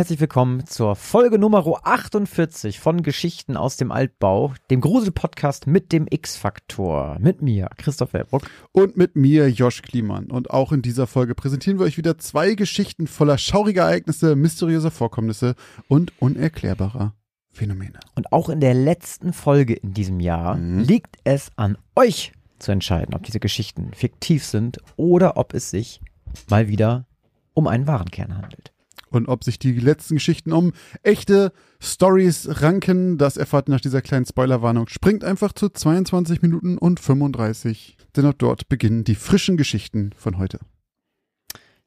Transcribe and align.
Herzlich 0.00 0.20
willkommen 0.20 0.66
zur 0.66 0.96
Folge 0.96 1.38
Nummer 1.38 1.62
48 1.82 2.80
von 2.80 3.02
Geschichten 3.02 3.58
aus 3.58 3.76
dem 3.76 3.92
Altbau, 3.92 4.54
dem 4.70 4.80
Grusel-Podcast 4.80 5.66
mit 5.66 5.92
dem 5.92 6.06
X-Faktor. 6.08 7.18
Mit 7.20 7.42
mir, 7.42 7.68
Christoph 7.76 8.14
Welbruck. 8.14 8.50
Und 8.72 8.96
mit 8.96 9.14
mir, 9.14 9.48
Josh 9.48 9.82
Kliemann. 9.82 10.30
Und 10.30 10.48
auch 10.52 10.72
in 10.72 10.80
dieser 10.80 11.06
Folge 11.06 11.34
präsentieren 11.34 11.78
wir 11.78 11.84
euch 11.84 11.98
wieder 11.98 12.16
zwei 12.16 12.54
Geschichten 12.54 13.08
voller 13.08 13.36
schauriger 13.36 13.82
Ereignisse, 13.82 14.36
mysteriöser 14.36 14.90
Vorkommnisse 14.90 15.54
und 15.86 16.14
unerklärbarer 16.18 17.12
Phänomene. 17.52 18.00
Und 18.14 18.32
auch 18.32 18.48
in 18.48 18.60
der 18.60 18.72
letzten 18.72 19.34
Folge 19.34 19.74
in 19.74 19.92
diesem 19.92 20.18
Jahr 20.18 20.56
Mhm. 20.56 20.78
liegt 20.78 21.18
es 21.24 21.50
an 21.56 21.76
euch 21.94 22.32
zu 22.58 22.72
entscheiden, 22.72 23.14
ob 23.14 23.24
diese 23.24 23.38
Geschichten 23.38 23.90
fiktiv 23.92 24.46
sind 24.46 24.78
oder 24.96 25.36
ob 25.36 25.52
es 25.52 25.68
sich 25.68 26.00
mal 26.48 26.68
wieder 26.68 27.04
um 27.52 27.66
einen 27.66 27.86
wahren 27.86 28.10
Kern 28.10 28.38
handelt. 28.38 28.72
Und 29.10 29.28
ob 29.28 29.44
sich 29.44 29.58
die 29.58 29.72
letzten 29.72 30.14
Geschichten 30.14 30.52
um 30.52 30.72
echte 31.02 31.52
Stories 31.80 32.62
ranken, 32.62 33.18
das 33.18 33.36
erfahrt 33.36 33.68
ihr 33.68 33.72
nach 33.72 33.80
dieser 33.80 34.02
kleinen 34.02 34.24
Spoilerwarnung. 34.24 34.88
Springt 34.88 35.24
einfach 35.24 35.52
zu 35.52 35.68
22 35.68 36.42
Minuten 36.42 36.78
und 36.78 37.00
35, 37.00 37.96
denn 38.16 38.26
ab 38.26 38.36
dort 38.38 38.68
beginnen 38.68 39.04
die 39.04 39.16
frischen 39.16 39.56
Geschichten 39.56 40.10
von 40.16 40.38
heute. 40.38 40.60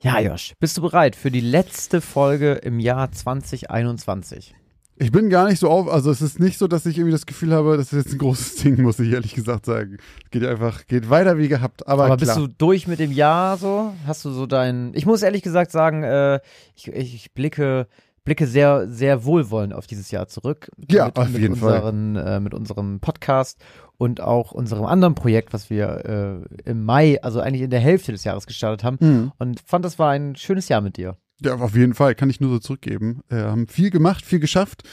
Ja, 0.01 0.19
Josh, 0.19 0.53
bist 0.59 0.77
du 0.77 0.81
bereit 0.81 1.15
für 1.15 1.31
die 1.31 1.39
letzte 1.39 2.01
Folge 2.01 2.53
im 2.55 2.79
Jahr 2.79 3.11
2021? 3.11 4.53
Ich 4.97 5.11
bin 5.11 5.29
gar 5.29 5.47
nicht 5.49 5.59
so 5.59 5.69
auf, 5.69 5.87
also 5.87 6.11
es 6.11 6.21
ist 6.21 6.39
nicht 6.39 6.57
so, 6.57 6.67
dass 6.67 6.85
ich 6.85 6.97
irgendwie 6.97 7.11
das 7.11 7.25
Gefühl 7.25 7.53
habe, 7.53 7.77
das 7.77 7.91
ist 7.91 8.05
jetzt 8.05 8.13
ein 8.13 8.19
großes 8.19 8.55
Ding, 8.63 8.81
muss 8.81 8.99
ich 8.99 9.11
ehrlich 9.11 9.33
gesagt 9.33 9.65
sagen. 9.65 9.97
Es 10.23 10.29
geht 10.29 10.45
einfach, 10.45 10.85
geht 10.85 11.09
weiter 11.09 11.37
wie 11.37 11.47
gehabt. 11.47 11.87
Aber, 11.87 12.05
Aber 12.05 12.17
bist 12.17 12.37
du 12.37 12.47
durch 12.47 12.87
mit 12.87 12.99
dem 12.99 13.11
Jahr 13.11 13.57
so? 13.57 13.93
Hast 14.05 14.23
du 14.25 14.31
so 14.31 14.45
dein. 14.45 14.91
Ich 14.93 15.05
muss 15.05 15.23
ehrlich 15.23 15.41
gesagt 15.41 15.71
sagen, 15.71 16.03
äh, 16.03 16.39
ich, 16.75 16.87
ich, 16.89 17.33
blicke, 17.33 17.87
blicke 18.23 18.45
sehr, 18.45 18.87
sehr 18.87 19.25
wohlwollend 19.25 19.73
auf 19.73 19.87
dieses 19.87 20.11
Jahr 20.11 20.27
zurück. 20.27 20.69
Ja, 20.89 21.05
mit, 21.05 21.17
auf 21.17 21.29
mit 21.29 21.41
jeden 21.41 21.55
Fall. 21.55 21.77
unseren, 21.81 22.15
Äh, 22.15 22.39
mit 22.39 22.53
unserem 22.53 22.99
Podcast 22.99 23.59
und 23.97 24.21
auch 24.21 24.51
unserem 24.51 24.85
anderen 24.85 25.15
Projekt, 25.15 25.53
was 25.53 25.69
wir 25.69 26.43
äh, 26.65 26.69
im 26.69 26.83
Mai, 26.83 27.21
also 27.21 27.39
eigentlich 27.39 27.63
in 27.63 27.69
der 27.71 27.79
Hälfte 27.79 28.11
des 28.11 28.23
Jahres 28.23 28.45
gestartet 28.45 28.83
haben. 28.83 28.97
Mhm. 28.99 29.31
Und 29.39 29.59
fand, 29.65 29.85
das 29.85 29.97
war 29.97 30.11
ein 30.11 30.35
schönes 30.35 30.69
Jahr 30.69 30.81
mit 30.81 30.97
dir. 30.97 31.17
Ja, 31.41 31.55
auf 31.55 31.75
jeden 31.75 31.93
Fall, 31.93 32.15
kann 32.15 32.29
ich 32.29 32.39
nur 32.39 32.51
so 32.51 32.59
zurückgeben. 32.59 33.21
Wir 33.29 33.45
haben 33.45 33.67
viel 33.67 33.89
gemacht, 33.89 34.25
viel 34.25 34.39
geschafft 34.39 34.83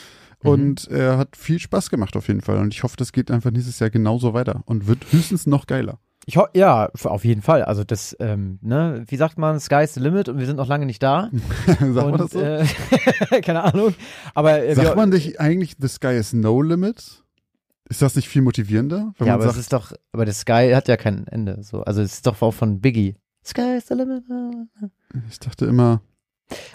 Mhm. 0.42 0.50
und 0.50 0.88
er 0.88 1.18
hat 1.18 1.36
viel 1.36 1.58
Spaß 1.58 1.90
gemacht 1.90 2.16
auf 2.16 2.28
jeden 2.28 2.40
Fall. 2.40 2.58
Und 2.58 2.72
ich 2.74 2.82
hoffe, 2.82 2.96
das 2.96 3.12
geht 3.12 3.30
einfach 3.30 3.50
nächstes 3.50 3.78
Jahr 3.78 3.90
genauso 3.90 4.34
weiter 4.34 4.62
und 4.66 4.86
wird 4.86 5.04
höchstens 5.12 5.46
noch 5.46 5.66
geiler. 5.66 5.98
Ich 6.26 6.38
ja, 6.54 6.88
auf 7.04 7.24
jeden 7.24 7.42
Fall. 7.42 7.64
Also 7.64 7.82
das, 7.82 8.14
ähm, 8.20 8.58
ne, 8.62 9.04
wie 9.08 9.16
sagt 9.16 9.38
man, 9.38 9.58
sky's 9.58 9.94
the 9.94 10.00
limit 10.00 10.28
und 10.28 10.38
wir 10.38 10.46
sind 10.46 10.56
noch 10.56 10.68
lange 10.68 10.86
nicht 10.86 11.02
da. 11.02 11.30
Sagt 11.66 11.80
und, 11.80 11.94
man 11.94 12.18
das 12.18 12.30
so? 12.30 12.40
Äh, 12.40 12.66
keine 13.42 13.64
Ahnung. 13.64 13.94
Aber 14.34 14.62
äh, 14.62 14.74
Sagt 14.74 14.96
man 14.96 15.08
nicht 15.08 15.40
eigentlich, 15.40 15.76
the 15.78 15.88
sky 15.88 16.16
is 16.16 16.32
no 16.32 16.60
limit? 16.62 17.24
Ist 17.88 18.02
das 18.02 18.14
nicht 18.14 18.28
viel 18.28 18.42
motivierender? 18.42 19.12
Ja, 19.18 19.34
aber 19.34 19.44
es 19.46 19.50
sagt, 19.50 19.58
ist 19.60 19.72
doch, 19.72 19.92
aber 20.12 20.24
der 20.24 20.34
Sky 20.34 20.70
hat 20.74 20.86
ja 20.86 20.96
kein 20.96 21.26
Ende. 21.26 21.62
So, 21.62 21.82
also 21.82 22.00
es 22.02 22.12
ist 22.14 22.26
doch 22.26 22.40
auch 22.40 22.52
von 22.52 22.80
Biggie. 22.80 23.16
Sky 23.44 23.78
is 23.78 23.88
the 23.88 23.94
limit. 23.94 24.22
ich 25.28 25.40
dachte 25.40 25.64
immer, 25.64 26.00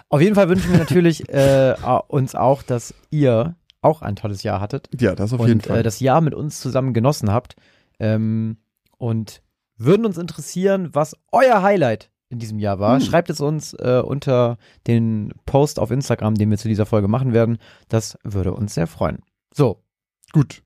Auf 0.09 0.22
jeden 0.22 0.36
Fall 0.36 0.50
wünschen 0.50 0.72
wir 0.72 0.80
natürlich 0.80 1.30
äh, 1.34 1.76
uns 2.08 2.36
auch, 2.36 2.64
dass 2.64 2.94
ihr 3.09 3.56
auch 3.82 4.02
ein 4.02 4.16
tolles 4.16 4.44
Jahr 4.44 4.62
hattet 4.62 4.90
ja, 5.00 5.14
das 5.16 5.34
auf 5.34 5.42
jeden 5.42 5.59
und 5.59 5.67
Fall. 5.67 5.80
äh, 5.80 5.84
das 5.84 6.00
Jahr 6.00 6.22
mit 6.22 6.34
uns 6.34 6.59
zusammen 6.59 6.94
genossen 6.94 7.32
habt. 7.32 7.55
Ähm, 7.99 8.58
und 8.98 9.42
würden 9.77 10.05
uns 10.05 10.17
interessieren, 10.17 10.89
was 10.94 11.16
euer 11.32 11.61
Highlight 11.61 12.10
in 12.30 12.39
diesem 12.39 12.60
Jahr 12.60 12.80
war. 12.80 12.99
Hm. 12.99 13.05
Schreibt 13.05 13.30
es 13.30 13.39
uns 13.39 13.73
äh, 13.73 14.02
unter 14.04 14.58
den 14.88 15.33
Post 15.45 15.80
auf 15.80 15.92
Instagram, 15.92 16.36
den 16.36 16.49
wir 16.49 16.58
zu 16.58 16.67
dieser 16.67 16.86
Folge 16.86 17.08
machen 17.08 17.33
werden. 17.33 17.60
Das 17.88 18.17
würde 18.23 18.54
uns 18.54 18.73
sehr 18.73 18.88
freuen. 18.88 19.20
So, 19.54 19.83
Gut. 20.36 20.64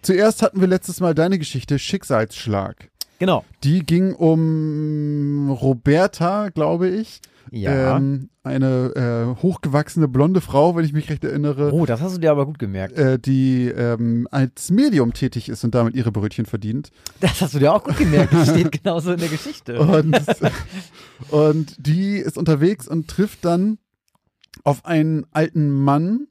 Zuerst 0.00 0.40
hatten 0.40 0.62
wir 0.62 0.66
letztes 0.66 1.00
Mal 1.00 1.14
deine 1.14 1.38
Geschichte 1.38 1.78
Schicksalsschlag. 1.78 2.90
genau. 3.18 3.44
Die 3.64 3.80
ging 3.80 4.14
um 4.14 5.50
Roberta, 5.50 6.48
glaube 6.48 6.88
ich. 6.88 7.20
Ja. 7.50 7.96
Ähm, 7.96 8.30
eine 8.42 9.36
äh, 9.36 9.42
hochgewachsene 9.42 10.08
blonde 10.08 10.40
Frau, 10.40 10.76
wenn 10.76 10.84
ich 10.84 10.92
mich 10.92 11.10
recht 11.10 11.24
erinnere. 11.24 11.72
oh, 11.72 11.84
das 11.84 12.00
hast 12.00 12.16
du 12.16 12.20
dir 12.20 12.30
aber 12.30 12.46
gut 12.46 12.58
gemerkt. 12.58 12.96
äh, 12.96 13.18
die 13.18 13.66
ähm, 13.68 14.26
als 14.30 14.70
Medium 14.70 15.12
tätig 15.12 15.48
ist 15.48 15.64
und 15.64 15.74
damit 15.74 15.94
ihre 15.94 16.12
Brötchen 16.12 16.46
verdient. 16.46 16.90
Das 17.20 17.40
hast 17.40 17.54
du 17.54 17.58
dir 17.58 17.74
auch 17.74 17.84
gut 17.84 17.98
gemerkt. 17.98 18.32
Das 18.32 18.50
steht 18.50 18.72
genauso 18.82 19.12
in 19.12 19.18
der 19.18 19.28
Geschichte. 19.28 19.78
Und, 19.80 20.18
und 21.30 21.76
die 21.78 22.16
ist 22.16 22.38
unterwegs 22.38 22.88
und 22.88 23.08
trifft 23.08 23.44
dann 23.44 23.78
auf 24.64 24.84
einen 24.84 25.26
alten 25.32 25.70
Mann, 25.70 26.26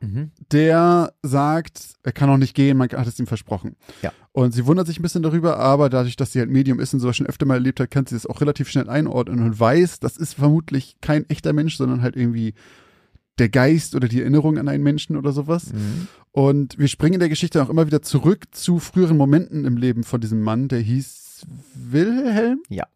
Mhm. 0.00 0.30
der 0.52 1.12
sagt, 1.22 1.94
er 2.02 2.12
kann 2.12 2.28
noch 2.28 2.36
nicht 2.36 2.54
gehen, 2.54 2.76
man 2.76 2.88
hat 2.88 3.06
es 3.06 3.18
ihm 3.18 3.26
versprochen. 3.26 3.76
Ja. 4.02 4.12
Und 4.32 4.52
sie 4.52 4.66
wundert 4.66 4.86
sich 4.86 4.98
ein 4.98 5.02
bisschen 5.02 5.22
darüber, 5.22 5.58
aber 5.58 5.88
dadurch, 5.88 6.16
dass 6.16 6.32
sie 6.32 6.40
halt 6.40 6.50
Medium 6.50 6.80
ist 6.80 6.92
und 6.92 7.00
sowas 7.00 7.16
schon 7.16 7.26
öfter 7.26 7.46
mal 7.46 7.54
erlebt 7.54 7.80
hat, 7.80 7.90
kann 7.90 8.06
sie 8.06 8.14
das 8.14 8.26
auch 8.26 8.40
relativ 8.40 8.68
schnell 8.68 8.88
einordnen 8.88 9.42
und 9.42 9.58
weiß, 9.58 10.00
das 10.00 10.16
ist 10.16 10.34
vermutlich 10.34 10.96
kein 11.00 11.28
echter 11.30 11.52
Mensch, 11.52 11.76
sondern 11.76 12.02
halt 12.02 12.16
irgendwie 12.16 12.54
der 13.38 13.48
Geist 13.48 13.94
oder 13.94 14.08
die 14.08 14.20
Erinnerung 14.20 14.58
an 14.58 14.68
einen 14.68 14.82
Menschen 14.82 15.16
oder 15.16 15.32
sowas. 15.32 15.72
Mhm. 15.72 16.08
Und 16.32 16.78
wir 16.78 16.88
springen 16.88 17.14
in 17.14 17.20
der 17.20 17.28
Geschichte 17.28 17.62
auch 17.62 17.68
immer 17.68 17.86
wieder 17.86 18.02
zurück 18.02 18.44
zu 18.50 18.78
früheren 18.78 19.16
Momenten 19.16 19.64
im 19.64 19.76
Leben 19.76 20.04
von 20.04 20.20
diesem 20.20 20.42
Mann, 20.42 20.68
der 20.68 20.80
hieß 20.80 21.46
Wilhelm. 21.74 22.60
Ja. 22.68 22.86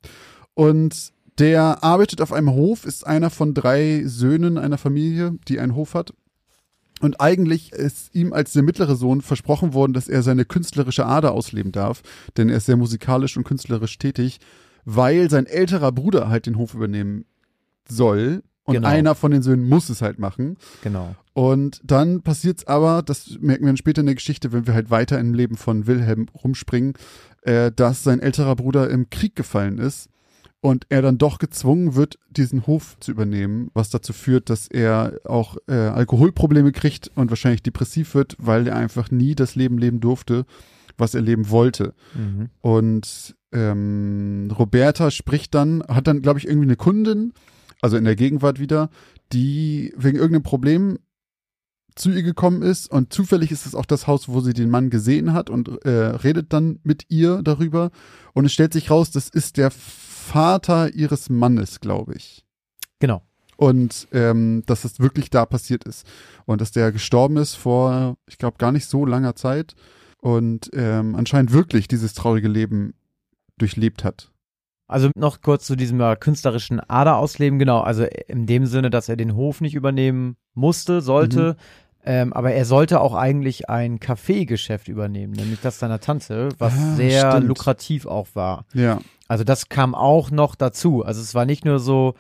Und 0.55 1.13
der 1.39 1.83
arbeitet 1.83 2.21
auf 2.21 2.33
einem 2.33 2.51
Hof, 2.51 2.85
ist 2.85 3.07
einer 3.07 3.31
von 3.31 3.55
drei 3.55 4.03
Söhnen 4.05 4.59
einer 4.59 4.79
Familie, 4.79 5.37
die 5.49 5.59
einen 5.59 5.75
Hof 5.75 5.95
hat. 5.95 6.13
Und 7.01 7.21
eigentlich 7.21 7.73
ist 7.73 8.15
ihm 8.15 8.33
als 8.33 8.53
der 8.53 8.63
mittlere 8.63 8.95
Sohn 8.95 9.23
versprochen 9.23 9.75
worden, 9.75 9.93
dass 9.93 10.09
er 10.09 10.23
seine 10.23 10.45
künstlerische 10.45 11.07
Ader 11.07 11.33
ausleben 11.33 11.73
darf, 11.73 12.03
denn 12.37 12.49
er 12.49 12.59
ist 12.59 12.67
sehr 12.67 12.77
musikalisch 12.77 13.37
und 13.37 13.45
künstlerisch 13.45 13.99
tätig, 13.99 14.39
weil 14.85 15.31
sein 15.31 15.47
älterer 15.47 15.93
Bruder 15.93 16.29
halt 16.29 16.47
den 16.47 16.57
Hof 16.59 16.75
übernehmen 16.75 17.25
soll. 17.89 18.43
Und 18.65 18.75
Genau. 18.75 18.89
einer 18.89 19.15
von 19.15 19.31
den 19.33 19.43
Söhnen 19.43 19.69
muss 19.69 19.89
es 19.89 20.03
halt 20.03 20.19
machen. 20.19 20.57
Genau. 20.83 21.17
Und 21.33 21.81
dann 21.83 22.23
passiert's 22.23 22.67
aber, 22.67 23.03
das 23.03 23.39
merken 23.41 23.65
wir 23.65 23.69
dann 23.71 23.77
später 23.79 24.01
in 24.01 24.07
der 24.07 24.15
Geschichte, 24.15 24.53
wenn 24.53 24.67
wir 24.67 24.75
halt 24.75 24.91
weiter 24.91 25.19
im 25.19 25.35
Leben 25.35 25.57
von 25.57 25.87
Wilhelm 25.87 26.27
rumspringen, 26.45 26.93
äh, 27.43 27.73
dass 27.73 28.05
sein 28.05 28.21
älterer 28.21 28.55
Bruder 28.55 28.91
im 28.91 29.09
Krieg 29.09 29.35
gefallen 29.35 29.79
ist 29.79 30.09
und 30.61 30.87
er 30.91 31.01
dann 31.01 31.19
doch 31.19 31.39
gezwungen 31.39 31.95
wird, 31.95 32.19
diesen 32.29 32.67
Hof 32.67 32.97
zu 33.01 33.11
übernehmen, 33.11 33.71
was 33.73 33.91
dazu 33.91 34.13
führt, 34.13 34.51
dass 34.51 34.69
er 34.69 35.19
auch 35.25 35.57
äh, 35.69 35.73
Alkoholprobleme 35.73 36.73
kriegt 36.73 37.11
und 37.15 37.31
wahrscheinlich 37.31 37.63
depressiv 37.63 38.15
wird, 38.15 38.37
weil 38.39 38.67
er 38.67 38.77
einfach 38.77 39.11
nie 39.11 39.35
das 39.35 39.55
Leben 39.55 39.79
leben 39.79 40.01
durfte, 40.01 40.45
was 40.99 41.15
er 41.15 41.23
leben 41.23 41.49
wollte. 41.49 41.95
Mhm. 42.15 42.51
Und 42.61 43.37
ähm, 43.53 44.53
Roberta 44.57 45.11
spricht 45.11 45.55
dann, 45.55 45.83
hat 45.89 46.07
dann, 46.07 46.21
glaube 46.21 46.39
ich, 46.39 46.47
irgendwie 46.47 46.67
eine 46.67 46.77
Kundin, 46.77 47.33
also 47.81 47.97
in 47.97 48.05
der 48.05 48.17
Gegenwart 48.17 48.61
wieder, 48.61 48.91
die 49.33 49.95
wegen 49.97 50.19
irgendeinem 50.19 50.43
Problem 50.43 50.99
zu 51.97 52.11
ihr 52.11 52.23
gekommen 52.23 52.63
ist 52.63 52.91
und 52.91 53.13
zufällig 53.13 53.51
ist 53.51 53.67
es 53.67 53.75
auch 53.75 53.87
das 53.87 54.07
Haus, 54.07 54.29
wo 54.29 54.41
sie 54.41 54.53
den 54.53 54.71
Mann 54.71 54.91
gesehen 54.91 55.33
hat 55.33 55.51
und 55.51 55.85
äh, 55.85 55.91
redet 55.91 56.53
dann 56.53 56.79
mit 56.83 57.07
ihr 57.09 57.43
darüber 57.43 57.91
und 58.33 58.45
es 58.45 58.53
stellt 58.53 58.73
sich 58.73 58.91
raus, 58.91 59.11
das 59.11 59.29
ist 59.29 59.57
der 59.57 59.71
Vater 60.31 60.95
ihres 60.95 61.29
Mannes, 61.29 61.81
glaube 61.81 62.15
ich. 62.15 62.45
Genau. 63.01 63.23
Und 63.57 64.07
ähm, 64.13 64.63
dass 64.67 64.85
es 64.85 65.01
wirklich 65.01 65.29
da 65.29 65.45
passiert 65.45 65.85
ist. 65.85 66.07
Und 66.47 66.61
dass 66.61 66.71
der 66.71 66.93
gestorben 66.93 67.37
ist 67.37 67.57
vor, 67.57 68.17
ich 68.29 68.39
glaube, 68.39 68.57
gar 68.59 68.71
nicht 68.71 68.87
so 68.87 69.05
langer 69.05 69.35
Zeit. 69.35 69.75
Und 70.19 70.71
ähm, 70.73 71.17
anscheinend 71.17 71.53
wirklich 71.53 71.89
dieses 71.89 72.15
traurige 72.15 72.49
Leben 72.49 72.95
durchlebt 73.59 74.05
hat. 74.05 74.31
Also 74.87 75.11
noch 75.17 75.41
kurz 75.41 75.67
zu 75.67 75.77
diesem 75.77 76.01
äh, 76.01 76.15
künstlerischen 76.15 76.79
Ader 76.79 77.17
ausleben, 77.17 77.59
genau. 77.59 77.81
Also 77.81 78.05
in 78.29 78.47
dem 78.47 78.67
Sinne, 78.67 78.91
dass 78.91 79.09
er 79.09 79.17
den 79.17 79.35
Hof 79.35 79.61
nicht 79.61 79.75
übernehmen 79.75 80.37
musste, 80.55 81.01
sollte. 81.01 81.57
Ähm, 82.05 82.33
aber 82.33 82.53
er 82.53 82.65
sollte 82.65 83.01
auch 83.01 83.15
eigentlich 83.15 83.69
ein 83.69 84.01
Kaffeegeschäft 84.01 84.89
übernehmen, 84.89 85.35
nämlich 85.35 85.61
das 85.61 85.79
seiner 85.79 86.01
Tante, 86.01 86.49
was 86.59 86.73
Ah, 86.75 86.95
sehr 86.97 87.31
stimmt. 87.33 87.49
lukrativ 87.49 88.07
auch 88.07 88.29
war. 88.35 88.65
Ja. 88.73 89.01
Also 89.29 89.45
das 89.45 89.69
kam 89.69 89.95
auch 89.95 90.31
noch 90.31 90.55
dazu. 90.55 91.05
Also 91.05 91.21
es 91.21 91.35
war 91.35 91.45
nicht 91.45 91.65
nur 91.65 91.79
so, 91.79 92.15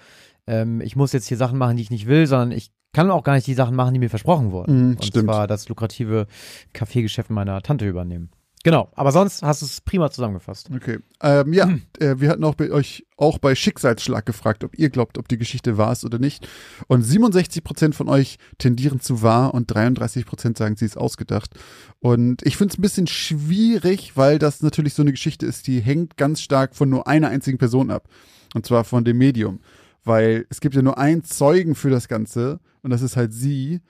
ähm, 0.46 0.80
ich 0.82 0.96
muss 0.96 1.12
jetzt 1.12 1.26
hier 1.28 1.36
Sachen 1.38 1.56
machen, 1.58 1.76
die 1.76 1.82
ich 1.82 1.90
nicht 1.90 2.06
will, 2.06 2.26
sondern 2.26 2.52
ich 2.52 2.70
kann 2.92 3.10
auch 3.10 3.22
gar 3.24 3.34
nicht 3.34 3.46
die 3.46 3.54
Sachen 3.54 3.74
machen, 3.76 3.94
die 3.94 4.00
mir 4.00 4.10
versprochen 4.10 4.52
wurden. 4.52 4.76
Mhm, 4.80 4.90
Und 4.96 5.04
stimmt. 5.04 5.24
zwar 5.26 5.46
das 5.46 5.68
lukrative 5.68 6.26
Kaffeegeschäft 6.72 7.30
meiner 7.30 7.62
Tante 7.62 7.86
übernehmen. 7.88 8.30
Genau, 8.62 8.90
aber 8.94 9.10
sonst 9.10 9.42
hast 9.42 9.62
du 9.62 9.66
es 9.66 9.80
prima 9.80 10.10
zusammengefasst. 10.10 10.68
Okay. 10.74 10.98
Ähm, 11.22 11.54
ja, 11.54 11.70
äh, 11.98 12.16
wir 12.18 12.28
hatten 12.28 12.44
auch 12.44 12.54
bei 12.54 12.70
euch 12.70 13.06
auch 13.16 13.38
bei 13.38 13.54
Schicksalsschlag 13.54 14.26
gefragt, 14.26 14.64
ob 14.64 14.78
ihr 14.78 14.90
glaubt, 14.90 15.16
ob 15.16 15.28
die 15.28 15.38
Geschichte 15.38 15.78
wahr 15.78 15.92
ist 15.92 16.04
oder 16.04 16.18
nicht. 16.18 16.46
Und 16.86 17.02
67 17.02 17.64
Prozent 17.64 17.94
von 17.94 18.10
euch 18.10 18.36
tendieren 18.58 19.00
zu 19.00 19.22
wahr 19.22 19.54
und 19.54 19.66
33 19.72 20.26
Prozent 20.26 20.58
sagen, 20.58 20.76
sie 20.76 20.84
ist 20.84 20.98
ausgedacht. 20.98 21.54
Und 22.00 22.42
ich 22.46 22.58
finde 22.58 22.72
es 22.72 22.78
ein 22.78 22.82
bisschen 22.82 23.06
schwierig, 23.06 24.16
weil 24.16 24.38
das 24.38 24.62
natürlich 24.62 24.92
so 24.92 25.02
eine 25.02 25.12
Geschichte 25.12 25.46
ist, 25.46 25.66
die 25.66 25.80
hängt 25.80 26.18
ganz 26.18 26.42
stark 26.42 26.76
von 26.76 26.90
nur 26.90 27.06
einer 27.06 27.28
einzigen 27.28 27.56
Person 27.56 27.90
ab. 27.90 28.08
Und 28.54 28.66
zwar 28.66 28.84
von 28.84 29.04
dem 29.04 29.16
Medium. 29.16 29.60
weil 30.04 30.46
es 30.50 30.60
gibt 30.60 30.74
ja 30.74 30.82
nur 30.82 30.98
einen 30.98 31.24
Zeugen 31.24 31.74
für 31.74 31.90
das 31.90 32.08
Ganze 32.08 32.60
und 32.82 32.90
das 32.90 33.02
ist 33.02 33.16
halt 33.16 33.32
sie. 33.32 33.80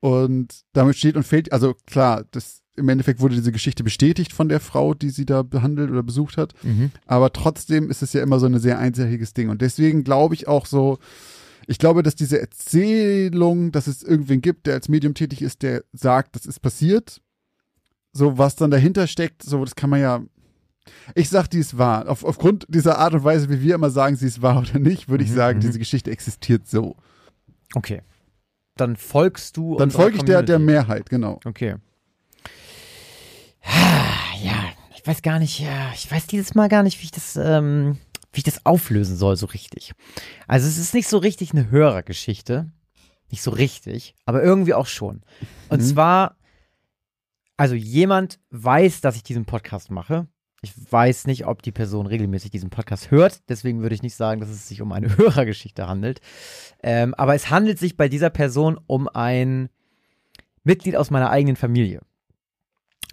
Und 0.00 0.62
damit 0.72 0.96
steht 0.96 1.16
und 1.16 1.22
fällt, 1.24 1.52
also 1.52 1.74
klar, 1.86 2.24
das 2.30 2.63
im 2.76 2.88
Endeffekt 2.88 3.20
wurde 3.20 3.36
diese 3.36 3.52
Geschichte 3.52 3.84
bestätigt 3.84 4.32
von 4.32 4.48
der 4.48 4.60
Frau, 4.60 4.94
die 4.94 5.10
sie 5.10 5.26
da 5.26 5.42
behandelt 5.42 5.90
oder 5.90 6.02
besucht 6.02 6.36
hat. 6.36 6.54
Mhm. 6.62 6.90
Aber 7.06 7.32
trotzdem 7.32 7.90
ist 7.90 8.02
es 8.02 8.12
ja 8.12 8.22
immer 8.22 8.40
so 8.40 8.46
ein 8.46 8.58
sehr 8.58 8.78
einseitiges 8.78 9.32
Ding. 9.32 9.48
Und 9.48 9.62
deswegen 9.62 10.02
glaube 10.04 10.34
ich 10.34 10.48
auch 10.48 10.66
so, 10.66 10.98
ich 11.66 11.78
glaube, 11.78 12.02
dass 12.02 12.14
diese 12.14 12.40
Erzählung, 12.40 13.72
dass 13.72 13.86
es 13.86 14.02
irgendwen 14.02 14.40
gibt, 14.40 14.66
der 14.66 14.74
als 14.74 14.88
Medium 14.88 15.14
tätig 15.14 15.40
ist, 15.40 15.62
der 15.62 15.84
sagt, 15.92 16.36
das 16.36 16.46
ist 16.46 16.60
passiert. 16.60 17.20
So, 18.12 18.38
was 18.38 18.56
dann 18.56 18.70
dahinter 18.70 19.06
steckt, 19.06 19.42
so, 19.42 19.64
das 19.64 19.74
kann 19.74 19.90
man 19.90 20.00
ja. 20.00 20.22
Ich 21.14 21.30
sag, 21.30 21.48
die 21.48 21.58
ist 21.58 21.78
wahr. 21.78 22.08
Auf, 22.08 22.24
aufgrund 22.24 22.66
dieser 22.68 22.98
Art 22.98 23.14
und 23.14 23.24
Weise, 23.24 23.48
wie 23.48 23.62
wir 23.62 23.74
immer 23.74 23.90
sagen, 23.90 24.16
sie 24.16 24.26
ist 24.26 24.42
wahr 24.42 24.58
oder 24.58 24.78
nicht, 24.78 25.08
würde 25.08 25.24
ich 25.24 25.30
Mhm, 25.30 25.34
sagen, 25.34 25.58
mhm. 25.58 25.62
diese 25.62 25.78
Geschichte 25.78 26.10
existiert 26.10 26.68
so. 26.68 26.96
Okay. 27.74 28.02
Dann 28.76 28.96
folgst 28.96 29.56
du. 29.56 29.76
Dann 29.76 29.90
folge 29.90 30.16
ich 30.16 30.24
der, 30.24 30.42
der. 30.42 30.58
Mehrheit, 30.58 31.08
genau. 31.08 31.40
Okay. 31.44 31.76
Ja, 34.42 34.64
ich 34.94 35.06
weiß 35.06 35.22
gar 35.22 35.38
nicht, 35.38 35.60
ja, 35.60 35.90
ich 35.94 36.10
weiß 36.10 36.26
dieses 36.26 36.54
Mal 36.54 36.68
gar 36.68 36.82
nicht, 36.82 37.00
wie 37.00 37.04
ich 37.04 37.10
das, 37.10 37.36
ähm, 37.36 37.98
wie 38.32 38.38
ich 38.38 38.44
das 38.44 38.64
auflösen 38.66 39.16
soll, 39.16 39.36
so 39.36 39.46
richtig. 39.46 39.92
Also 40.46 40.66
es 40.66 40.78
ist 40.78 40.94
nicht 40.94 41.08
so 41.08 41.18
richtig 41.18 41.52
eine 41.52 41.70
Hörergeschichte. 41.70 42.70
Nicht 43.30 43.42
so 43.42 43.50
richtig, 43.50 44.14
aber 44.26 44.42
irgendwie 44.42 44.74
auch 44.74 44.86
schon. 44.86 45.22
Und 45.70 45.80
Mhm. 45.80 45.84
zwar, 45.86 46.36
also 47.56 47.74
jemand 47.74 48.38
weiß, 48.50 49.00
dass 49.00 49.16
ich 49.16 49.22
diesen 49.22 49.44
Podcast 49.44 49.90
mache. 49.90 50.28
Ich 50.62 50.72
weiß 50.92 51.26
nicht, 51.26 51.46
ob 51.46 51.62
die 51.62 51.72
Person 51.72 52.06
regelmäßig 52.06 52.50
diesen 52.50 52.70
Podcast 52.70 53.10
hört. 53.10 53.40
Deswegen 53.48 53.82
würde 53.82 53.94
ich 53.94 54.02
nicht 54.02 54.14
sagen, 54.14 54.40
dass 54.40 54.50
es 54.50 54.68
sich 54.68 54.82
um 54.82 54.92
eine 54.92 55.08
Hörergeschichte 55.18 55.86
handelt. 55.88 56.20
Ähm, 56.82 57.14
aber 57.14 57.34
es 57.34 57.50
handelt 57.50 57.78
sich 57.78 57.96
bei 57.96 58.08
dieser 58.08 58.30
Person 58.30 58.78
um 58.86 59.08
ein 59.08 59.68
Mitglied 60.62 60.96
aus 60.96 61.10
meiner 61.10 61.30
eigenen 61.30 61.56
Familie. 61.56 62.00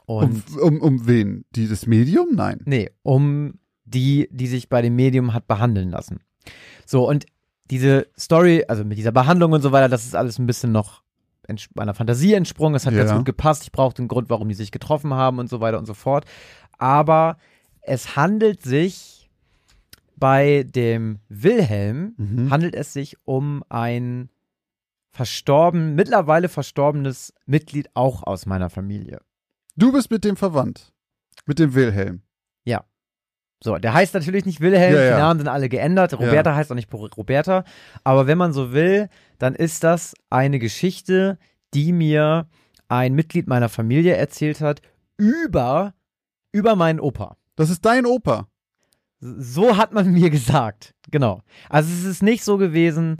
Und 0.06 0.44
Um, 0.58 0.62
um, 0.62 0.82
um 0.82 1.08
wen? 1.08 1.46
Die, 1.56 1.68
das 1.68 1.86
Medium? 1.88 2.30
Nein. 2.36 2.62
nee, 2.66 2.90
um 3.04 3.54
die, 3.86 4.28
die 4.32 4.48
sich 4.48 4.70
bei 4.70 4.82
dem 4.82 4.96
Medium 4.96 5.34
hat 5.34 5.48
behandeln 5.48 5.90
lassen. 5.90 6.20
So, 6.86 7.08
und 7.08 7.26
diese 7.70 8.08
Story, 8.18 8.66
also 8.68 8.84
mit 8.84 8.98
dieser 8.98 9.12
Behandlung 9.12 9.52
und 9.54 9.62
so 9.62 9.72
weiter, 9.72 9.90
das 9.90 10.06
ist 10.06 10.16
alles 10.16 10.40
ein 10.40 10.48
bisschen 10.48 10.72
noch 10.72 11.04
meiner 11.76 11.94
Fantasie 11.94 12.34
entsprungen. 12.34 12.76
Es 12.76 12.86
hat 12.86 12.94
Ja. 12.94 13.00
ganz 13.04 13.12
gut 13.18 13.26
gepasst. 13.26 13.64
Ich 13.64 13.72
brauchte 13.74 14.02
einen 14.02 14.08
Grund, 14.08 14.30
warum 14.30 14.48
die 14.48 14.54
sich 14.56 14.72
getroffen 14.72 15.14
haben 15.14 15.40
und 15.40 15.50
so 15.50 15.60
weiter 15.60 15.78
und 15.80 15.86
so 15.86 15.94
fort. 15.94 16.26
Aber 16.78 17.38
es 17.82 18.16
handelt 18.16 18.62
sich 18.64 19.30
bei 20.16 20.64
dem 20.64 21.20
Wilhelm, 21.28 22.14
Mhm. 22.18 22.50
handelt 22.52 22.76
es 22.76 22.94
sich 22.94 23.18
um 23.26 23.64
ein 23.70 24.30
verstorben, 25.12 25.96
mittlerweile 25.96 26.48
verstorbenes 26.48 27.34
Mitglied 27.46 27.90
auch 27.96 28.24
aus 28.24 28.46
meiner 28.46 28.70
Familie. 28.70 29.20
Du 29.76 29.92
bist 29.92 30.12
mit 30.12 30.24
dem 30.24 30.36
verwandt. 30.36 30.92
Mit 31.46 31.60
dem 31.60 31.74
Wilhelm. 31.74 32.24
So, 33.64 33.78
der 33.78 33.94
heißt 33.94 34.16
natürlich 34.16 34.46
nicht 34.46 34.60
Wilhelm, 34.60 34.96
Ja, 34.96 35.02
ja. 35.04 35.16
die 35.16 35.22
Namen 35.22 35.40
sind 35.40 35.48
alle 35.48 35.70
geändert. 35.70 36.14
Roberta 36.14 36.56
heißt 36.56 36.72
auch 36.72 36.76
nicht 36.76 36.92
Roberta. 36.92 37.64
Aber 38.04 38.26
wenn 38.26 38.38
man 38.38 38.54
so 38.54 38.74
will, 38.74 39.08
dann 39.38 39.54
ist 39.54 39.84
das 39.84 40.16
eine 40.32 40.58
Geschichte, 40.58 41.38
die 41.76 41.94
mir 41.94 42.48
ein 42.88 43.14
Mitglied 43.14 43.48
meiner 43.48 43.70
Familie 43.70 44.16
erzählt 44.16 44.62
hat 44.62 44.82
über, 45.16 45.94
über 46.52 46.76
meinen 46.76 47.00
Opa. 47.00 47.38
Das 47.56 47.70
ist 47.70 47.86
dein 47.86 48.08
Opa. 48.08 48.48
So 49.22 49.78
hat 49.78 49.94
man 49.94 50.12
mir 50.12 50.30
gesagt. 50.32 50.94
Genau. 51.12 51.42
Also 51.70 51.92
es 51.94 52.04
ist 52.06 52.24
nicht 52.24 52.44
so 52.44 52.58
gewesen, 52.58 53.18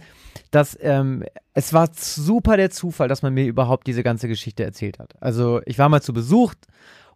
dass 0.50 0.78
ähm, 0.82 1.24
es 1.54 1.74
war 1.74 1.90
super 1.94 2.58
der 2.58 2.72
Zufall, 2.72 3.08
dass 3.08 3.22
man 3.22 3.34
mir 3.34 3.46
überhaupt 3.46 3.86
diese 3.88 4.02
ganze 4.04 4.28
Geschichte 4.28 4.64
erzählt 4.64 4.98
hat. 5.00 5.14
Also 5.22 5.62
ich 5.66 5.78
war 5.78 5.90
mal 5.90 6.02
zu 6.02 6.12
Besuch 6.14 6.54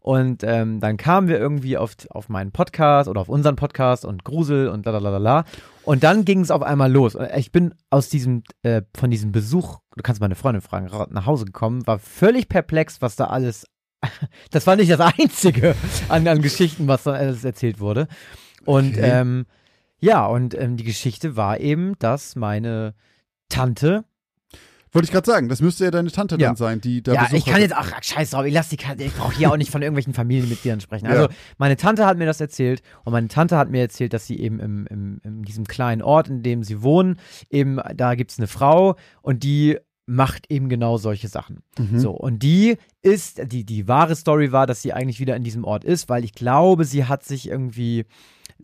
und 0.01 0.43
ähm, 0.43 0.79
dann 0.81 0.97
kamen 0.97 1.27
wir 1.27 1.39
irgendwie 1.39 1.77
auf, 1.77 1.95
auf 2.11 2.29
meinen 2.29 2.51
Podcast 2.51 3.09
oder 3.09 3.21
auf 3.21 3.29
unseren 3.29 3.55
Podcast 3.55 4.05
und 4.05 4.23
Grusel 4.23 4.67
und 4.67 4.85
lalalala. 4.85 5.45
Und 5.83 6.03
dann 6.03 6.23
ging 6.25 6.41
es 6.41 6.51
auf 6.51 6.61
einmal 6.61 6.91
los. 6.91 7.17
Ich 7.37 7.51
bin 7.51 7.73
aus 7.89 8.09
diesem, 8.09 8.43
äh, 8.61 8.83
von 8.95 9.09
diesem 9.09 9.31
Besuch, 9.31 9.79
du 9.95 10.03
kannst 10.03 10.21
meine 10.21 10.35
Freundin 10.35 10.61
fragen, 10.61 10.87
ra- 10.87 11.07
nach 11.09 11.25
Hause 11.25 11.45
gekommen, 11.45 11.87
war 11.87 11.97
völlig 11.97 12.49
perplex, 12.49 13.01
was 13.01 13.15
da 13.15 13.25
alles, 13.27 13.65
das 14.51 14.67
war 14.67 14.75
nicht 14.75 14.91
das 14.91 14.99
Einzige 14.99 15.73
an, 16.07 16.27
an 16.27 16.41
Geschichten, 16.43 16.87
was 16.87 17.03
da 17.03 17.13
alles 17.13 17.43
erzählt 17.43 17.79
wurde. 17.79 18.07
Und 18.65 18.97
Okay. 18.97 19.01
ähm, 19.21 19.45
ja, 20.00 20.25
und 20.25 20.53
ähm, 20.53 20.77
die 20.77 20.83
Geschichte 20.83 21.35
war 21.35 21.59
eben, 21.59 21.94
dass 22.00 22.35
meine 22.35 22.94
Tante, 23.50 24.03
Wollte 24.91 25.07
ich 25.07 25.12
gerade 25.12 25.25
sagen, 25.29 25.50
das 25.50 25.59
müsste 25.59 25.83
ja 25.83 25.91
deine 25.91 26.09
Tante 26.09 26.35
Ja. 26.39 26.47
dann 26.47 26.56
sein, 26.56 26.79
die 26.79 27.03
da 27.03 27.13
ja, 27.13 27.23
Besuch 27.23 27.38
ich 27.38 27.44
kann 27.45 27.56
hatte. 27.56 27.63
jetzt, 27.63 27.75
ach, 27.75 27.91
scheiß 28.01 28.29
drauf, 28.29 28.45
ich 28.45 28.53
lass 28.53 28.69
die 28.69 28.77
ich 29.00 29.13
brauche 29.13 29.35
hier 29.35 29.51
auch 29.51 29.57
nicht 29.57 29.69
von 29.69 29.81
irgendwelchen 29.81 30.13
Familienmitgliedern 30.13 30.79
sprechen. 30.79 31.06
Ja. 31.07 31.12
Also, 31.12 31.27
meine 31.57 31.75
Tante 31.75 32.06
hat 32.06 32.17
mir 32.17 32.25
das 32.25 32.39
erzählt 32.39 32.81
und 33.03 33.12
meine 33.12 33.27
Tante 33.27 33.57
hat 33.57 33.69
mir 33.69 33.81
erzählt, 33.81 34.13
dass 34.13 34.25
sie 34.25 34.39
eben 34.39 34.59
im, 34.62 34.88
im, 34.88 35.19
in 35.23 35.44
diesem 35.44 35.65
kleinen 35.65 36.01
Ort, 36.01 36.29
in 36.29 36.44
dem 36.44 36.63
sie 36.63 36.81
wohnen, 36.81 37.18
eben, 37.50 37.79
da 37.94 38.15
gibt's 38.15 38.38
eine 38.38 38.47
Frau 38.47 38.95
und 39.21 39.44
die 39.44 39.77
macht 40.07 40.52
eben 40.52 40.69
genau 40.69 40.98
solche 40.98 41.28
Sachen. 41.28 41.63
Mhm. 41.80 42.00
So, 42.00 42.12
und 42.12 42.44
die 42.44 42.78
ist, 43.02 43.52
die, 43.52 43.63
die 43.66 43.88
wahre 43.88 44.16
Story 44.16 44.52
war, 44.52 44.68
dass 44.68 44.81
sie 44.81 44.94
eigentlich 44.94 45.19
wieder 45.19 45.36
in 45.36 45.44
diesem 45.44 45.63
Ort 45.63 45.84
ist, 45.84 46.10
weil 46.10 46.24
ich 46.24 46.34
glaube, 46.34 46.86
sie 46.86 47.06
hat 47.06 47.24
sich 47.24 47.48
irgendwie, 47.50 48.06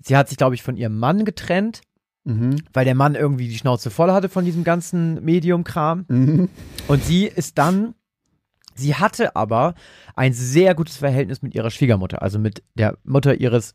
sie 0.04 0.16
hat 0.16 0.30
sich, 0.30 0.38
glaube 0.38 0.56
ich, 0.56 0.62
von 0.64 0.78
ihrem 0.78 0.98
Mann 1.00 1.26
getrennt, 1.26 1.82
Mhm. 2.24 2.58
weil 2.74 2.86
der 2.86 2.94
Mann 2.94 3.16
irgendwie 3.16 3.48
die 3.48 3.58
Schnauze 3.58 3.90
voll 3.90 4.12
hatte 4.12 4.30
von 4.30 4.46
diesem 4.46 4.64
ganzen 4.64 5.24
Medium-Kram. 5.26 6.06
Mhm. 6.08 6.50
Und 6.88 7.04
sie 7.04 7.26
ist 7.26 7.58
dann, 7.58 7.96
sie 8.76 8.94
hatte 8.94 9.36
aber 9.36 9.74
ein 10.16 10.32
sehr 10.34 10.76
gutes 10.76 10.98
Verhältnis 10.98 11.42
mit 11.42 11.56
ihrer 11.56 11.72
Schwiegermutter, 11.72 12.22
also 12.22 12.38
mit 12.38 12.62
der 12.76 13.00
Mutter 13.04 13.34
ihres 13.42 13.74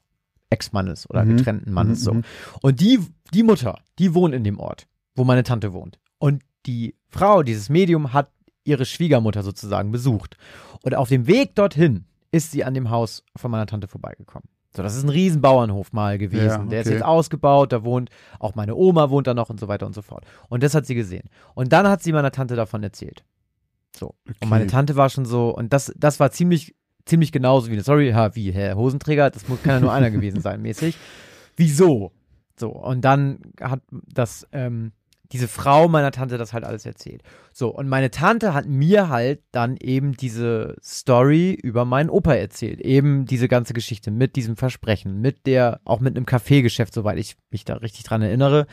Ex-Mannes 0.50 1.10
oder 1.10 1.24
Mhm. 1.24 1.36
getrennten 1.38 1.72
Mannes, 1.72 1.98
Mhm, 2.00 2.04
so. 2.04 2.14
mhm. 2.14 2.22
Und 2.62 2.80
die, 2.80 3.00
die 3.34 3.42
Mutter, 3.42 3.80
die 3.98 4.14
wohnt 4.14 4.32
in 4.32 4.44
dem 4.44 4.60
Ort, 4.60 4.86
wo 5.16 5.24
meine 5.24 5.42
Tante 5.42 5.72
wohnt. 5.72 5.98
Und 6.18 6.44
die 6.66 6.94
Frau, 7.08 7.42
dieses 7.42 7.68
Medium, 7.68 8.12
hat 8.12 8.30
ihre 8.64 8.84
Schwiegermutter 8.84 9.42
sozusagen 9.42 9.92
besucht. 9.92 10.36
Und 10.82 10.94
auf 10.94 11.08
dem 11.08 11.26
Weg 11.26 11.54
dorthin 11.54 12.04
ist 12.32 12.50
sie 12.50 12.64
an 12.64 12.74
dem 12.74 12.90
Haus 12.90 13.22
von 13.36 13.50
meiner 13.50 13.66
Tante 13.66 13.86
vorbeigekommen. 13.88 14.48
So, 14.76 14.82
das 14.82 14.94
ist 14.94 15.04
ein 15.04 15.08
Riesenbauernhof 15.08 15.92
mal 15.92 16.18
gewesen. 16.18 16.64
Ja, 16.64 16.64
Der 16.64 16.80
ist 16.82 16.86
okay. 16.88 16.96
jetzt 16.96 17.04
ausgebaut, 17.04 17.72
da 17.72 17.82
wohnt 17.82 18.10
auch 18.38 18.54
meine 18.54 18.74
Oma 18.74 19.08
wohnt 19.08 19.26
da 19.26 19.32
noch 19.32 19.48
und 19.48 19.58
so 19.58 19.68
weiter 19.68 19.86
und 19.86 19.94
so 19.94 20.02
fort. 20.02 20.26
Und 20.48 20.62
das 20.62 20.74
hat 20.74 20.84
sie 20.84 20.94
gesehen. 20.94 21.30
Und 21.54 21.72
dann 21.72 21.88
hat 21.88 22.02
sie 22.02 22.12
meiner 22.12 22.30
Tante 22.30 22.56
davon 22.56 22.82
erzählt. 22.82 23.24
So. 23.96 24.14
Und 24.40 24.50
meine 24.50 24.64
Okay. 24.64 24.72
Tante 24.72 24.96
war 24.96 25.08
schon 25.08 25.24
so, 25.24 25.48
und 25.48 25.72
das, 25.72 25.92
das 25.96 26.20
war 26.20 26.30
ziemlich, 26.30 26.74
ziemlich 27.06 27.32
genauso 27.32 27.68
wie 27.68 27.72
eine 27.72 27.82
Story, 27.82 28.12
ha, 28.12 28.34
wie 28.34 28.50
Herr 28.52 28.76
Hosenträger, 28.76 29.30
das 29.30 29.48
muss, 29.48 29.62
kann 29.62 29.74
ja 29.76 29.80
nur 29.80 29.92
einer 29.92 30.10
gewesen 30.16 30.42
sein, 30.42 30.60
mäßig. 30.60 30.98
Wieso? 31.56 32.12
So, 32.58 32.68
und 32.70 33.02
dann 33.02 33.38
hat 33.60 33.80
das, 33.90 34.46
ähm, 34.52 34.92
diese 35.32 35.48
Frau 35.48 35.88
meiner 35.88 36.10
Tante 36.10 36.38
das 36.38 36.52
halt 36.52 36.64
alles 36.64 36.86
erzählt. 36.86 37.22
So, 37.52 37.68
und 37.68 37.88
meine 37.88 38.10
Tante 38.10 38.54
hat 38.54 38.66
mir 38.66 39.08
halt 39.08 39.42
dann 39.50 39.76
eben 39.76 40.16
diese 40.16 40.76
Story 40.82 41.52
über 41.52 41.84
meinen 41.84 42.10
Opa 42.10 42.34
erzählt. 42.34 42.80
Eben 42.80 43.24
diese 43.24 43.48
ganze 43.48 43.74
Geschichte 43.74 44.10
mit 44.10 44.36
diesem 44.36 44.56
Versprechen, 44.56 45.20
mit 45.20 45.46
der, 45.46 45.80
auch 45.84 46.00
mit 46.00 46.16
einem 46.16 46.26
Kaffeegeschäft, 46.26 46.92
soweit 46.92 47.18
ich 47.18 47.36
mich 47.50 47.64
da 47.64 47.74
richtig 47.74 48.04
dran 48.04 48.22
erinnere. 48.22 48.66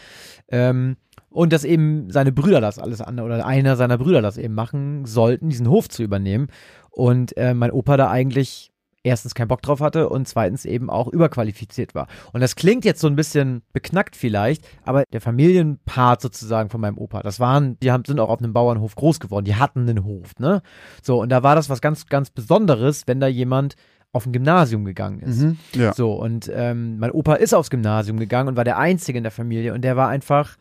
Ähm, 0.49 0.97
und 1.29 1.53
dass 1.53 1.63
eben 1.63 2.11
seine 2.11 2.31
Brüder 2.31 2.61
das 2.61 2.77
alles 2.77 3.01
an, 3.01 3.19
oder 3.19 3.45
einer 3.45 3.75
seiner 3.75 3.97
Brüder 3.97 4.21
das 4.21 4.37
eben 4.37 4.53
machen 4.53 5.05
sollten, 5.05 5.49
diesen 5.49 5.69
Hof 5.69 5.89
zu 5.89 6.03
übernehmen. 6.03 6.47
Und 6.91 7.35
äh, 7.37 7.53
mein 7.53 7.71
Opa 7.71 7.97
da 7.97 8.11
eigentlich 8.11 8.72
erstens 9.03 9.35
keinen 9.35 9.49
Bock 9.49 9.61
drauf 9.61 9.81
hatte 9.81 10.09
und 10.09 10.27
zweitens 10.27 10.65
eben 10.65 10.89
auch 10.89 11.07
überqualifiziert 11.07 11.93
war. 11.93 12.07
Und 12.31 12.41
das 12.41 12.55
klingt 12.55 12.85
jetzt 12.85 13.01
so 13.01 13.07
ein 13.07 13.15
bisschen 13.15 13.61
beknackt 13.73 14.15
vielleicht, 14.15 14.65
aber 14.83 15.03
der 15.11 15.21
Familienpart 15.21 16.21
sozusagen 16.21 16.69
von 16.69 16.81
meinem 16.81 16.97
Opa, 16.97 17.21
das 17.21 17.39
waren, 17.39 17.77
die 17.81 17.91
haben, 17.91 18.05
sind 18.05 18.19
auch 18.19 18.29
auf 18.29 18.39
einem 18.39 18.53
Bauernhof 18.53 18.95
groß 18.95 19.19
geworden, 19.19 19.45
die 19.45 19.55
hatten 19.55 19.87
einen 19.89 20.05
Hof, 20.05 20.31
ne? 20.39 20.61
So, 21.01 21.21
und 21.21 21.29
da 21.29 21.43
war 21.43 21.55
das 21.55 21.69
was 21.69 21.81
ganz, 21.81 22.07
ganz 22.07 22.29
Besonderes, 22.29 23.03
wenn 23.05 23.19
da 23.19 23.27
jemand 23.27 23.75
auf 24.13 24.25
ein 24.25 24.31
Gymnasium 24.31 24.85
gegangen 24.85 25.19
ist. 25.19 25.41
Mhm. 25.41 25.57
Ja. 25.73 25.93
So, 25.93 26.13
und 26.13 26.49
ähm, 26.53 26.99
mein 26.99 27.11
Opa 27.11 27.33
ist 27.35 27.53
aufs 27.53 27.71
Gymnasium 27.71 28.19
gegangen 28.19 28.47
und 28.49 28.55
war 28.55 28.63
der 28.63 28.77
Einzige 28.77 29.17
in 29.17 29.23
der 29.23 29.31
Familie 29.31 29.73
und 29.73 29.81
der 29.81 29.97
war 29.97 30.07
einfach, 30.07 30.55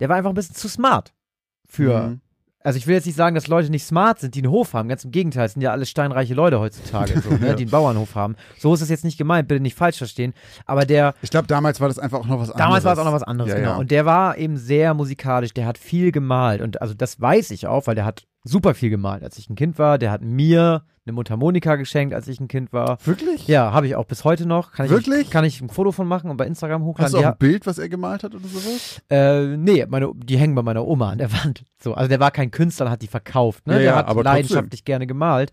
der 0.00 0.08
war 0.08 0.16
einfach 0.16 0.30
ein 0.30 0.34
bisschen 0.34 0.56
zu 0.56 0.68
smart 0.68 1.12
für, 1.66 2.08
Mhm. 2.08 2.20
Also 2.62 2.76
ich 2.76 2.86
will 2.86 2.94
jetzt 2.94 3.06
nicht 3.06 3.16
sagen, 3.16 3.34
dass 3.34 3.46
Leute 3.46 3.70
nicht 3.70 3.84
smart 3.84 4.18
sind, 4.20 4.34
die 4.34 4.40
einen 4.42 4.50
Hof 4.50 4.74
haben. 4.74 4.88
Ganz 4.88 5.04
im 5.04 5.10
Gegenteil, 5.12 5.46
es 5.46 5.54
sind 5.54 5.62
ja 5.62 5.72
alle 5.72 5.86
steinreiche 5.86 6.34
Leute 6.34 6.60
heutzutage, 6.60 7.20
so, 7.20 7.30
ne, 7.30 7.54
die 7.56 7.62
einen 7.62 7.70
Bauernhof 7.70 8.14
haben. 8.14 8.36
So 8.58 8.74
ist 8.74 8.82
es 8.82 8.88
jetzt 8.90 9.04
nicht 9.04 9.16
gemeint, 9.18 9.48
bitte 9.48 9.62
nicht 9.62 9.76
falsch 9.76 9.98
verstehen. 9.98 10.34
Aber 10.66 10.84
der, 10.84 11.14
Ich 11.22 11.30
glaube, 11.30 11.46
damals 11.46 11.80
war 11.80 11.88
das 11.88 11.98
einfach 11.98 12.20
auch 12.20 12.26
noch 12.26 12.38
was 12.40 12.50
anderes. 12.50 12.58
damals 12.58 12.84
war 12.84 12.92
es 12.92 12.98
auch 12.98 13.04
noch 13.04 13.12
was 13.12 13.22
anderes, 13.22 13.50
Ja, 13.50 13.56
genau. 13.58 13.70
ja. 13.70 13.76
Und 13.76 13.90
der 13.90 14.04
war 14.04 14.36
eben 14.36 14.56
sehr 14.56 14.92
musikalisch, 14.94 15.54
der 15.54 15.66
hat 15.66 15.78
viel 15.78 16.12
gemalt. 16.12 16.60
Und 16.60 16.82
also 16.82 16.92
das 16.94 17.20
weiß 17.20 17.50
ich 17.52 17.66
auch, 17.66 17.86
weil 17.86 17.94
der 17.94 18.04
hat 18.04 18.26
super 18.44 18.74
viel 18.74 18.90
gemalt. 18.90 19.22
Als 19.22 19.38
ich 19.38 19.48
ein 19.48 19.56
Kind 19.56 19.78
war, 19.78 19.96
der 19.98 20.10
hat 20.10 20.22
mir 20.22 20.82
eine 21.10 21.16
Mundharmonika 21.16 21.76
geschenkt, 21.76 22.14
als 22.14 22.28
ich 22.28 22.40
ein 22.40 22.48
Kind 22.48 22.72
war. 22.72 22.98
Wirklich? 23.04 23.46
Ja, 23.46 23.72
habe 23.72 23.86
ich 23.86 23.96
auch 23.96 24.06
bis 24.06 24.24
heute 24.24 24.46
noch. 24.46 24.72
Kann 24.72 24.86
ich, 24.86 24.92
Wirklich? 24.92 25.30
Kann 25.30 25.44
ich 25.44 25.60
ein 25.60 25.68
Foto 25.68 25.92
von 25.92 26.06
machen 26.06 26.30
und 26.30 26.36
bei 26.36 26.46
Instagram 26.46 26.82
Hast 26.82 26.86
hochladen. 26.86 27.12
du 27.12 27.18
auch 27.18 27.32
ein 27.32 27.38
Bild, 27.38 27.66
was 27.66 27.78
er 27.78 27.88
gemalt 27.88 28.22
hat 28.24 28.34
oder 28.34 28.46
sowas? 28.46 29.02
äh, 29.10 29.56
nee, 29.56 29.84
meine, 29.86 30.12
die 30.14 30.38
hängen 30.38 30.54
bei 30.54 30.62
meiner 30.62 30.86
Oma 30.86 31.10
an 31.10 31.18
der 31.18 31.32
Wand. 31.44 31.64
So, 31.82 31.94
also 31.94 32.08
der 32.08 32.20
war 32.20 32.30
kein 32.30 32.50
Künstler, 32.50 32.86
und 32.86 32.92
hat 32.92 33.02
die 33.02 33.08
verkauft. 33.08 33.66
Ne? 33.66 33.74
Ja, 33.74 33.78
der 33.78 33.92
ja, 33.92 34.06
hat 34.06 34.24
leidenschaftlich 34.24 34.84
gerne 34.84 35.06
gemalt. 35.06 35.52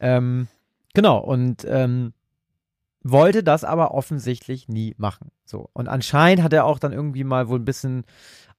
Ähm, 0.00 0.48
genau, 0.94 1.18
und 1.18 1.64
ähm, 1.68 2.12
wollte 3.02 3.42
das 3.42 3.64
aber 3.64 3.94
offensichtlich 3.94 4.68
nie 4.68 4.94
machen. 4.98 5.30
So. 5.44 5.70
Und 5.72 5.88
anscheinend 5.88 6.42
hat 6.42 6.52
er 6.52 6.64
auch 6.64 6.78
dann 6.78 6.92
irgendwie 6.92 7.24
mal 7.24 7.48
wohl 7.48 7.58
ein 7.58 7.64
bisschen 7.64 8.04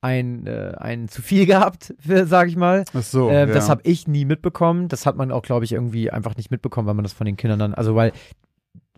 ein, 0.01 0.47
äh, 0.47 0.73
ein 0.77 1.07
zu 1.07 1.21
viel 1.21 1.45
gehabt, 1.47 1.93
sag 2.03 2.47
ich 2.47 2.55
mal. 2.55 2.85
Ach 2.93 3.03
so. 3.03 3.29
Ähm, 3.29 3.49
ja. 3.49 3.55
Das 3.55 3.69
habe 3.69 3.81
ich 3.83 4.07
nie 4.07 4.25
mitbekommen. 4.25 4.87
Das 4.87 5.05
hat 5.05 5.15
man 5.15 5.31
auch, 5.31 5.41
glaube 5.41 5.65
ich, 5.65 5.71
irgendwie 5.73 6.11
einfach 6.11 6.35
nicht 6.35 6.51
mitbekommen, 6.51 6.87
weil 6.87 6.93
man 6.93 7.03
das 7.03 7.13
von 7.13 7.25
den 7.25 7.37
Kindern 7.37 7.59
dann, 7.59 7.73
also 7.73 7.95
weil, 7.95 8.11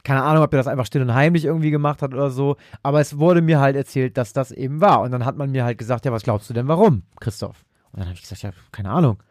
keine 0.03 0.23
Ahnung, 0.23 0.43
ob 0.43 0.53
er 0.53 0.57
das 0.57 0.67
einfach 0.67 0.85
still 0.85 1.01
und 1.01 1.13
heimlich 1.13 1.45
irgendwie 1.45 1.71
gemacht 1.71 2.01
hat 2.01 2.13
oder 2.13 2.29
so, 2.31 2.57
aber 2.83 3.01
es 3.01 3.19
wurde 3.19 3.41
mir 3.41 3.59
halt 3.59 3.75
erzählt, 3.75 4.17
dass 4.17 4.33
das 4.33 4.51
eben 4.51 4.81
war. 4.81 5.01
Und 5.01 5.11
dann 5.11 5.25
hat 5.25 5.37
man 5.37 5.51
mir 5.51 5.63
halt 5.63 5.77
gesagt, 5.77 6.05
ja, 6.05 6.11
was 6.11 6.23
glaubst 6.23 6.49
du 6.49 6.53
denn 6.53 6.67
warum, 6.67 7.03
Christoph? 7.19 7.63
Und 7.91 7.99
dann 7.99 8.07
habe 8.07 8.15
ich 8.15 8.21
gesagt, 8.21 8.41
ja, 8.41 8.51
keine 8.71 8.89
Ahnung. 8.89 9.21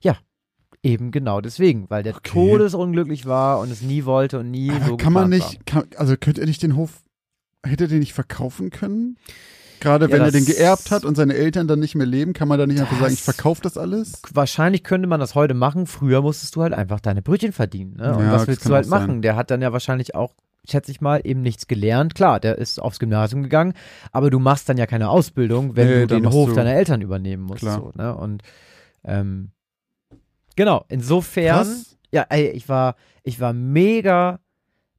Ja, 0.00 0.16
eben 0.82 1.10
genau 1.10 1.40
deswegen, 1.40 1.88
weil 1.90 2.02
der 2.02 2.16
Okay. 2.16 2.30
todesunglücklich 2.32 3.26
war 3.26 3.60
und 3.60 3.70
es 3.70 3.82
nie 3.82 4.04
wollte 4.04 4.40
und 4.40 4.50
nie 4.50 4.70
Aber 4.70 4.86
so 4.86 4.96
kann 4.96 5.12
man 5.12 5.30
nicht, 5.30 5.66
kann, 5.66 5.84
also 5.96 6.16
könnte 6.16 6.40
er 6.40 6.46
nicht 6.46 6.62
den 6.62 6.76
Hof, 6.76 7.02
hätte 7.64 7.84
er 7.84 7.88
den 7.88 8.00
nicht 8.00 8.14
verkaufen 8.14 8.70
können? 8.70 9.16
Gerade 9.80 10.06
Ja, 10.06 10.12
wenn 10.12 10.22
er 10.22 10.30
den 10.30 10.44
geerbt 10.46 10.90
hat 10.90 11.04
und 11.04 11.14
seine 11.16 11.34
Eltern 11.34 11.68
dann 11.68 11.78
nicht 11.80 11.94
mehr 11.94 12.06
leben, 12.06 12.32
kann 12.32 12.48
man 12.48 12.58
da 12.58 12.66
nicht 12.66 12.80
einfach 12.80 12.98
sagen, 12.98 13.12
ich 13.12 13.22
verkaufe 13.22 13.60
das 13.62 13.76
alles? 13.76 14.22
Wahrscheinlich 14.32 14.82
könnte 14.84 15.06
man 15.08 15.20
das 15.20 15.34
heute 15.34 15.54
machen. 15.54 15.86
Früher 15.86 16.22
musstest 16.22 16.56
du 16.56 16.62
halt 16.62 16.72
einfach 16.72 17.00
deine 17.00 17.22
Brötchen 17.22 17.52
verdienen. 17.52 17.94
Ne? 17.98 18.14
Und 18.16 18.24
Ja, 18.24 18.32
was 18.32 18.42
das 18.42 18.48
willst 18.48 18.68
du 18.68 18.74
halt 18.74 18.86
auch 18.86 18.90
sein. 18.90 19.00
machen? 19.02 19.22
Der 19.22 19.36
hat 19.36 19.50
dann 19.50 19.60
ja 19.62 19.72
wahrscheinlich 19.72 20.14
auch, 20.14 20.34
schätze 20.68 20.90
ich 20.90 21.00
mal, 21.00 21.20
eben 21.24 21.42
nichts 21.42 21.66
gelernt. 21.66 22.14
Klar, 22.14 22.40
der 22.40 22.58
ist 22.58 22.80
aufs 22.80 22.98
Gymnasium 22.98 23.42
gegangen, 23.42 23.74
aber 24.12 24.30
du 24.30 24.38
machst 24.38 24.68
dann 24.68 24.78
ja 24.78 24.86
keine 24.86 25.08
Ausbildung, 25.10 25.76
wenn 25.76 25.86
Nee, 25.88 26.00
du 26.06 26.06
den 26.06 26.30
Hof 26.32 26.48
du- 26.50 26.54
deiner 26.56 26.72
Eltern 26.74 27.02
übernehmen 27.02 27.42
musst. 27.44 27.62
So, 27.62 27.92
ne? 27.96 28.16
Und 28.16 28.42
ähm, 29.04 29.50
genau, 30.56 30.84
insofern, 30.88 31.56
Krass. 31.66 31.96
ja, 32.12 32.24
ey, 32.30 32.48
ich 32.50 32.68
war, 32.68 32.96
ich 33.22 33.40
war 33.40 33.52
mega, 33.52 34.40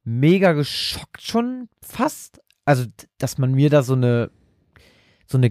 mega 0.04 0.52
geschockt 0.52 1.20
schon 1.22 1.68
fast. 1.82 2.40
Also, 2.64 2.84
dass 3.18 3.38
man 3.38 3.52
mir 3.52 3.70
da 3.70 3.82
so 3.82 3.94
eine, 3.94 4.30
so 5.28 5.38
eine, 5.38 5.50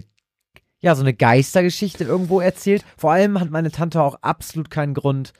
ja, 0.80 0.94
so 0.94 1.02
eine 1.02 1.14
Geistergeschichte 1.14 2.04
irgendwo 2.04 2.40
erzählt. 2.40 2.84
Vor 2.96 3.12
allem 3.12 3.40
hat 3.40 3.50
meine 3.50 3.70
Tante 3.70 4.02
auch 4.02 4.16
absolut 4.22 4.70
keinen 4.70 4.94
Grund, 4.94 5.32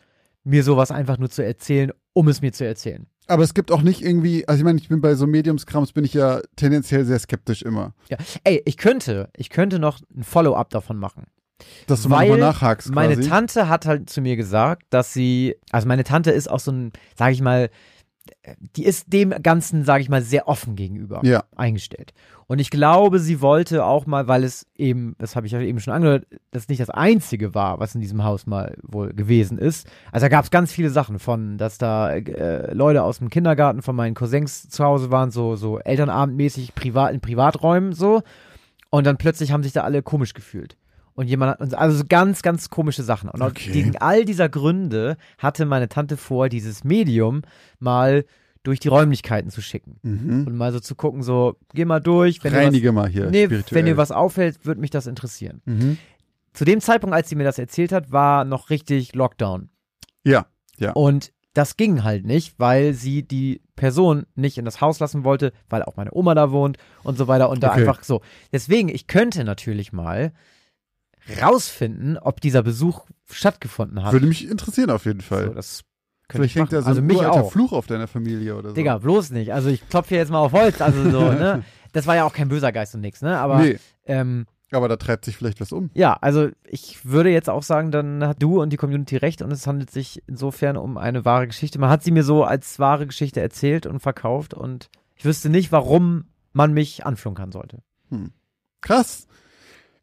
mir 0.44 0.62
sowas 0.64 0.90
einfach 0.90 1.18
nur 1.18 1.28
zu 1.28 1.44
erzählen, 1.44 1.92
um 2.14 2.28
es 2.28 2.40
mir 2.40 2.52
zu 2.52 2.64
erzählen. 2.64 3.06
Aber 3.26 3.42
es 3.42 3.52
gibt 3.52 3.70
auch 3.70 3.82
nicht 3.82 4.02
irgendwie, 4.02 4.48
also 4.48 4.60
ich 4.60 4.64
meine, 4.64 4.78
ich 4.78 4.88
bin 4.88 5.02
bei 5.02 5.14
so 5.14 5.26
Mediumskrams 5.26 5.92
bin 5.92 6.04
ich 6.04 6.14
ja 6.14 6.40
tendenziell 6.56 7.04
sehr 7.04 7.18
skeptisch 7.18 7.60
immer. 7.60 7.92
Ja. 8.08 8.16
Ey, 8.44 8.62
ich 8.64 8.78
könnte, 8.78 9.28
ich 9.36 9.50
könnte 9.50 9.78
noch 9.78 10.00
ein 10.16 10.24
Follow-up 10.24 10.70
davon 10.70 10.96
machen. 10.96 11.26
Dass 11.86 12.02
du 12.02 12.08
mal 12.08 12.20
Weil 12.20 12.28
nochmal 12.28 12.52
nachhakst 12.52 12.90
Meine 12.90 13.16
quasi. 13.16 13.28
Tante 13.28 13.68
hat 13.68 13.84
halt 13.84 14.08
zu 14.08 14.20
mir 14.22 14.36
gesagt, 14.36 14.84
dass 14.90 15.12
sie, 15.12 15.56
also 15.70 15.88
meine 15.88 16.04
Tante 16.04 16.30
ist 16.30 16.48
auch 16.48 16.60
so 16.60 16.70
ein, 16.70 16.92
sag 17.16 17.32
ich 17.32 17.42
mal, 17.42 17.68
die 18.76 18.84
ist 18.84 19.12
dem 19.12 19.30
Ganzen, 19.42 19.84
sag 19.84 20.00
ich 20.00 20.08
mal, 20.08 20.22
sehr 20.22 20.48
offen 20.48 20.76
gegenüber 20.76 21.20
Ja. 21.24 21.44
eingestellt. 21.56 22.12
Und 22.46 22.60
ich 22.60 22.70
glaube, 22.70 23.18
sie 23.18 23.42
wollte 23.42 23.84
auch 23.84 24.06
mal, 24.06 24.26
weil 24.26 24.42
es 24.42 24.66
eben, 24.74 25.14
das 25.18 25.36
habe 25.36 25.46
ich 25.46 25.52
ja 25.52 25.60
eben 25.60 25.80
schon 25.80 25.92
angehört, 25.92 26.26
das 26.50 26.68
nicht 26.68 26.80
das 26.80 26.88
Einzige 26.88 27.54
war, 27.54 27.78
was 27.78 27.94
in 27.94 28.00
diesem 28.00 28.24
Haus 28.24 28.46
mal 28.46 28.74
wohl 28.82 29.12
gewesen 29.12 29.58
ist. 29.58 29.86
Also 30.12 30.24
da 30.24 30.28
gab 30.28 30.46
es 30.46 30.50
ganz 30.50 30.72
viele 30.72 30.88
Sachen 30.88 31.18
von, 31.18 31.58
dass 31.58 31.76
da 31.76 32.10
äh, 32.14 32.72
Leute 32.72 33.02
aus 33.02 33.18
dem 33.18 33.28
Kindergarten 33.28 33.82
von 33.82 33.94
meinen 33.94 34.14
Cousins 34.14 34.70
zu 34.70 34.82
Hause 34.82 35.10
waren, 35.10 35.30
so, 35.30 35.56
so 35.56 35.78
Elternabendmäßig 35.78 36.74
privat, 36.74 37.12
in 37.12 37.20
Privaträumen 37.20 37.92
so. 37.92 38.22
Und 38.90 39.06
dann 39.06 39.18
plötzlich 39.18 39.52
haben 39.52 39.62
sich 39.62 39.72
da 39.74 39.82
alle 39.82 40.02
komisch 40.02 40.32
gefühlt. 40.32 40.77
Und 41.18 41.26
jemand 41.26 41.50
hat 41.50 41.60
uns, 41.60 41.74
also 41.74 41.96
so 41.98 42.04
ganz, 42.08 42.42
ganz 42.42 42.70
komische 42.70 43.02
Sachen. 43.02 43.28
Und 43.28 43.42
Okay. 43.42 43.74
wegen 43.74 43.96
all 43.96 44.24
dieser 44.24 44.48
Gründe 44.48 45.16
hatte 45.36 45.66
meine 45.66 45.88
Tante 45.88 46.16
vor, 46.16 46.48
dieses 46.48 46.84
Medium 46.84 47.42
mal 47.80 48.24
durch 48.62 48.78
die 48.78 48.86
Räumlichkeiten 48.86 49.50
zu 49.50 49.60
schicken. 49.60 49.98
Mhm. 50.02 50.46
Und 50.46 50.56
mal 50.56 50.72
so 50.72 50.78
zu 50.78 50.94
gucken, 50.94 51.24
so, 51.24 51.56
geh 51.74 51.84
mal 51.84 51.98
durch, 51.98 52.44
wenn 52.44 52.52
dir 52.52 52.58
was, 52.58 52.64
Reinige 52.66 52.92
mal 52.92 53.08
hier. 53.08 53.30
nee, 53.30 53.46
spirituell. 53.46 53.76
wenn 53.78 53.86
dir 53.86 53.96
was 53.96 54.12
auffällt, 54.12 54.64
würde 54.64 54.80
mich 54.80 54.90
das 54.90 55.08
interessieren. 55.08 55.60
Mhm. 55.64 55.98
Zu 56.52 56.64
dem 56.64 56.80
Zeitpunkt, 56.80 57.16
als 57.16 57.28
sie 57.28 57.34
mir 57.34 57.42
das 57.44 57.58
erzählt 57.58 57.90
hat, 57.90 58.12
war 58.12 58.44
noch 58.44 58.70
richtig 58.70 59.14
Lockdown. 59.16 59.70
Ja, 60.24 60.46
ja. 60.78 60.92
Und 60.92 61.32
das 61.52 61.76
ging 61.76 62.04
halt 62.04 62.26
nicht, 62.26 62.54
weil 62.60 62.94
sie 62.94 63.24
die 63.24 63.60
Person 63.74 64.24
nicht 64.36 64.56
in 64.58 64.64
das 64.64 64.80
Haus 64.80 65.00
lassen 65.00 65.24
wollte, 65.24 65.52
weil 65.68 65.82
auch 65.82 65.96
meine 65.96 66.14
Oma 66.14 66.36
da 66.36 66.52
wohnt 66.52 66.78
und 67.02 67.18
so 67.18 67.26
weiter 67.26 67.50
und 67.50 67.60
da 67.64 67.72
Okay. 67.72 67.80
einfach 67.80 68.04
so. 68.04 68.20
Deswegen, 68.52 68.88
ich 68.88 69.08
könnte 69.08 69.42
natürlich 69.42 69.92
mal 69.92 70.32
rausfinden, 71.40 72.18
ob 72.18 72.40
dieser 72.40 72.62
Besuch 72.62 73.06
stattgefunden 73.30 74.02
hat. 74.04 74.12
Würde 74.12 74.26
mich 74.26 74.48
interessieren 74.48 74.90
auf 74.90 75.04
jeden 75.04 75.20
Fall. 75.20 75.46
so, 75.46 75.54
das 75.54 75.84
könnte 76.28 76.48
Vielleicht 76.48 76.56
ich 76.56 76.60
hängt 76.60 76.72
da 76.72 76.82
so 76.82 76.88
also 76.88 77.00
ein 77.00 77.06
mich 77.06 77.24
auch. 77.24 77.50
Fluch 77.50 77.72
auf 77.72 77.86
deiner 77.86 78.06
Familie 78.06 78.56
oder 78.56 78.70
so. 78.70 78.74
Digga, 78.74 78.98
bloß 78.98 79.30
nicht. 79.30 79.52
Also 79.52 79.70
ich 79.70 79.88
klopfe 79.88 80.10
hier 80.10 80.18
jetzt 80.18 80.30
mal 80.30 80.38
auf 80.38 80.52
Holz. 80.52 80.80
Also 80.80 81.10
so, 81.10 81.20
ne? 81.32 81.64
Das 81.92 82.06
war 82.06 82.16
ja 82.16 82.24
auch 82.24 82.32
kein 82.32 82.48
böser 82.48 82.70
Geist 82.70 82.94
und 82.94 83.00
nix, 83.00 83.22
ne? 83.22 83.38
Aber 83.38 83.60
nee, 83.60 83.78
ähm, 84.04 84.46
aber 84.70 84.88
da 84.88 84.96
treibt 84.96 85.24
sich 85.24 85.36
vielleicht 85.36 85.60
was 85.60 85.72
um. 85.72 85.90
Ja, 85.94 86.14
also 86.20 86.48
ich 86.64 87.06
würde 87.06 87.30
jetzt 87.30 87.48
auch 87.48 87.62
sagen, 87.62 87.90
dann 87.90 88.22
hat 88.22 88.42
du 88.42 88.60
und 88.60 88.70
die 88.70 88.76
Community 88.76 89.16
recht 89.16 89.40
und 89.40 89.50
es 89.50 89.66
handelt 89.66 89.90
sich 89.90 90.22
insofern 90.26 90.76
um 90.76 90.98
eine 90.98 91.24
wahre 91.24 91.46
Geschichte. 91.46 91.78
Man 91.78 91.88
hat 91.88 92.02
sie 92.02 92.10
mir 92.10 92.22
so 92.22 92.44
als 92.44 92.78
wahre 92.78 93.06
Geschichte 93.06 93.40
erzählt 93.40 93.86
und 93.86 94.00
verkauft 94.00 94.52
und 94.52 94.90
ich 95.16 95.24
wüsste 95.24 95.48
nicht, 95.48 95.72
warum 95.72 96.26
man 96.52 96.74
mich 96.74 97.06
anflunkern 97.06 97.50
sollte. 97.50 97.78
Krass. 98.82 99.26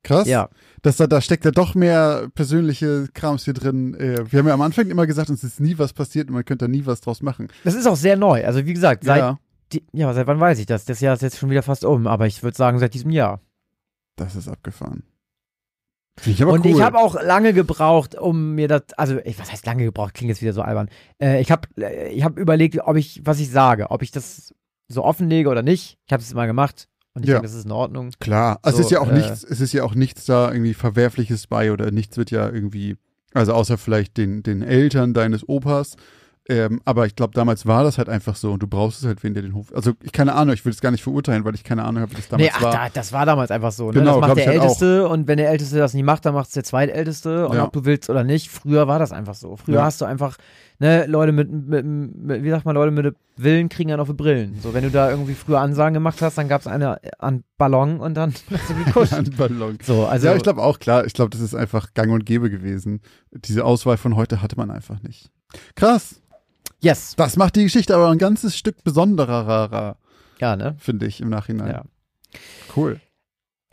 Krass. 0.06 0.28
Ja, 0.28 0.50
Das, 0.84 0.98
da, 0.98 1.08
da 1.08 1.20
steckt 1.20 1.46
ja 1.46 1.52
doch 1.52 1.74
mehr 1.74 2.30
persönliche 2.36 3.08
Krams 3.14 3.44
hier 3.44 3.56
drin. 3.56 3.96
Äh, 3.96 4.32
Wir 4.32 4.40
haben 4.40 4.48
ja 4.48 4.54
am 4.54 4.62
Anfang 4.62 4.88
immer 4.88 5.08
gesagt, 5.08 5.32
uns 5.32 5.44
ist 5.44 5.60
nie 5.60 5.80
was 5.80 5.94
passiert 5.94 6.28
und 6.28 6.36
man 6.36 6.46
könnte 6.46 6.66
da 6.66 6.70
nie 6.70 6.86
was 6.86 7.02
draus 7.02 7.24
machen. 7.24 7.48
das 7.64 7.74
ist 7.74 7.88
auch 7.88 7.96
sehr 7.96 8.16
neu. 8.16 8.46
Also 8.46 8.66
wie 8.68 8.74
gesagt, 8.74 9.04
seit 9.04 9.18
ja, 9.18 9.40
die, 9.74 9.84
ja, 9.94 10.14
seit 10.14 10.28
wann 10.28 10.40
weiß 10.40 10.60
ich 10.60 10.68
das? 10.68 10.86
Das 10.86 11.02
Jahr 11.02 11.16
ist 11.16 11.24
jetzt 11.24 11.40
schon 11.40 11.50
wieder 11.50 11.64
fast 11.64 11.84
um, 11.84 12.06
aber 12.06 12.28
ich 12.28 12.44
würde 12.44 12.56
sagen 12.56 12.78
seit 12.78 12.94
diesem 12.94 13.10
Jahr. 13.10 13.42
das 14.16 14.36
ist 14.36 14.48
abgefahren. 14.48 15.04
Ich 16.24 16.42
und 16.46 16.66
cool. 16.66 16.72
ich 16.72 16.82
habe 16.82 17.00
auch 17.00 17.22
lange 17.22 17.52
gebraucht, 17.52 18.16
um 18.16 18.54
mir 18.54 18.68
das, 18.68 18.84
also 18.96 19.18
ich, 19.26 19.38
was 19.40 19.52
heißt 19.52 19.66
lange 19.66 19.84
gebraucht? 19.84 20.14
Klingt 20.14 20.30
jetzt 20.30 20.42
wieder 20.42 20.54
so 20.54 20.62
albern. 20.62 20.88
Äh, 21.20 21.42
ich 21.42 21.52
habe, 21.52 21.68
äh, 21.78 22.14
ich 22.14 22.24
habe 22.24 22.40
überlegt, 22.40 22.80
ob 22.86 22.96
ich, 22.96 23.22
was 23.26 23.40
ich 23.40 23.50
sage, 23.50 23.90
ob 23.90 24.04
ich 24.04 24.12
das 24.12 24.54
so 24.88 25.04
offenlege 25.04 25.50
oder 25.50 25.64
nicht. 25.64 25.98
Ich 26.06 26.14
habe 26.14 26.22
es 26.22 26.34
mal 26.34 26.46
gemacht 26.46 26.88
und 27.16 27.24
ich 27.24 27.30
Ja. 27.30 27.36
denke, 27.36 27.48
das 27.48 27.56
ist 27.56 27.66
in 27.66 27.72
Ordnung. 27.72 28.12
Klar, 28.20 28.60
So, 28.64 28.70
es 28.70 28.80
ist 28.80 28.92
ja 28.92 29.00
auch 29.00 29.10
äh, 29.10 29.14
nichts, 29.14 29.44
es 29.44 29.60
ist 29.62 29.74
ja 29.74 29.84
auch 29.84 29.96
nichts 29.96 30.26
da 30.26 30.52
irgendwie 30.52 30.74
Verwerfliches 30.76 31.48
bei 31.48 31.72
oder 31.72 31.90
nichts 31.90 32.18
wird 32.18 32.30
ja 32.30 32.48
irgendwie, 32.50 32.98
also 33.34 33.54
außer 33.54 33.78
vielleicht 33.78 34.18
den, 34.18 34.44
den 34.44 34.62
Eltern 34.62 35.14
deines 35.14 35.48
Opas. 35.50 35.96
Ähm, 36.48 36.80
aber 36.86 37.08
ich 37.08 37.16
glaube, 37.16 37.34
damals 37.34 37.66
war 37.66 37.84
das 37.84 37.98
halt 37.98 38.08
einfach 38.08 38.36
so 38.36 38.52
und 38.52 38.62
du 38.62 38.68
brauchst 38.68 39.00
es 39.00 39.06
halt, 39.08 39.24
wenn 39.24 39.34
der 39.34 39.42
den 39.42 39.56
Hof. 39.56 39.74
Also 39.74 39.94
ich 40.04 40.12
keine 40.12 40.36
Ahnung, 40.36 40.54
ich 40.54 40.64
will 40.64 40.72
es 40.72 40.80
gar 40.80 40.92
nicht 40.92 41.02
verurteilen, 41.02 41.44
weil 41.44 41.56
ich 41.56 41.64
keine 41.64 41.84
Ahnung 41.84 42.04
habe, 42.04 42.12
wie 42.12 42.18
das 42.18 42.28
damals 42.28 42.48
nee, 42.48 42.54
ach, 42.56 42.62
war. 42.62 42.72
Da, 42.72 42.90
das 42.94 43.12
war 43.12 43.26
damals 43.26 43.50
einfach 43.50 43.72
so. 43.72 43.88
Ne? 43.88 43.94
Genau, 43.94 44.20
das 44.22 44.28
macht 44.30 44.38
der 44.38 44.46
halt 44.48 44.62
Älteste 44.62 45.08
und 45.08 45.28
wenn 45.28 45.38
der 45.38 45.50
Älteste 45.50 45.80
das 45.80 45.96
nicht 45.96 46.04
macht, 46.04 46.24
dann 46.24 46.36
macht 46.36 46.48
es 46.48 46.54
der 46.54 46.64
Zweitälteste. 46.64 47.48
Und 47.48 47.58
Ja. 47.58 47.64
ob 47.64 47.74
du 47.74 47.84
willst 47.86 48.12
oder 48.12 48.24
nicht, 48.24 48.50
früher 48.52 48.88
war 48.88 49.00
das 49.00 49.12
einfach 49.12 49.34
so. 49.34 49.56
Früher 49.56 49.78
Ja. 49.78 49.86
hast 49.86 50.02
du 50.02 50.06
einfach, 50.06 50.38
ne, 50.78 51.08
Leute 51.08 51.32
mit, 51.32 51.52
mit, 51.52 51.84
mit, 51.84 52.44
wie 52.44 52.50
sagt 52.52 52.66
man, 52.66 52.76
Leute 52.76 52.92
mit 52.92 53.16
Willen 53.38 53.68
kriegen 53.68 53.90
dann 53.90 54.00
auf 54.00 54.08
die 54.08 54.14
Brillen. 54.14 54.60
So, 54.62 54.76
wenn 54.76 54.84
du 54.84 54.92
da 54.92 55.10
irgendwie 55.10 55.34
früher 55.34 55.60
Ansagen 55.62 55.96
gemacht 55.96 56.22
hast, 56.22 56.38
dann 56.38 56.48
gab 56.48 56.62
es 56.62 56.68
eine 56.68 57.00
an 57.18 57.44
Ballon 57.58 58.00
und 58.00 58.14
dann 58.14 58.36
hast 58.52 58.70
du 58.70 58.76
gekuscht. 58.86 59.14
Ein 59.14 59.32
Ballon. 59.36 59.80
so, 59.82 60.06
also, 60.06 60.28
ja, 60.28 60.36
ich 60.36 60.44
glaube 60.44 60.62
auch, 60.62 60.78
klar. 60.78 61.06
Ich 61.08 61.14
glaube, 61.14 61.32
das 61.32 61.42
ist 61.42 61.56
einfach 61.56 61.96
gang 61.96 62.12
und 62.12 62.24
gäbe 62.24 62.52
gewesen. 62.52 63.02
Diese 63.32 63.66
Auswahl 63.66 63.98
von 63.98 64.16
heute 64.16 64.44
hatte 64.44 64.58
man 64.58 64.70
einfach 64.70 65.02
nicht. 65.02 65.32
Krass. 65.76 66.22
Yes. 66.86 67.16
Das 67.18 67.36
macht 67.38 67.56
die 67.56 67.64
Geschichte 67.64 67.96
aber 67.96 68.10
ein 68.10 68.18
ganzes 68.18 68.56
Stück 68.58 68.84
besonderer, 68.84 69.98
Ja, 70.40 70.56
ne? 70.56 70.76
finde 70.80 71.06
ich, 71.08 71.22
im 71.22 71.30
Nachhinein. 71.30 71.68
Ja. 71.72 71.84
Cool. 72.76 73.00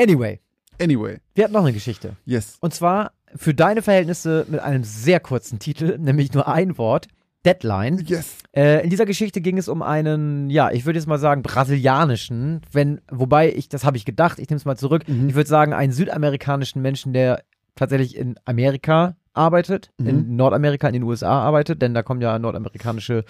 Anyway, 0.01 0.41
Anyway, 0.81 1.19
wir 1.35 1.45
hatten 1.45 1.53
noch 1.53 1.63
eine 1.63 1.73
Geschichte. 1.73 2.17
yes. 2.25 2.57
Und 2.61 2.75
zwar 2.75 3.13
für 3.37 3.55
deine 3.55 3.83
Verhältnisse 3.83 4.47
mit 4.49 4.61
einem 4.61 4.83
sehr 4.85 5.21
kurzen 5.21 5.59
Titel, 5.59 5.97
nämlich 6.01 6.33
nur 6.33 6.49
ein 6.49 6.77
Wort. 6.79 7.07
Deadline. 7.45 7.99
Yes. 8.07 8.37
Äh, 8.55 8.85
in 8.85 8.91
dieser 8.91 9.05
Geschichte 9.05 9.41
ging 9.41 9.59
es 9.59 9.67
um 9.69 9.83
einen, 9.83 10.49
ja, 10.49 10.71
ich 10.71 10.87
würde 10.87 10.99
jetzt 11.01 11.07
mal 11.09 11.19
sagen, 11.19 11.43
brasilianischen, 11.43 12.61
wenn, 12.71 13.01
wobei 13.11 13.53
ich, 13.53 13.69
das 13.69 13.85
habe 13.85 13.97
ich 13.97 14.05
gedacht, 14.05 14.39
ich 14.39 14.49
nehme 14.49 14.59
es 14.59 14.65
mal 14.65 14.77
zurück, 14.77 15.09
Mhm. 15.09 15.29
ich 15.29 15.35
würde 15.35 15.49
sagen, 15.49 15.73
einen 15.73 15.93
südamerikanischen 15.93 16.81
Menschen, 16.83 17.13
der 17.13 17.43
tatsächlich 17.75 18.17
in 18.17 18.37
Amerika 18.45 19.17
arbeitet, 19.35 19.91
Mhm. 19.99 20.09
in 20.09 20.37
Nordamerika, 20.37 20.87
in 20.89 20.95
den 20.95 21.03
USA 21.05 21.41
arbeitet, 21.43 21.81
denn 21.83 21.95
da 21.95 22.03
kommen 22.03 22.21
ja 22.21 22.39
nordamerikanische 22.39 23.25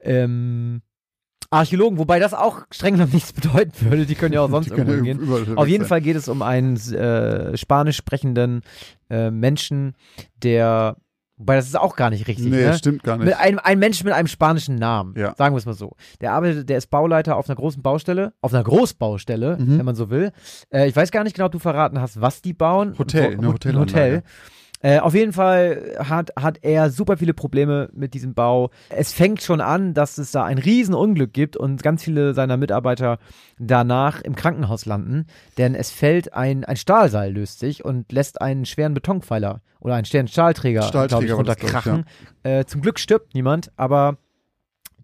ähm, 0.00 0.82
Archäologen, 1.50 1.98
wobei 1.98 2.18
das 2.18 2.34
auch 2.34 2.62
streng 2.72 2.94
genommen 2.94 3.12
nichts 3.12 3.32
bedeuten 3.32 3.72
würde, 3.90 4.06
die 4.06 4.14
können 4.16 4.32
ja 4.34 4.40
auch 4.40 4.50
sonst 4.50 4.70
irgendwo 4.70 4.92
hingehen. 4.94 5.56
Auf 5.56 5.68
jeden 5.68 5.84
sein. 5.84 5.88
Fall 5.88 6.00
geht 6.00 6.16
es 6.16 6.28
um 6.28 6.42
einen 6.42 6.76
äh, 6.92 7.56
spanisch 7.56 7.96
sprechenden 7.96 8.62
äh, 9.10 9.30
Menschen, 9.30 9.94
der 10.42 10.96
Wobei 11.36 11.56
das 11.56 11.66
ist 11.66 11.76
auch 11.76 11.96
gar 11.96 12.10
nicht 12.10 12.28
richtig. 12.28 12.46
Nee, 12.46 12.64
ne? 12.64 12.74
stimmt 12.78 13.02
gar 13.02 13.16
nicht. 13.16 13.24
Mit 13.26 13.36
einem, 13.36 13.58
ein 13.58 13.80
Mensch 13.80 14.04
mit 14.04 14.12
einem 14.12 14.28
spanischen 14.28 14.76
Namen, 14.76 15.16
Ja. 15.18 15.34
sagen 15.34 15.52
wir 15.52 15.58
es 15.58 15.66
mal 15.66 15.72
so. 15.74 15.96
Der 16.20 16.30
arbeitet, 16.32 16.68
der 16.68 16.78
ist 16.78 16.90
Bauleiter 16.90 17.34
auf 17.36 17.48
einer 17.50 17.56
großen 17.56 17.82
Baustelle, 17.82 18.34
auf 18.40 18.54
einer 18.54 18.62
Großbaustelle, 18.62 19.56
Mhm. 19.58 19.78
wenn 19.78 19.84
man 19.84 19.96
so 19.96 20.10
will. 20.10 20.30
Äh, 20.72 20.86
ich 20.88 20.94
weiß 20.94 21.10
gar 21.10 21.24
nicht 21.24 21.34
genau, 21.34 21.46
ob 21.46 21.52
du 21.52 21.58
verraten 21.58 22.00
hast, 22.00 22.20
was 22.20 22.40
die 22.40 22.52
bauen. 22.52 22.96
Hotel, 23.00 23.32
Wo- 23.36 23.38
eine 23.38 23.48
Ho- 23.48 23.52
Hotelanlage. 23.54 23.90
Hotel. 23.92 24.22
Äh, 24.84 24.98
auf 24.98 25.14
jeden 25.14 25.32
Fall 25.32 25.96
hat, 25.98 26.32
hat 26.38 26.58
er 26.60 26.90
super 26.90 27.16
viele 27.16 27.32
Probleme 27.32 27.88
mit 27.94 28.12
diesem 28.12 28.34
Bau. 28.34 28.68
Es 28.90 29.14
fängt 29.14 29.40
schon 29.40 29.62
an, 29.62 29.94
dass 29.94 30.18
es 30.18 30.30
da 30.30 30.44
ein 30.44 30.58
Riesenunglück 30.58 31.32
gibt 31.32 31.56
und 31.56 31.82
ganz 31.82 32.04
viele 32.04 32.34
seiner 32.34 32.58
Mitarbeiter 32.58 33.18
danach 33.58 34.20
im 34.20 34.36
Krankenhaus 34.36 34.84
landen, 34.84 35.26
denn 35.56 35.74
es 35.74 35.90
fällt 35.90 36.34
ein, 36.34 36.66
ein 36.66 36.76
Stahlseil 36.76 37.32
löst 37.32 37.60
sich 37.60 37.82
und 37.82 38.12
lässt 38.12 38.42
einen 38.42 38.66
schweren 38.66 38.92
Betonpfeiler 38.92 39.62
oder 39.80 39.94
einen 39.94 40.04
schweren 40.04 40.28
Stahlträger, 40.28 40.82
Stahlträger 40.82 41.24
ich, 41.24 41.30
war 41.32 41.44
das, 41.44 41.56
runterkrachen. 41.62 42.04
Äh, 42.42 42.66
zum 42.66 42.82
Glück 42.82 42.98
stirbt 42.98 43.32
niemand, 43.32 43.72
aber 43.78 44.18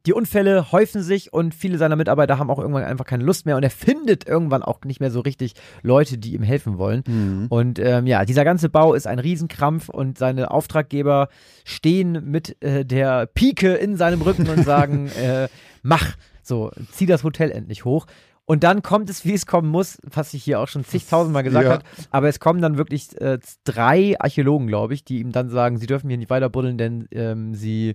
die 0.07 0.13
Unfälle 0.13 0.73
häufen 0.73 1.03
sich 1.03 1.33
und 1.33 1.55
viele 1.55 1.79
seiner 1.79 1.97
Mitarbeiter 1.97 2.39
haben 2.39 2.51
auch 2.51 2.59
irgendwann 2.59 2.85
einfach 2.85 3.05
keine 3.05 3.25
Lust 3.25 3.47
mehr 3.47 3.57
und 3.57 3.63
er 3.63 3.71
findet 3.71 4.27
irgendwann 4.27 4.63
auch 4.63 4.81
nicht 4.85 5.01
mehr 5.01 5.11
so 5.11 5.21
richtig 5.21 5.55
Leute, 5.83 6.19
die 6.19 6.35
ihm 6.35 6.43
helfen 6.43 6.79
wollen. 6.79 7.03
Mhm. 7.07 7.47
Und 7.49 7.79
ähm, 7.79 8.07
ja, 8.07 8.25
dieser 8.25 8.45
ganze 8.45 8.69
Bau 8.69 8.95
ist 8.95 9.07
ein 9.07 9.19
Riesenkrampf 9.19 9.89
und 9.89 10.19
seine 10.19 10.51
Auftraggeber 10.51 11.29
stehen 11.65 12.31
mit 12.31 12.63
äh, 12.63 12.85
der 12.85 13.27
Pike 13.27 13.75
in 13.75 13.97
seinem 13.97 14.23
Rücken 14.23 14.49
und 14.49 14.65
sagen, 14.65 15.09
äh, 15.21 15.49
mach, 15.83 16.17
so, 16.43 16.71
zieh 16.93 17.07
das 17.07 17.25
Hotel 17.25 17.51
endlich 17.51 17.85
hoch. 17.85 18.07
Und 18.51 18.65
dann 18.65 18.83
kommt 18.83 19.09
es, 19.11 19.25
wie 19.25 19.35
es 19.35 19.47
kommen 19.47 19.69
muss, 19.69 19.99
was 20.03 20.35
ich 20.35 20.43
hier 20.43 20.59
auch 20.59 20.67
schon 20.67 20.85
zigtausendmal 20.85 21.45
gesagt 21.45 21.67
Ja. 21.67 21.71
habe. 21.75 21.85
Aber 22.11 22.29
es 22.29 22.41
kommen 22.41 22.61
dann 22.61 22.77
wirklich 22.79 23.17
äh, 23.21 23.39
drei 23.63 24.19
Archäologen, 24.19 24.67
glaube 24.67 24.93
ich, 24.93 25.05
die 25.05 25.21
ihm 25.21 25.31
dann 25.31 25.51
sagen, 25.51 25.79
sie 25.79 25.87
dürfen 25.87 26.09
hier 26.09 26.19
nicht 26.19 26.31
weiter 26.31 26.49
buddeln, 26.51 26.77
denn 26.77 27.07
ähm, 27.13 27.55
sie, 27.55 27.95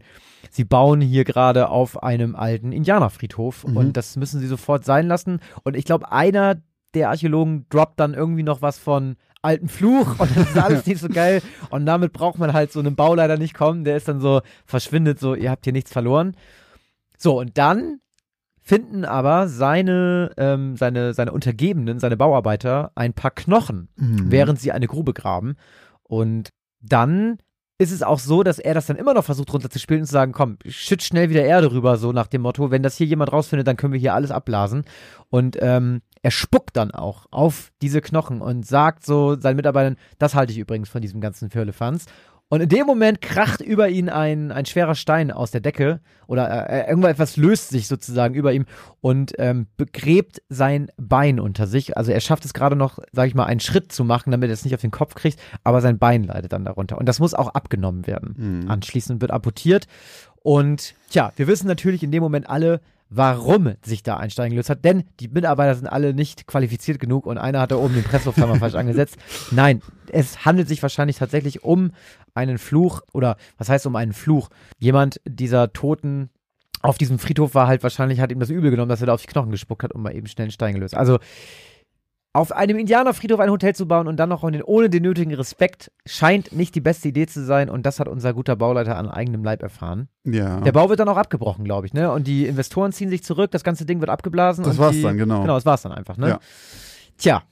sie 0.50 0.64
bauen 0.64 1.02
hier 1.02 1.26
gerade 1.26 1.68
auf 1.68 2.02
einem 2.04 2.38
alten 2.38 2.72
Indianerfriedhof. 2.72 3.68
Mhm. 3.68 3.76
Und 3.76 3.98
das 3.98 4.16
müssen 4.16 4.40
sie 4.40 4.48
sofort 4.48 4.86
sein 4.86 5.10
lassen. 5.10 5.42
Und 5.66 5.76
ich 5.76 5.84
glaube, 5.84 6.14
einer 6.14 6.56
der 6.94 7.10
Archäologen 7.10 7.66
droppt 7.70 8.00
dann 8.00 8.14
irgendwie 8.14 8.44
noch 8.44 8.62
was 8.62 8.80
von 8.80 9.18
alten 9.42 9.68
Fluch 9.68 10.20
und 10.20 10.38
das 10.38 10.52
ist 10.52 10.58
alles 10.58 10.86
nicht 10.88 11.02
so 11.02 11.10
geil. 11.10 11.42
Und 11.70 11.86
damit 11.86 12.14
braucht 12.14 12.40
man 12.40 12.54
halt 12.54 12.72
so 12.72 12.80
einen 12.80 12.96
Bauleiter 12.96 13.36
nicht 13.36 13.56
kommen, 13.56 13.84
der 13.84 13.98
ist 13.98 14.08
dann 14.08 14.22
so, 14.22 14.40
verschwindet 14.66 15.20
so, 15.20 15.36
ihr 15.36 15.52
habt 15.52 15.66
hier 15.66 15.74
nichts 15.74 15.92
verloren. 15.92 16.38
So, 17.18 17.42
und 17.42 17.58
dann 17.58 18.00
finden 18.68 19.06
aber 19.06 19.48
seine, 19.48 20.32
ähm, 20.38 20.76
seine, 20.76 21.14
seine 21.14 21.32
Untergebenen, 21.32 22.00
seine 22.00 22.18
Bauarbeiter 22.18 22.92
ein 22.96 23.14
paar 23.14 23.32
Knochen, 23.32 23.90
Mhm. 23.96 24.32
während 24.32 24.60
sie 24.60 24.72
eine 24.72 24.88
Grube 24.88 25.14
graben. 25.14 25.56
Und 26.04 26.50
dann 26.82 27.38
ist 27.78 27.92
es 27.92 28.02
auch 28.04 28.20
so, 28.20 28.42
dass 28.42 28.58
er 28.58 28.74
das 28.74 28.86
dann 28.88 28.96
immer 28.96 29.14
noch 29.14 29.26
versucht 29.26 29.54
runterzuspielen 29.54 30.02
und 30.02 30.08
zu 30.08 30.14
sagen, 30.14 30.32
komm, 30.32 30.58
schütt 30.68 31.04
schnell 31.04 31.30
wieder 31.30 31.44
Erde 31.44 31.72
rüber, 31.72 31.98
so 31.98 32.12
nach 32.12 32.28
dem 32.28 32.42
Motto, 32.42 32.72
wenn 32.72 32.84
das 32.84 32.96
hier 32.96 33.06
jemand 33.06 33.32
rausfindet, 33.34 33.68
dann 33.68 33.76
können 33.78 33.94
wir 33.94 34.00
hier 34.00 34.14
alles 34.14 34.32
abblasen. 34.32 34.84
Und 35.30 35.58
ähm, 35.60 36.02
er 36.24 36.32
spuckt 36.32 36.76
dann 36.78 36.92
auch 36.92 37.28
auf 37.32 37.72
diese 37.82 38.02
Knochen 38.02 38.42
und 38.42 38.66
sagt 38.66 39.06
so 39.06 39.36
seinen 39.40 39.58
Mitarbeitern, 39.58 39.98
das 40.18 40.34
halte 40.36 40.54
ich 40.54 40.58
übrigens 40.58 40.90
von 40.90 41.02
diesem 41.02 41.22
ganzen 41.22 41.50
Firlefanz. 41.52 42.06
Und 42.48 42.62
in 42.62 42.70
dem 42.70 42.86
Moment 42.86 43.22
kracht 43.22 43.60
über 43.60 43.90
ihn 43.90 44.08
ein, 44.08 44.52
ein 44.52 44.68
schwerer 44.68 44.94
Stein 44.94 45.32
aus 45.32 45.50
der 45.50 45.62
Decke 45.62 46.00
oder 46.28 46.70
äh, 46.70 46.88
irgendwas 46.88 47.38
löst 47.38 47.70
sich 47.70 47.88
sozusagen 47.88 48.36
über 48.36 48.54
ihm 48.54 48.66
und 49.02 49.34
ähm, 49.40 49.66
begräbt 49.78 50.44
sein 50.48 50.92
Bein 50.98 51.40
unter 51.40 51.66
sich. 51.66 51.98
Also 51.98 52.12
er 52.12 52.20
schafft 52.20 52.46
es 52.46 52.54
gerade 52.54 52.76
noch, 52.76 53.00
sage 53.12 53.30
ich 53.30 53.36
mal, 53.36 53.46
einen 53.46 53.60
Schritt 53.60 53.92
zu 53.92 54.04
machen, 54.04 54.30
damit 54.30 54.50
er 54.50 54.54
es 54.54 54.64
nicht 54.64 54.76
auf 54.76 54.82
den 54.82 54.92
Kopf 54.92 55.16
kriegt, 55.16 55.40
aber 55.64 55.82
sein 55.82 55.98
Bein 55.98 56.24
leidet 56.24 56.54
dann 56.54 56.66
darunter. 56.66 57.00
Und 57.00 57.08
das 57.10 57.20
muss 57.20 57.34
auch 57.34 57.50
abgenommen 57.50 58.06
werden. 58.06 58.36
Mhm. 58.38 58.70
Anschließend 58.70 59.22
wird 59.22 59.32
amputiert. 59.32 59.88
Und 60.44 60.94
tja, 61.10 61.34
wir 61.38 61.48
wissen 61.48 61.68
natürlich 61.68 62.04
in 62.04 62.12
dem 62.12 62.22
Moment 62.22 62.48
alle, 62.48 62.80
warum 63.10 63.74
sich 63.84 64.04
da 64.04 64.18
ein 64.18 64.30
Stein 64.30 64.52
gelöst 64.52 64.70
hat, 64.70 64.84
denn 64.84 65.04
die 65.20 65.28
Mitarbeiter 65.28 65.76
sind 65.76 65.88
alle 65.88 66.14
nicht 66.14 66.48
qualifiziert 66.48 67.00
genug 67.00 67.26
und 67.26 67.38
einer 67.38 67.62
hat 67.62 67.72
da 67.72 67.76
oben 67.76 67.94
den 67.94 68.04
Presslufthammer 68.04 68.56
falsch 68.56 68.76
angesetzt. 68.76 69.18
Nein, 69.52 69.82
es 70.12 70.46
handelt 70.46 70.68
sich 70.68 70.82
wahrscheinlich 70.82 71.18
tatsächlich 71.18 71.64
um 71.64 71.92
einen 72.34 72.58
Fluch 72.58 73.02
oder 73.14 73.38
was 73.58 73.70
heißt 73.70 73.86
um 73.86 73.96
einen 73.96 74.14
Fluch? 74.14 74.50
Jemand 74.80 75.22
dieser 75.26 75.72
Toten 75.72 76.30
auf 76.82 76.98
diesem 76.98 77.20
Friedhof 77.20 77.56
war 77.56 77.68
halt 77.68 77.84
wahrscheinlich, 77.84 78.20
hat 78.20 78.32
ihm 78.32 78.40
das 78.40 78.50
übel 78.50 78.70
genommen, 78.70 78.90
dass 78.90 79.02
er 79.02 79.08
da 79.08 79.14
auf 79.14 79.22
die 79.22 79.28
Knochen 79.28 79.52
gespuckt 79.52 79.84
hat 79.84 79.94
und 79.94 80.02
mal 80.02 80.16
eben 80.16 80.28
schnell 80.28 80.46
einen 80.46 80.52
Stein 80.52 80.76
gelöst. 80.76 80.96
Also 80.96 81.20
auf 82.36 82.52
einem 82.52 82.78
Indianerfriedhof 82.78 83.40
ein 83.40 83.50
Hotel 83.50 83.74
zu 83.74 83.88
bauen 83.88 84.08
und 84.08 84.18
dann 84.18 84.28
noch 84.28 84.44
ohne 84.44 84.90
den, 84.90 85.04
nötigen 85.04 85.34
Respekt 85.34 85.92
scheint 86.06 86.52
nicht 86.52 86.76
die 86.76 86.82
beste 86.82 87.08
Idee 87.08 87.28
zu 87.28 87.46
sein 87.46 87.70
und 87.70 87.86
das 87.86 88.02
hat 88.02 88.10
unser 88.10 88.34
guter 88.34 88.58
Bauleiter 88.58 88.98
an 88.98 89.10
eigenem 89.10 89.44
Leib 89.44 89.64
erfahren. 89.64 90.10
Ja. 90.26 90.60
Der 90.60 90.74
Bau 90.74 90.90
wird 90.90 91.00
dann 91.00 91.08
auch 91.08 91.16
abgebrochen, 91.16 91.64
glaube 91.64 91.88
ich, 91.88 91.94
ne? 91.94 92.12
Und 92.12 92.28
die 92.28 92.46
Investoren 92.46 92.92
ziehen 92.92 93.10
sich 93.10 93.24
zurück, 93.24 93.52
das 93.52 93.64
ganze 93.64 93.86
Ding 93.86 94.02
wird 94.02 94.10
abgeblasen. 94.10 94.66
Das 94.66 94.78
war's 94.78 94.96
die, 94.96 95.02
dann, 95.02 95.18
genau. 95.18 95.42
Genau, 95.42 95.56
das 95.56 95.66
war's 95.66 95.84
dann 95.84 95.94
einfach, 95.94 96.18
ne? 96.18 96.28
Ja. 96.28 96.40
Tja. 97.18 97.44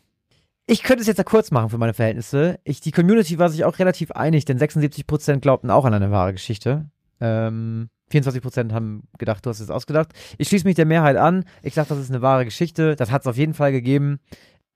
Ich 0.66 0.84
könnte 0.84 1.02
es 1.02 1.08
jetzt 1.08 1.18
ja 1.18 1.24
kurz 1.24 1.52
machen 1.52 1.70
für 1.70 1.78
meine 1.78 1.94
Verhältnisse. 1.94 2.60
Ich, 2.66 2.82
die 2.82 2.92
Community 2.92 3.40
war 3.40 3.50
sich 3.50 3.64
auch 3.64 3.80
relativ 3.80 4.12
einig, 4.12 4.44
denn 4.44 4.58
76% 4.60 5.40
glaubten 5.40 5.70
auch 5.70 5.86
an 5.86 5.94
eine 5.94 6.12
wahre 6.12 6.34
Geschichte. 6.34 6.90
Ähm, 7.22 7.90
24% 8.12 8.72
haben 8.74 9.08
gedacht, 9.18 9.46
du 9.46 9.50
hast 9.50 9.60
es 9.60 9.70
ausgedacht. 9.70 10.10
Ich 10.38 10.48
schließe 10.50 10.66
mich 10.66 10.76
der 10.76 10.86
Mehrheit 10.86 11.18
an. 11.18 11.46
Ich 11.62 11.74
sage, 11.74 11.90
das 11.90 12.00
ist 12.00 12.10
eine 12.10 12.22
wahre 12.22 12.46
Geschichte. 12.46 12.96
Das 12.96 13.12
hat 13.12 13.22
es 13.22 13.28
auf 13.28 13.38
jeden 13.38 13.54
Fall 13.54 13.72
gegeben. 13.72 14.20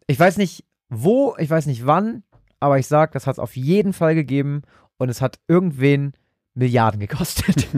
Ich 0.07 0.19
weiß 0.19 0.37
nicht 0.37 0.63
wo, 0.89 1.35
ich 1.37 1.49
weiß 1.49 1.65
nicht 1.65 1.85
wann, 1.85 2.23
aber 2.61 2.79
ich 2.79 2.87
sage, 2.87 3.11
das 3.13 3.27
hat 3.27 3.33
es 3.35 3.39
auf 3.39 3.55
jeden 3.57 3.91
Fall 3.93 4.15
gegeben 4.15 4.61
und 4.97 5.09
es 5.09 5.21
hat 5.21 5.39
irgendwen 5.47 6.13
Milliarden 6.53 6.99
gekostet. 6.99 7.67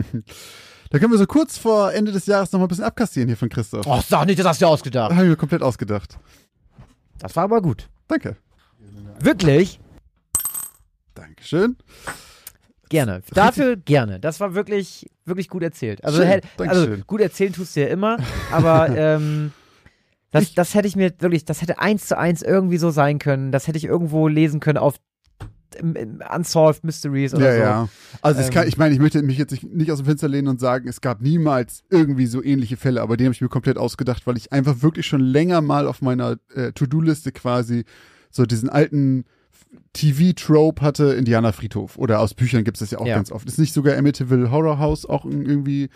Da 0.92 0.98
können 0.98 1.12
wir 1.12 1.18
so 1.18 1.26
kurz 1.26 1.56
vor 1.56 1.92
Ende 1.92 2.10
des 2.10 2.26
Jahres 2.26 2.50
noch 2.50 2.58
mal 2.58 2.64
ein 2.66 2.68
bisschen 2.68 2.82
abkassieren 2.82 3.28
hier 3.28 3.36
von 3.36 3.48
Christoph. 3.48 3.86
Oh, 3.86 4.00
sag 4.04 4.26
nicht, 4.26 4.40
das 4.40 4.46
hast 4.48 4.60
du 4.60 4.66
ausgedacht. 4.66 5.12
Da 5.12 5.14
habe 5.14 5.24
ich 5.26 5.30
mir 5.30 5.36
komplett 5.36 5.62
ausgedacht. 5.62 6.18
Das 7.20 7.36
war 7.36 7.44
aber 7.44 7.62
gut. 7.62 7.88
Danke. 8.08 8.36
Wirklich? 9.20 9.78
Dankeschön. 11.14 11.76
Gerne. 12.88 13.22
Dafür 13.32 13.76
gerne. 13.76 14.18
Das 14.18 14.40
war 14.40 14.54
wirklich, 14.56 15.08
wirklich 15.24 15.48
gut 15.48 15.62
erzählt. 15.62 16.04
Also, 16.04 16.18
Schön, 16.22 16.26
hätt- 16.28 16.44
also 16.58 16.88
gut 17.06 17.20
erzählen 17.20 17.52
tust 17.52 17.76
du 17.76 17.82
ja 17.82 17.86
immer, 17.86 18.16
aber 18.50 18.88
ähm, 18.96 19.52
das, 20.30 20.54
das 20.54 20.74
hätte 20.74 20.86
ich 20.88 20.96
mir 20.96 21.12
wirklich, 21.18 21.44
das 21.44 21.62
hätte 21.62 21.78
eins 21.78 22.06
zu 22.06 22.16
eins 22.18 22.42
irgendwie 22.42 22.76
so 22.78 22.90
sein 22.90 23.18
können. 23.18 23.52
Das 23.52 23.66
hätte 23.66 23.78
ich 23.78 23.84
irgendwo 23.84 24.28
lesen 24.28 24.60
können 24.60 24.78
auf 24.78 24.96
im, 25.78 25.94
im 25.94 26.20
Unsolved 26.34 26.82
Mysteries 26.82 27.32
oder 27.32 27.46
Ja, 27.46 27.54
so. 27.54 27.60
ja. 27.60 27.88
Also 28.22 28.40
ich, 28.40 28.48
Ähm, 28.48 28.52
kann, 28.52 28.68
ich 28.68 28.76
meine, 28.76 28.92
ich 28.92 29.00
möchte 29.00 29.22
mich 29.22 29.38
jetzt 29.38 29.62
nicht- 29.62 29.90
aus 29.92 29.98
dem 29.98 30.06
Fenster 30.06 30.26
lehnen 30.28 30.48
und 30.48 30.58
sagen, 30.60 30.88
es 30.88 31.00
gab 31.00 31.20
niemals 31.20 31.84
irgendwie 31.90 32.26
so 32.26 32.42
ähnliche 32.42 32.76
Fälle, 32.76 33.00
aber 33.02 33.16
den 33.16 33.26
habe 33.26 33.34
ich 33.34 33.40
mir 33.40 33.48
komplett 33.48 33.78
ausgedacht, 33.78 34.26
weil 34.26 34.36
ich 34.36 34.52
einfach 34.52 34.82
wirklich 34.82 35.06
schon 35.06 35.20
länger 35.20 35.60
mal 35.60 35.86
auf 35.86 36.02
meiner 36.02 36.38
äh, 36.54 36.72
To-Do-Liste 36.72 37.30
quasi 37.30 37.84
so 38.30 38.46
diesen 38.46 38.68
alten 38.68 39.24
TV-Trope 39.92 40.82
hatte, 40.82 41.12
Indianerfriedhof. 41.14 41.96
Oder 41.98 42.20
aus 42.20 42.34
Büchern 42.34 42.64
gibt 42.64 42.76
es 42.76 42.80
das 42.80 42.90
ja 42.92 42.98
auch 42.98 43.06
Ja. 43.06 43.16
ganz 43.16 43.30
oft. 43.32 43.46
Ist 43.48 43.58
nicht 43.58 43.72
sogar 43.72 43.96
Amityville 43.96 44.50
Horror 44.50 44.78
House 44.78 45.06
auch 45.06 45.24
irgendwie 45.24 45.88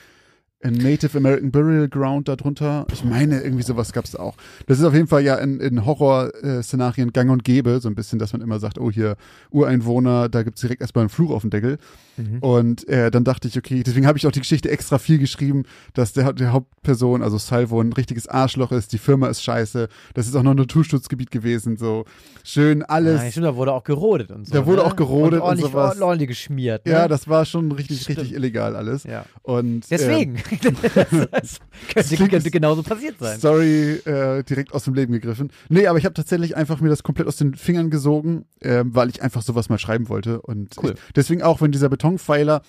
Native 0.73 1.17
American 1.19 1.51
Burial 1.51 1.89
Ground 1.89 2.29
darunter? 2.29 2.87
Ich 2.93 3.05
meine, 3.05 3.41
irgendwie 3.41 3.63
sowas 3.63 3.93
gab 3.93 4.05
es 4.05 4.17
auch. 4.17 4.37
Das 4.67 4.79
ist 4.79 4.85
auf 4.85 4.95
jeden 4.95 5.07
Fall 5.07 5.23
ja 5.23 5.37
in, 5.37 5.61
in 5.61 5.85
Horror-Szenarien 5.85 7.13
gang 7.13 7.31
und 7.31 7.45
gäbe, 7.45 7.81
so 7.81 7.89
ein 7.89 7.95
bisschen, 7.95 8.19
dass 8.19 8.33
man 8.33 8.41
immer 8.43 8.59
sagt, 8.59 8.79
oh 8.79 8.91
hier, 8.91 9.17
Ureinwohner, 9.51 10.29
da 10.29 10.43
gibt's 10.43 10.61
direkt 10.61 10.81
erstmal 10.81 11.03
einen 11.03 11.11
Fluch 11.11 11.31
auf 11.31 11.43
dem 11.43 11.51
Deckel. 11.51 11.79
Mhm. 12.17 12.39
Und 12.41 12.89
äh, 12.89 13.11
dann 13.11 13.25
dachte 13.25 13.49
ich, 13.49 13.59
okay, 13.59 13.83
deswegen 13.83 14.07
habe 14.07 14.19
ich 14.19 14.27
auch 14.27 14.33
die 14.33 14.41
Geschichte 14.41 14.71
extra 14.71 14.99
viel 14.99 15.19
geschrieben, 15.19 15.65
dass 15.95 16.13
der, 16.13 16.33
der 16.33 16.53
Hauptperson, 16.53 17.23
also 17.23 17.39
Salvo, 17.39 17.81
ein 17.81 17.93
richtiges 17.93 18.29
Arschloch 18.29 18.73
ist, 18.73 18.93
die 18.93 18.99
Firma 18.99 19.29
ist 19.29 19.43
scheiße, 19.43 19.89
das 20.15 20.27
ist 20.27 20.37
auch 20.37 20.43
noch 20.43 20.53
ein 20.53 20.57
Naturschutzgebiet 20.57 21.31
gewesen, 21.31 21.77
so 21.77 22.05
schön 22.43 22.83
alles. 22.83 23.21
Nein, 23.21 23.31
stimmt, 23.33 23.47
da 23.47 23.57
wurde 23.57 23.73
auch 23.73 23.85
gerodet 23.85 24.31
und 24.31 24.47
so. 24.47 24.55
Da 24.55 24.67
wurde 24.67 24.83
ne? 24.83 24.85
auch 24.85 24.97
gerodet 24.97 25.41
und 25.41 25.47
ordentlich, 25.47 25.71
sowas. 25.71 26.01
ordentlich 26.01 26.29
geschmiert. 26.29 26.87
Ne? 26.87 26.93
ja, 26.93 27.09
das 27.09 27.29
war 27.29 27.45
schon 27.45 27.73
richtig, 27.73 28.03
Stimmt. 28.03 28.21
richtig 28.21 28.35
illegal 28.35 28.77
alles. 28.77 29.05
ja. 29.05 29.25
Und 29.43 29.91
Deswegen. 29.91 30.37
das, 30.37 30.54
das 31.31 31.61
könnte, 31.93 32.29
könnte 32.29 32.51
genauso 32.51 32.83
passiert 32.83 33.17
sein. 33.19 33.39
Story 33.39 33.93
äh, 34.05 34.43
direkt 34.45 34.73
aus 34.73 34.85
dem 34.85 34.95
Leben 34.95 35.13
gegriffen. 35.13 35.51
Nee, 35.69 35.87
aber 35.87 35.99
ich 35.99 36.05
habe 36.05 36.15
tatsächlich 36.15 36.57
einfach 36.57 36.81
mir 36.81 36.89
das 36.89 37.03
komplett 37.03 37.29
aus 37.29 37.37
den 37.37 37.55
Fingern 37.55 37.91
gesogen, 37.91 38.45
ähm, 38.61 38.95
weil 38.95 39.09
ich 39.09 39.23
einfach 39.23 39.43
sowas 39.43 39.69
mal 39.69 39.79
schreiben 39.79 40.09
wollte. 40.09 40.41
Und 40.41 40.75
Cool. 40.83 40.95
ich, 40.95 41.13
deswegen 41.15 41.43
auch, 41.43 41.61
wenn 41.61 41.73
dieser 41.73 41.89
Betonpfeiler 41.89 42.63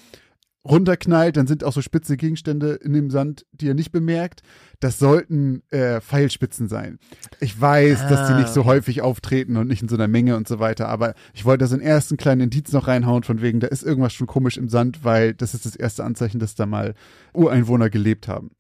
runterknallt, 0.65 1.38
dann 1.38 1.47
sind 1.47 1.63
auch 1.63 1.73
so 1.73 1.82
spitze 1.82 2.17
Gegenstände 2.17 2.73
in 2.73 2.93
dem 2.93 3.10
Sand, 3.10 3.45
die 3.51 3.69
er 3.69 3.73
nicht 3.73 3.91
bemerkt. 3.91 4.41
Das 4.80 4.99
sollten 4.99 5.62
äh, 5.69 6.01
Pfeilspitzen 6.01 6.67
sein. 6.67 6.99
Ich 7.39 7.60
weiß, 7.60 8.08
dass 8.08 8.28
die 8.28 8.34
Ah, 8.34 8.39
nicht 8.39 8.54
so 8.54 8.62
okay. 8.62 8.69
häufig 8.69 9.01
auftreten 9.01 9.58
und 9.58 9.67
nicht 9.67 9.82
in 9.82 9.88
so 9.88 9.95
einer 9.95 10.08
Menge 10.08 10.36
und 10.36 10.47
so 10.47 10.60
weiter, 10.60 10.89
aber 10.89 11.13
ich 11.34 11.45
wollte 11.45 11.63
da 11.63 11.67
so 11.67 11.75
einen 11.75 11.84
ersten 11.84 12.17
kleinen 12.17 12.41
Indiz 12.41 12.71
noch 12.71 12.88
reinhauen, 12.88 13.23
von 13.23 13.41
wegen, 13.41 13.60
da 13.60 13.67
ist 13.67 13.84
irgendwas 13.84 14.13
schon 14.13 14.28
komisch 14.28 14.58
im 14.58 14.67
Sand, 14.67 15.04
weil 15.04 15.34
das 15.34 15.54
ist 15.54 15.65
das 15.65 15.75
erste 15.75 16.04
Anzeichen, 16.04 16.39
dass 16.39 16.56
da 16.56 16.65
mal 16.65 16.95
Ureinwohner 17.34 17.89
gelebt 17.89 18.28
haben. 18.28 18.51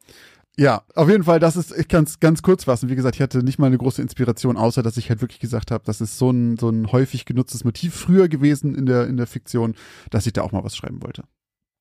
Ja, 0.57 0.83
auf 0.95 1.09
jeden 1.09 1.25
Fall, 1.25 1.39
das 1.39 1.57
ist, 1.57 1.77
ich 1.77 1.89
kann 1.89 2.05
es 2.05 2.21
ganz 2.21 2.41
kurz 2.41 2.63
fassen. 2.63 2.87
Wie 2.87 2.95
gesagt, 2.95 3.15
ich 3.15 3.21
hatte 3.21 3.43
nicht 3.43 3.59
mal 3.59 3.67
eine 3.67 3.77
große 3.77 4.01
Inspiration, 4.01 4.55
außer 4.55 4.83
dass 4.83 4.95
ich 4.95 5.09
halt 5.09 5.19
wirklich 5.19 5.41
gesagt 5.41 5.69
habe, 5.69 5.83
das 5.85 5.99
ist 5.99 6.17
so 6.17 6.29
ein, 6.29 6.55
so 6.55 6.69
ein 6.69 6.93
häufig 6.93 7.25
genutztes 7.25 7.65
Motiv 7.65 7.93
früher 7.93 8.29
gewesen 8.29 8.73
in 8.73 8.85
der, 8.85 9.07
in 9.07 9.17
der 9.17 9.27
Fiktion, 9.27 9.75
dass 10.11 10.27
ich 10.27 10.33
da 10.33 10.43
auch 10.43 10.53
mal 10.53 10.63
was 10.63 10.77
schreiben 10.77 11.03
wollte. 11.03 11.23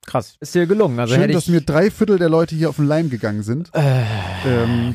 Krass. 0.07 0.37
Ist 0.41 0.55
dir 0.55 0.67
gelungen. 0.67 0.99
Also 1.01 1.15
Schön, 1.15 1.33
dass 1.33 1.49
mir 1.49 1.61
drei 1.63 1.91
Viertel 1.91 2.19
der 2.19 2.29
Leute 2.29 2.55
hier 2.55 2.69
auf 2.69 2.77
den 2.77 2.87
Leim 2.87 3.11
gegangen 3.11 3.43
sind. 3.43 3.71
Äh, 3.75 4.03
Ähm, 4.47 4.95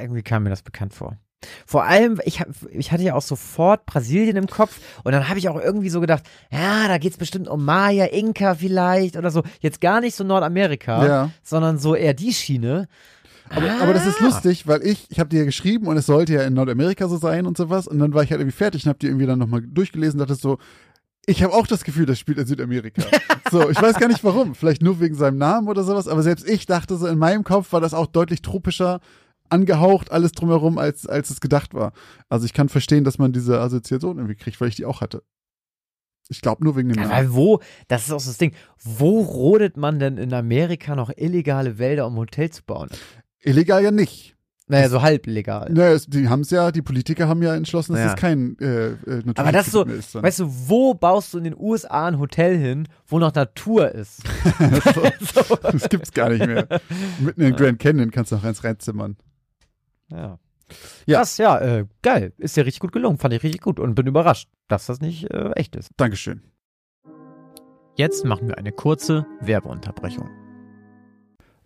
irgendwie 0.00 0.22
kam 0.22 0.44
mir 0.44 0.50
das 0.50 0.62
bekannt 0.62 0.94
vor. 0.94 1.16
Vor 1.66 1.84
allem, 1.84 2.20
ich, 2.24 2.40
hab, 2.40 2.48
ich 2.70 2.90
hatte 2.90 3.02
ja 3.02 3.14
auch 3.14 3.22
sofort 3.22 3.84
Brasilien 3.84 4.36
im 4.36 4.46
Kopf 4.46 4.80
und 5.02 5.12
dann 5.12 5.28
habe 5.28 5.38
ich 5.38 5.48
auch 5.50 5.60
irgendwie 5.60 5.90
so 5.90 6.00
gedacht, 6.00 6.22
ja, 6.50 6.88
da 6.88 6.96
geht's 6.96 7.18
bestimmt 7.18 7.48
um 7.48 7.64
Maya, 7.64 8.06
Inka 8.06 8.54
vielleicht 8.54 9.16
oder 9.16 9.30
so. 9.30 9.42
Jetzt 9.60 9.80
gar 9.82 10.00
nicht 10.00 10.14
so 10.16 10.24
Nordamerika, 10.24 11.06
Ja. 11.06 11.30
sondern 11.42 11.78
so 11.78 11.94
eher 11.94 12.14
die 12.14 12.32
Schiene. 12.32 12.88
Aber, 13.50 13.70
aber 13.82 13.92
das 13.92 14.06
ist 14.06 14.22
Ah. 14.22 14.24
lustig, 14.24 14.66
weil 14.66 14.82
ich, 14.86 15.06
ich 15.10 15.20
habe 15.20 15.28
dir 15.28 15.40
ja 15.40 15.44
geschrieben 15.44 15.86
und 15.86 15.98
es 15.98 16.06
sollte 16.06 16.32
ja 16.32 16.42
in 16.44 16.54
Nordamerika 16.54 17.08
so 17.08 17.18
sein 17.18 17.44
und 17.46 17.58
sowas. 17.58 17.86
Und 17.86 17.98
dann 17.98 18.14
war 18.14 18.22
ich 18.22 18.30
halt 18.30 18.40
irgendwie 18.40 18.56
fertig 18.56 18.84
und 18.84 18.88
habe 18.88 18.98
die 19.00 19.06
irgendwie 19.08 19.26
dann 19.26 19.38
nochmal 19.38 19.60
durchgelesen 19.60 20.18
und 20.18 20.30
dachte 20.30 20.40
so, 20.40 20.56
ich 21.26 21.42
habe 21.42 21.54
auch 21.54 21.66
das 21.66 21.84
Gefühl, 21.84 22.06
das 22.06 22.18
spielt 22.18 22.38
in 22.38 22.46
Südamerika. 22.46 23.02
so, 23.50 23.70
ich 23.70 23.80
weiß 23.80 23.98
gar 23.98 24.08
nicht 24.08 24.24
warum. 24.24 24.54
Vielleicht 24.54 24.82
nur 24.82 25.00
wegen 25.00 25.14
seinem 25.14 25.38
Namen 25.38 25.68
oder 25.68 25.84
sowas, 25.84 26.08
aber 26.08 26.22
selbst 26.22 26.48
ich 26.48 26.66
dachte 26.66 26.96
so, 26.96 27.06
in 27.06 27.18
meinem 27.18 27.44
Kopf 27.44 27.72
war 27.72 27.80
das 27.80 27.94
auch 27.94 28.06
deutlich 28.06 28.42
tropischer 28.42 29.00
angehaucht, 29.48 30.10
alles 30.10 30.32
drumherum, 30.32 30.78
als, 30.78 31.06
als 31.06 31.30
es 31.30 31.40
gedacht 31.40 31.74
war. 31.74 31.92
Also 32.28 32.46
ich 32.46 32.54
kann 32.54 32.68
verstehen, 32.68 33.04
dass 33.04 33.18
man 33.18 33.32
diese 33.32 33.60
Assoziation 33.60 34.18
irgendwie 34.18 34.36
kriegt, 34.36 34.60
weil 34.60 34.68
ich 34.68 34.76
die 34.76 34.86
auch 34.86 35.00
hatte. 35.00 35.22
Ich 36.28 36.40
glaube 36.40 36.64
nur 36.64 36.74
wegen 36.76 36.88
dem 36.88 36.96
Namen. 36.96 37.10
weil 37.10 37.34
wo, 37.34 37.60
das 37.86 38.04
ist 38.04 38.12
auch 38.12 38.20
so 38.20 38.30
das 38.30 38.38
Ding, 38.38 38.54
wo 38.82 39.20
rodet 39.20 39.76
man 39.76 39.98
denn 39.98 40.16
in 40.16 40.32
Amerika 40.32 40.96
noch 40.96 41.10
illegale 41.14 41.78
Wälder, 41.78 42.06
um 42.06 42.16
Hotel 42.16 42.50
zu 42.50 42.62
bauen? 42.64 42.88
Illegal 43.40 43.82
ja 43.84 43.90
nicht. 43.90 44.33
Naja, 44.66 44.88
so 44.88 45.02
halb 45.02 45.26
legal. 45.26 45.70
Naja, 45.70 45.98
die 46.08 46.28
haben 46.28 46.40
es 46.40 46.48
ja, 46.50 46.70
die 46.72 46.80
Politiker 46.80 47.28
haben 47.28 47.42
ja 47.42 47.54
entschlossen, 47.54 47.92
dass 47.92 48.00
Ja. 48.00 48.08
es 48.14 48.16
kein 48.16 48.56
äh, 48.60 48.92
äh, 48.92 49.22
Aber 49.36 49.52
das 49.52 49.66
ist 49.66 49.72
so, 49.72 49.84
ist 49.84 50.14
dann. 50.14 50.22
weißt 50.22 50.40
du, 50.40 50.46
wo 50.68 50.94
baust 50.94 51.34
du 51.34 51.38
in 51.38 51.44
den 51.44 51.54
USA 51.56 52.06
ein 52.06 52.18
Hotel 52.18 52.56
hin, 52.56 52.88
wo 53.06 53.18
noch 53.18 53.34
Natur 53.34 53.90
ist? 53.92 54.22
so. 55.20 55.56
Das 55.56 55.88
gibt's 55.90 56.12
gar 56.12 56.30
nicht 56.30 56.46
mehr. 56.46 56.66
Mitten 57.20 57.42
in 57.42 57.54
Grand 57.56 57.78
Canyon 57.78 58.10
kannst 58.10 58.32
du 58.32 58.36
noch 58.36 58.44
eins 58.44 58.64
reinzimmern. 58.64 59.16
Ja. 60.08 60.38
Ja. 61.04 61.18
Krass, 61.18 61.36
ja, 61.36 61.58
äh, 61.60 61.84
geil. 62.00 62.32
Ist 62.38 62.56
dir 62.56 62.64
richtig 62.64 62.80
gut 62.80 62.92
gelungen. 62.92 63.18
Fand 63.18 63.34
ich 63.34 63.42
richtig 63.42 63.60
gut 63.60 63.78
und 63.78 63.94
bin 63.94 64.06
überrascht, 64.06 64.48
dass 64.68 64.86
das 64.86 65.00
nicht 65.02 65.30
äh, 65.30 65.50
echt 65.56 65.76
ist. 65.76 65.90
Dankeschön. 65.98 66.40
Jetzt 67.96 68.24
machen 68.24 68.48
wir 68.48 68.56
eine 68.56 68.72
kurze 68.72 69.26
Werbeunterbrechung. 69.40 70.28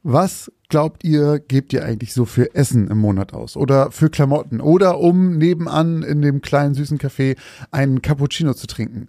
Was 0.02 0.52
glaubt 0.68 1.02
ihr, 1.04 1.38
gebt 1.38 1.72
ihr 1.72 1.85
eigentlich 1.85 2.12
so 2.12 2.24
für 2.24 2.54
Essen 2.54 2.88
im 2.88 2.98
Monat 2.98 3.33
aus? 3.33 3.57
Oder 3.57 3.90
für 3.90 4.11
Klamotten? 4.11 4.61
Oder 4.61 4.98
um 4.98 5.38
nebenan 5.38 6.02
in 6.02 6.22
dem 6.22 6.40
kleinen 6.40 6.74
süßen 6.74 6.98
Café 6.98 7.37
einen 7.70 8.02
Cappuccino 8.02 8.54
zu 8.54 8.66
trinken? 8.66 9.09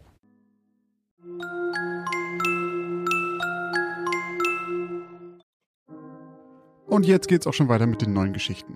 Und 6.91 7.05
jetzt 7.05 7.29
geht's 7.29 7.47
auch 7.47 7.53
schon 7.53 7.69
weiter 7.69 7.87
mit 7.87 8.01
den 8.01 8.11
neuen 8.11 8.33
Geschichten. 8.33 8.75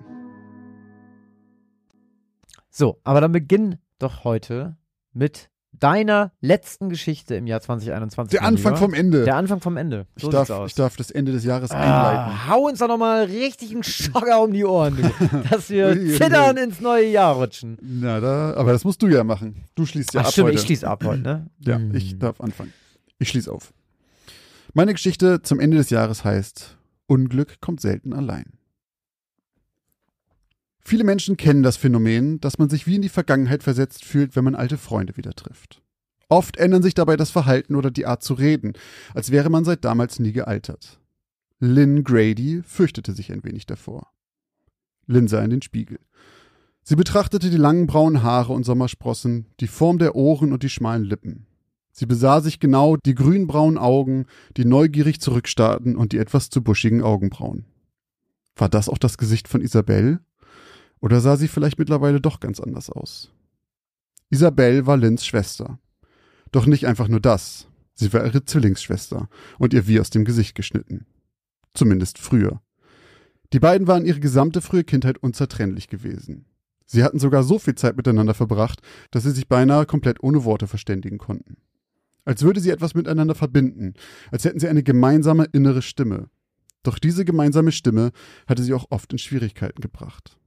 So, 2.69 2.99
aber 3.03 3.19
dann 3.19 3.33
beginn 3.33 3.75
doch 3.99 4.23
heute 4.23 4.77
mit 5.11 5.49
deiner 5.73 6.31
letzten 6.39 6.87
Geschichte 6.87 7.35
im 7.35 7.45
Jahr 7.45 7.59
2021. 7.59 8.31
Der 8.39 8.47
Anfang 8.47 8.71
Lieber. 8.75 8.77
vom 8.77 8.93
Ende. 8.93 9.25
Der 9.25 9.35
Anfang 9.35 9.59
vom 9.59 9.75
Ende. 9.75 10.07
So 10.15 10.27
ich, 10.27 10.31
darf, 10.31 10.49
ich 10.67 10.75
darf 10.75 10.95
das 10.95 11.11
Ende 11.11 11.33
des 11.33 11.43
Jahres 11.43 11.71
einleiten. 11.71 12.33
Ah, 12.33 12.47
hau 12.47 12.67
uns 12.67 12.79
doch 12.79 12.87
nochmal 12.87 13.25
richtig 13.25 13.71
einen 13.73 13.83
Schocker 13.83 14.41
um 14.41 14.53
die 14.53 14.63
Ohren, 14.63 14.95
du, 14.95 15.37
dass 15.49 15.69
wir 15.69 15.91
zittern 16.15 16.55
ins 16.55 16.79
neue 16.79 17.07
Jahr 17.09 17.35
rutschen. 17.35 17.77
Na, 17.81 18.21
da, 18.21 18.53
aber 18.53 18.71
das 18.71 18.85
musst 18.85 19.01
du 19.01 19.07
ja 19.07 19.25
machen. 19.25 19.65
Du 19.75 19.85
schließt 19.85 20.13
ja 20.13 20.21
Ach 20.21 20.27
ab 20.27 20.31
stimmt, 20.31 20.47
heute. 20.47 20.55
ich 20.55 20.61
schließe 20.61 20.87
ab 20.87 21.03
heute, 21.03 21.21
ne? 21.21 21.47
Ja, 21.59 21.75
Hm. 21.75 21.93
ich 21.93 22.17
darf 22.17 22.39
anfangen. 22.39 22.71
Ich 23.19 23.27
schließe 23.27 23.51
auf. 23.51 23.73
Meine 24.73 24.93
Geschichte 24.93 25.41
zum 25.41 25.59
Ende 25.59 25.75
des 25.75 25.89
Jahres 25.89 26.23
heißt 26.23 26.77
Unglück 27.07 27.61
kommt 27.61 27.81
selten 27.81 28.13
allein. 28.13 28.53
Viele 30.79 31.03
Menschen 31.03 31.35
kennen 31.35 31.63
das 31.63 31.77
Phänomen, 31.77 32.39
dass 32.39 32.59
man 32.59 32.69
sich 32.69 32.85
wie 32.85 32.95
in 32.95 33.01
die 33.01 33.09
Vergangenheit 33.09 33.63
versetzt 33.63 34.05
fühlt, 34.05 34.35
wenn 34.35 34.43
man 34.43 34.55
alte 34.55 34.77
Freunde 34.77 35.17
wieder 35.17 35.33
trifft. 35.33 35.81
Oft 36.29 36.57
ändern 36.57 36.83
sich 36.83 36.93
dabei 36.93 37.17
das 37.17 37.31
Verhalten 37.31 37.75
oder 37.75 37.91
die 37.91 38.05
Art 38.05 38.23
zu 38.23 38.33
reden, 38.33 38.73
als 39.13 39.31
wäre 39.31 39.49
man 39.49 39.65
seit 39.65 39.83
damals 39.83 40.19
nie 40.19 40.31
gealtert. 40.31 40.99
Lynn 41.59 42.03
Grady 42.03 42.61
fürchtete 42.63 43.13
sich 43.13 43.31
ein 43.31 43.43
wenig 43.43 43.65
davor. 43.65 44.11
Lynn 45.07 45.27
sah 45.27 45.43
in 45.43 45.51
den 45.51 45.61
Spiegel. 45.61 45.99
Sie 46.83 46.95
betrachtete 46.95 47.49
die 47.49 47.57
langen 47.57 47.87
braunen 47.87 48.21
Haare 48.21 48.53
und 48.53 48.63
Sommersprossen, 48.63 49.47
die 49.59 49.67
Form 49.67 49.97
der 49.97 50.15
Ohren 50.15 50.53
und 50.53 50.61
die 50.61 50.69
schmalen 50.69 51.03
Lippen. 51.03 51.47
Sie 51.97 52.05
besah 52.05 52.41
sich 52.41 52.59
genau 52.59 52.97
die 52.97 53.15
grünbraunen 53.15 53.77
Augen, 53.77 54.25
die 54.57 54.65
neugierig 54.65 55.21
zurückstarrten 55.21 55.95
und 55.95 56.11
die 56.11 56.17
etwas 56.17 56.49
zu 56.49 56.61
buschigen 56.61 57.01
Augenbrauen. 57.01 57.63
War 58.57 58.67
das 58.67 58.89
auch 58.89 58.97
das 58.97 59.17
Gesicht 59.17 59.47
von 59.47 59.61
Isabelle? 59.61 60.19
Oder 60.99 61.21
sah 61.21 61.37
sie 61.37 61.47
vielleicht 61.47 61.79
mittlerweile 61.79 62.19
doch 62.19 62.41
ganz 62.41 62.59
anders 62.59 62.89
aus? 62.89 63.31
Isabelle 64.29 64.85
war 64.85 64.97
Lynns 64.97 65.25
Schwester. 65.25 65.79
Doch 66.51 66.65
nicht 66.65 66.85
einfach 66.85 67.07
nur 67.07 67.21
das. 67.21 67.69
Sie 67.93 68.11
war 68.11 68.25
ihre 68.25 68.43
Zwillingsschwester 68.43 69.29
und 69.57 69.73
ihr 69.73 69.87
wie 69.87 70.01
aus 70.01 70.09
dem 70.09 70.25
Gesicht 70.25 70.53
geschnitten. 70.53 71.05
Zumindest 71.73 72.17
früher. 72.17 72.61
Die 73.53 73.59
beiden 73.59 73.87
waren 73.87 74.05
ihre 74.05 74.19
gesamte 74.19 74.59
frühe 74.59 74.83
Kindheit 74.83 75.17
unzertrennlich 75.19 75.87
gewesen. 75.87 76.45
Sie 76.85 77.05
hatten 77.05 77.19
sogar 77.19 77.43
so 77.43 77.57
viel 77.57 77.75
Zeit 77.75 77.95
miteinander 77.95 78.33
verbracht, 78.33 78.81
dass 79.11 79.23
sie 79.23 79.31
sich 79.31 79.47
beinahe 79.47 79.85
komplett 79.85 80.21
ohne 80.21 80.43
Worte 80.43 80.67
verständigen 80.67 81.19
konnten. 81.19 81.55
Als 82.25 82.41
würde 82.41 82.59
sie 82.59 82.71
etwas 82.71 82.95
miteinander 82.95 83.35
verbinden, 83.35 83.93
als 84.31 84.43
hätten 84.43 84.59
sie 84.59 84.67
eine 84.67 84.83
gemeinsame 84.83 85.45
innere 85.51 85.81
Stimme. 85.81 86.29
Doch 86.83 86.99
diese 86.99 87.23
gemeinsame 87.23 87.71
Stimme 87.71 88.11
hatte 88.47 88.63
sie 88.63 88.73
auch 88.73 88.87
oft 88.89 89.11
in 89.13 89.19
Schwierigkeiten 89.19 89.81
gebracht. 89.81 90.37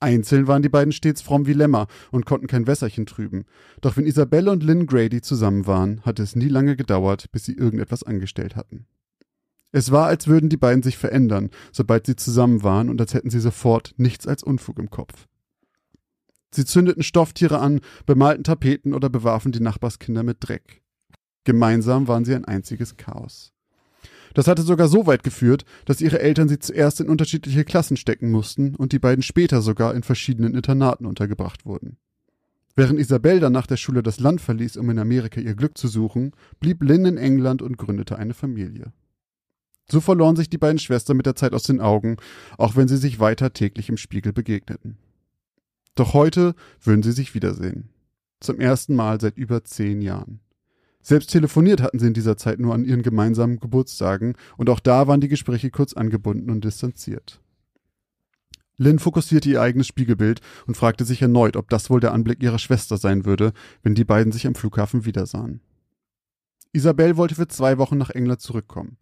Einzeln 0.00 0.46
waren 0.46 0.62
die 0.62 0.68
beiden 0.68 0.92
stets 0.92 1.22
fromm 1.22 1.46
wie 1.46 1.52
Lämmer 1.52 1.86
und 2.12 2.24
konnten 2.24 2.46
kein 2.46 2.66
Wässerchen 2.66 3.04
trüben. 3.04 3.44
Doch 3.80 3.96
wenn 3.96 4.06
Isabelle 4.06 4.50
und 4.50 4.62
Lynn 4.62 4.86
Grady 4.86 5.20
zusammen 5.20 5.66
waren, 5.66 6.02
hatte 6.02 6.22
es 6.22 6.36
nie 6.36 6.48
lange 6.48 6.76
gedauert, 6.76 7.30
bis 7.32 7.44
sie 7.44 7.54
irgendetwas 7.54 8.04
angestellt 8.04 8.54
hatten. 8.54 8.86
Es 9.72 9.90
war, 9.90 10.06
als 10.06 10.28
würden 10.28 10.48
die 10.48 10.56
beiden 10.56 10.82
sich 10.82 10.96
verändern, 10.96 11.50
sobald 11.72 12.06
sie 12.06 12.16
zusammen 12.16 12.62
waren 12.62 12.88
und 12.88 13.00
als 13.00 13.12
hätten 13.12 13.30
sie 13.30 13.40
sofort 13.40 13.94
nichts 13.96 14.26
als 14.26 14.42
Unfug 14.42 14.78
im 14.78 14.88
Kopf. 14.88 15.26
Sie 16.50 16.64
zündeten 16.64 17.02
Stofftiere 17.02 17.58
an, 17.58 17.80
bemalten 18.06 18.44
Tapeten 18.44 18.94
oder 18.94 19.10
bewarfen 19.10 19.52
die 19.52 19.60
Nachbarskinder 19.60 20.22
mit 20.22 20.38
Dreck. 20.40 20.80
Gemeinsam 21.48 22.08
waren 22.08 22.26
sie 22.26 22.34
ein 22.34 22.44
einziges 22.44 22.98
Chaos. 22.98 23.54
Das 24.34 24.48
hatte 24.48 24.60
sogar 24.60 24.86
so 24.86 25.06
weit 25.06 25.22
geführt, 25.22 25.64
dass 25.86 26.02
ihre 26.02 26.20
Eltern 26.20 26.46
sie 26.46 26.58
zuerst 26.58 27.00
in 27.00 27.08
unterschiedliche 27.08 27.64
Klassen 27.64 27.96
stecken 27.96 28.30
mussten 28.30 28.74
und 28.74 28.92
die 28.92 28.98
beiden 28.98 29.22
später 29.22 29.62
sogar 29.62 29.94
in 29.94 30.02
verschiedenen 30.02 30.54
Internaten 30.54 31.06
untergebracht 31.06 31.64
wurden. 31.64 31.96
Während 32.76 33.00
Isabel 33.00 33.40
dann 33.40 33.54
nach 33.54 33.66
der 33.66 33.78
Schule 33.78 34.02
das 34.02 34.20
Land 34.20 34.42
verließ, 34.42 34.76
um 34.76 34.90
in 34.90 34.98
Amerika 34.98 35.40
ihr 35.40 35.54
Glück 35.54 35.78
zu 35.78 35.88
suchen, 35.88 36.32
blieb 36.60 36.82
Lynn 36.82 37.06
in 37.06 37.16
England 37.16 37.62
und 37.62 37.78
gründete 37.78 38.18
eine 38.18 38.34
Familie. 38.34 38.92
So 39.90 40.02
verloren 40.02 40.36
sich 40.36 40.50
die 40.50 40.58
beiden 40.58 40.78
Schwestern 40.78 41.16
mit 41.16 41.24
der 41.24 41.34
Zeit 41.34 41.54
aus 41.54 41.62
den 41.62 41.80
Augen, 41.80 42.18
auch 42.58 42.76
wenn 42.76 42.88
sie 42.88 42.98
sich 42.98 43.20
weiter 43.20 43.54
täglich 43.54 43.88
im 43.88 43.96
Spiegel 43.96 44.34
begegneten. 44.34 44.98
Doch 45.94 46.12
heute 46.12 46.54
würden 46.82 47.02
sie 47.02 47.12
sich 47.12 47.32
wiedersehen. 47.32 47.88
Zum 48.38 48.60
ersten 48.60 48.94
Mal 48.94 49.18
seit 49.18 49.38
über 49.38 49.64
zehn 49.64 50.02
Jahren. 50.02 50.40
Selbst 51.08 51.30
telefoniert 51.30 51.80
hatten 51.80 51.98
sie 51.98 52.06
in 52.06 52.12
dieser 52.12 52.36
Zeit 52.36 52.60
nur 52.60 52.74
an 52.74 52.84
ihren 52.84 53.00
gemeinsamen 53.00 53.60
Geburtstagen 53.60 54.34
und 54.58 54.68
auch 54.68 54.78
da 54.78 55.06
waren 55.06 55.22
die 55.22 55.28
Gespräche 55.28 55.70
kurz 55.70 55.94
angebunden 55.94 56.50
und 56.50 56.64
distanziert. 56.64 57.40
Lynn 58.76 58.98
fokussierte 58.98 59.48
ihr 59.48 59.62
eigenes 59.62 59.86
Spiegelbild 59.86 60.42
und 60.66 60.76
fragte 60.76 61.06
sich 61.06 61.22
erneut, 61.22 61.56
ob 61.56 61.70
das 61.70 61.88
wohl 61.88 62.00
der 62.00 62.12
Anblick 62.12 62.42
ihrer 62.42 62.58
Schwester 62.58 62.98
sein 62.98 63.24
würde, 63.24 63.54
wenn 63.82 63.94
die 63.94 64.04
beiden 64.04 64.32
sich 64.32 64.46
am 64.46 64.54
Flughafen 64.54 65.06
wiedersahen. 65.06 65.62
Isabel 66.74 67.16
wollte 67.16 67.36
für 67.36 67.48
zwei 67.48 67.78
Wochen 67.78 67.96
nach 67.96 68.10
England 68.10 68.42
zurückkommen. 68.42 68.98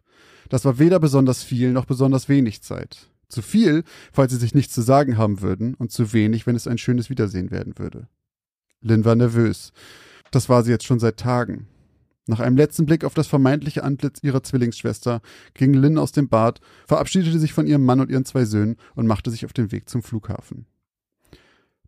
Das 0.47 0.63
war 0.63 0.79
weder 0.79 1.01
besonders 1.01 1.43
viel 1.43 1.73
noch 1.73 1.83
besonders 1.83 2.29
wenig 2.29 2.61
Zeit. 2.61 3.09
Zu 3.27 3.41
viel, 3.41 3.83
falls 4.13 4.31
sie 4.31 4.39
sich 4.39 4.55
nichts 4.55 4.73
zu 4.73 4.81
sagen 4.81 5.17
haben 5.17 5.41
würden, 5.41 5.73
und 5.73 5.91
zu 5.91 6.13
wenig, 6.13 6.47
wenn 6.47 6.55
es 6.55 6.67
ein 6.67 6.77
schönes 6.77 7.09
Wiedersehen 7.09 7.51
werden 7.51 7.77
würde. 7.77 8.07
Lynn 8.79 9.03
war 9.03 9.15
nervös. 9.15 9.73
Das 10.31 10.47
war 10.47 10.63
sie 10.63 10.71
jetzt 10.71 10.85
schon 10.85 10.99
seit 10.99 11.17
Tagen. 11.17 11.67
Nach 12.27 12.41
einem 12.41 12.57
letzten 12.57 12.85
Blick 12.85 13.05
auf 13.05 13.13
das 13.13 13.27
vermeintliche 13.27 13.85
Antlitz 13.85 14.21
ihrer 14.21 14.43
Zwillingsschwester 14.43 15.21
ging 15.53 15.73
Lynn 15.73 15.97
aus 15.97 16.11
dem 16.11 16.27
Bad, 16.27 16.59
verabschiedete 16.85 17.39
sich 17.39 17.53
von 17.53 17.65
ihrem 17.65 17.85
Mann 17.85 18.01
und 18.01 18.11
ihren 18.11 18.25
zwei 18.25 18.43
Söhnen 18.43 18.75
und 18.95 19.07
machte 19.07 19.31
sich 19.31 19.45
auf 19.45 19.53
den 19.53 19.71
Weg 19.71 19.87
zum 19.87 20.03
Flughafen. 20.03 20.65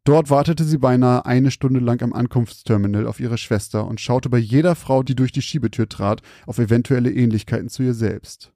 Dort 0.05 0.29
wartete 0.29 0.63
sie 0.63 0.77
beinahe 0.77 1.25
eine 1.25 1.51
Stunde 1.51 1.81
lang 1.81 2.01
am 2.01 2.13
Ankunftsterminal 2.13 3.05
auf 3.05 3.19
ihre 3.19 3.37
Schwester 3.37 3.85
und 3.85 3.99
schaute 3.99 4.29
bei 4.29 4.37
jeder 4.37 4.75
Frau, 4.75 5.03
die 5.03 5.13
durch 5.13 5.33
die 5.33 5.41
Schiebetür 5.41 5.89
trat, 5.89 6.21
auf 6.47 6.57
eventuelle 6.57 7.11
Ähnlichkeiten 7.11 7.67
zu 7.67 7.83
ihr 7.83 7.93
selbst. 7.93 8.53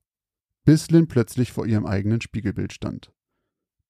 Bis 0.63 0.89
Lynn 0.89 1.09
plötzlich 1.09 1.51
vor 1.51 1.65
ihrem 1.65 1.85
eigenen 1.85 2.21
Spiegelbild 2.21 2.71
stand. 2.71 3.11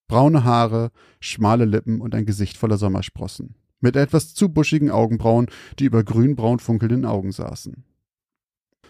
Braune 0.08 0.43
Haare, 0.43 0.91
schmale 1.19 1.65
Lippen 1.65 2.01
und 2.01 2.15
ein 2.15 2.25
Gesicht 2.25 2.58
voller 2.58 2.79
Sommersprossen 2.79 3.56
mit 3.83 3.95
etwas 3.95 4.33
zu 4.33 4.49
buschigen 4.49 4.89
Augenbrauen, 4.89 5.47
die 5.77 5.85
über 5.85 6.03
grünbraun 6.03 6.59
funkelnden 6.59 7.05
Augen 7.05 7.31
saßen. 7.31 7.83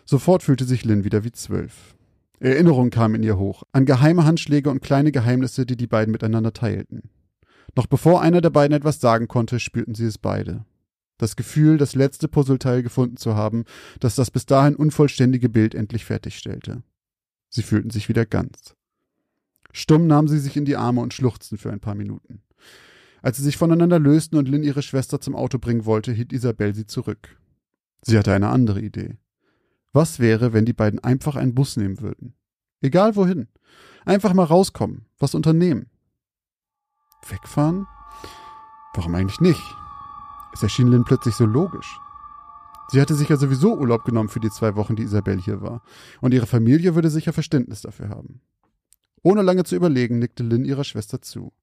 Sofort 0.06 0.44
fühlte 0.44 0.66
sich 0.66 0.86
Lynn 0.86 1.04
wieder 1.04 1.24
wie 1.24 1.32
zwölf. 1.32 1.96
Erinnerungen 2.40 2.92
kamen 2.92 3.16
in 3.16 3.24
ihr 3.24 3.38
hoch, 3.38 3.64
an 3.72 3.86
geheime 3.86 4.26
Handschläge 4.26 4.70
und 4.70 4.82
kleine 4.82 5.12
Geheimnisse, 5.12 5.66
die 5.66 5.78
die 5.78 5.88
beiden 5.88 6.12
miteinander 6.12 6.54
teilten. 6.54 7.10
Noch 7.76 7.88
bevor 7.88 8.22
einer 8.22 8.42
der 8.42 8.50
beiden 8.50 8.76
etwas 8.76 9.00
sagen 9.00 9.28
konnte, 9.28 9.60
spürten 9.60 9.96
sie 9.96 10.06
es 10.06 10.18
beide. 10.18 10.66
Das 11.18 11.36
Gefühl, 11.36 11.78
das 11.78 11.96
letzte 11.96 12.28
Puzzleteil 12.28 12.84
gefunden 12.84 13.18
zu 13.18 13.36
haben, 13.36 13.64
das 14.00 14.16
das 14.16 14.30
bis 14.30 14.46
dahin 14.46 14.76
unvollständige 14.76 15.50
Bild 15.50 15.74
endlich 15.74 16.06
fertigstellte. 16.06 16.84
Sie 17.50 17.64
fühlten 17.64 17.92
sich 17.92 18.10
wieder 18.10 18.26
ganz. 18.26 18.76
Stumm 19.72 20.06
nahmen 20.06 20.28
sie 20.28 20.40
sich 20.40 20.58
in 20.58 20.66
die 20.66 20.76
Arme 20.76 21.02
und 21.02 21.14
schluchzten 21.14 21.58
für 21.58 21.72
ein 21.72 21.80
paar 21.80 21.96
Minuten. 21.96 22.42
Als 23.24 23.38
sie 23.38 23.44
sich 23.44 23.56
voneinander 23.56 24.00
lösten 24.00 24.36
und 24.36 24.50
Lynn 24.50 24.64
ihre 24.64 24.82
Schwester 24.82 25.22
zum 25.22 25.34
Auto 25.34 25.58
bringen 25.58 25.86
wollte, 25.86 26.12
hielt 26.12 26.34
Isabel 26.34 26.76
sie 26.76 26.86
zurück. 26.86 27.38
Sie 28.02 28.18
hatte 28.18 28.34
eine 28.34 28.50
andere 28.50 28.82
Idee. 28.82 29.18
Was 29.94 30.20
wäre, 30.20 30.52
wenn 30.52 30.66
die 30.66 30.74
beiden 30.74 31.00
einfach 31.00 31.38
einen 31.38 31.56
Bus 31.56 31.78
nehmen 31.78 32.02
würden? 32.02 32.34
Egal 32.82 33.16
wohin. 33.16 33.48
Einfach 34.04 34.34
mal 34.34 34.44
rauskommen, 34.44 35.06
was 35.20 35.36
unternehmen. 35.36 35.86
Wegfahren? 37.26 37.88
Warum 38.94 39.16
eigentlich 39.16 39.40
nicht? 39.40 39.64
Es 40.54 40.62
erschien 40.62 40.90
Lynn 40.90 41.06
plötzlich 41.06 41.36
so 41.36 41.46
logisch. 41.46 41.98
Sie 42.90 43.00
hatte 43.00 43.16
sich 43.16 43.30
ja 43.30 43.38
sowieso 43.38 43.78
Urlaub 43.78 44.04
genommen 44.04 44.28
für 44.28 44.42
die 44.42 44.52
zwei 44.52 44.76
Wochen, 44.76 44.98
die 44.98 45.04
Isabel 45.04 45.40
hier 45.40 45.62
war, 45.62 45.82
und 46.20 46.34
ihre 46.34 46.46
Familie 46.46 46.94
würde 46.94 47.10
sicher 47.10 47.32
Verständnis 47.32 47.82
dafür 47.82 48.10
haben. 48.10 48.42
Ohne 49.22 49.44
lange 49.44 49.64
zu 49.64 49.78
überlegen, 49.78 50.20
nickte 50.20 50.44
Lynn 50.44 50.66
ihrer 50.66 50.84
Schwester 50.84 51.22
zu. 51.22 51.54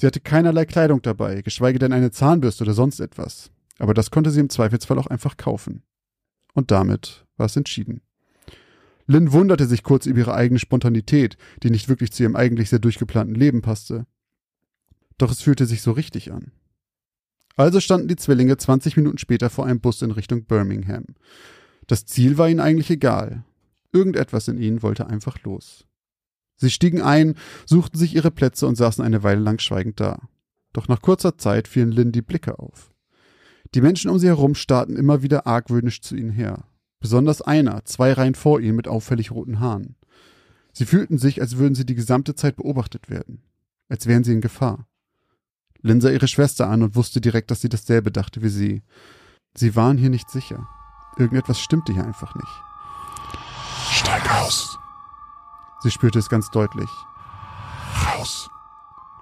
Sie 0.00 0.06
hatte 0.06 0.20
keinerlei 0.20 0.64
Kleidung 0.64 1.02
dabei, 1.02 1.42
geschweige 1.42 1.78
denn 1.78 1.92
eine 1.92 2.10
Zahnbürste 2.10 2.64
oder 2.64 2.72
sonst 2.72 3.00
etwas. 3.00 3.50
Aber 3.78 3.92
das 3.92 4.10
konnte 4.10 4.30
sie 4.30 4.40
im 4.40 4.48
Zweifelsfall 4.48 4.98
auch 4.98 5.08
einfach 5.08 5.36
kaufen. 5.36 5.82
Und 6.54 6.70
damit 6.70 7.26
war 7.36 7.44
es 7.44 7.56
entschieden. 7.56 8.00
Lynn 9.06 9.32
wunderte 9.32 9.66
sich 9.66 9.82
kurz 9.82 10.06
über 10.06 10.20
ihre 10.20 10.32
eigene 10.32 10.58
Spontanität, 10.58 11.36
die 11.62 11.68
nicht 11.68 11.90
wirklich 11.90 12.12
zu 12.12 12.22
ihrem 12.22 12.34
eigentlich 12.34 12.70
sehr 12.70 12.78
durchgeplanten 12.78 13.34
Leben 13.34 13.60
passte. 13.60 14.06
Doch 15.18 15.30
es 15.30 15.42
fühlte 15.42 15.66
sich 15.66 15.82
so 15.82 15.92
richtig 15.92 16.32
an. 16.32 16.50
Also 17.56 17.78
standen 17.78 18.08
die 18.08 18.16
Zwillinge 18.16 18.56
20 18.56 18.96
Minuten 18.96 19.18
später 19.18 19.50
vor 19.50 19.66
einem 19.66 19.82
Bus 19.82 20.00
in 20.00 20.12
Richtung 20.12 20.46
Birmingham. 20.46 21.04
Das 21.88 22.06
Ziel 22.06 22.38
war 22.38 22.48
ihnen 22.48 22.60
eigentlich 22.60 22.88
egal. 22.88 23.44
Irgendetwas 23.92 24.48
in 24.48 24.56
ihnen 24.56 24.82
wollte 24.82 25.08
einfach 25.08 25.42
los. 25.42 25.84
Sie 26.60 26.70
stiegen 26.70 27.00
ein, 27.00 27.36
suchten 27.64 27.98
sich 27.98 28.14
ihre 28.14 28.30
Plätze 28.30 28.66
und 28.66 28.76
saßen 28.76 29.02
eine 29.02 29.22
Weile 29.22 29.40
lang 29.40 29.58
schweigend 29.58 29.98
da. 29.98 30.28
Doch 30.74 30.88
nach 30.88 31.00
kurzer 31.00 31.38
Zeit 31.38 31.66
fielen 31.66 31.90
Lynn 31.90 32.12
die 32.12 32.20
Blicke 32.20 32.58
auf. 32.58 32.92
Die 33.74 33.80
Menschen 33.80 34.10
um 34.10 34.18
sie 34.18 34.26
herum 34.26 34.54
starrten 34.54 34.96
immer 34.96 35.22
wieder 35.22 35.46
argwöhnisch 35.46 36.02
zu 36.02 36.16
ihnen 36.16 36.30
her. 36.30 36.64
Besonders 37.00 37.40
einer, 37.40 37.86
zwei 37.86 38.12
Reihen 38.12 38.34
vor 38.34 38.60
ihnen 38.60 38.76
mit 38.76 38.88
auffällig 38.88 39.30
roten 39.30 39.58
Haaren. 39.58 39.96
Sie 40.74 40.84
fühlten 40.84 41.16
sich, 41.16 41.40
als 41.40 41.56
würden 41.56 41.74
sie 41.74 41.86
die 41.86 41.94
gesamte 41.94 42.34
Zeit 42.34 42.56
beobachtet 42.56 43.08
werden. 43.08 43.42
Als 43.88 44.06
wären 44.06 44.22
sie 44.22 44.34
in 44.34 44.42
Gefahr. 44.42 44.86
Lynn 45.80 46.02
sah 46.02 46.10
ihre 46.10 46.28
Schwester 46.28 46.68
an 46.68 46.82
und 46.82 46.94
wusste 46.94 47.22
direkt, 47.22 47.50
dass 47.50 47.62
sie 47.62 47.70
dasselbe 47.70 48.12
dachte 48.12 48.42
wie 48.42 48.50
sie. 48.50 48.82
Sie 49.56 49.74
waren 49.76 49.96
hier 49.96 50.10
nicht 50.10 50.28
sicher. 50.28 50.68
Irgendetwas 51.16 51.58
stimmte 51.58 51.94
hier 51.94 52.04
einfach 52.04 52.34
nicht. 52.34 52.62
Steig 53.92 54.30
aus, 54.42 54.78
Sie 55.82 55.90
spürte 55.90 56.18
es 56.18 56.28
ganz 56.28 56.50
deutlich. 56.50 56.90
Raus. 58.06 58.48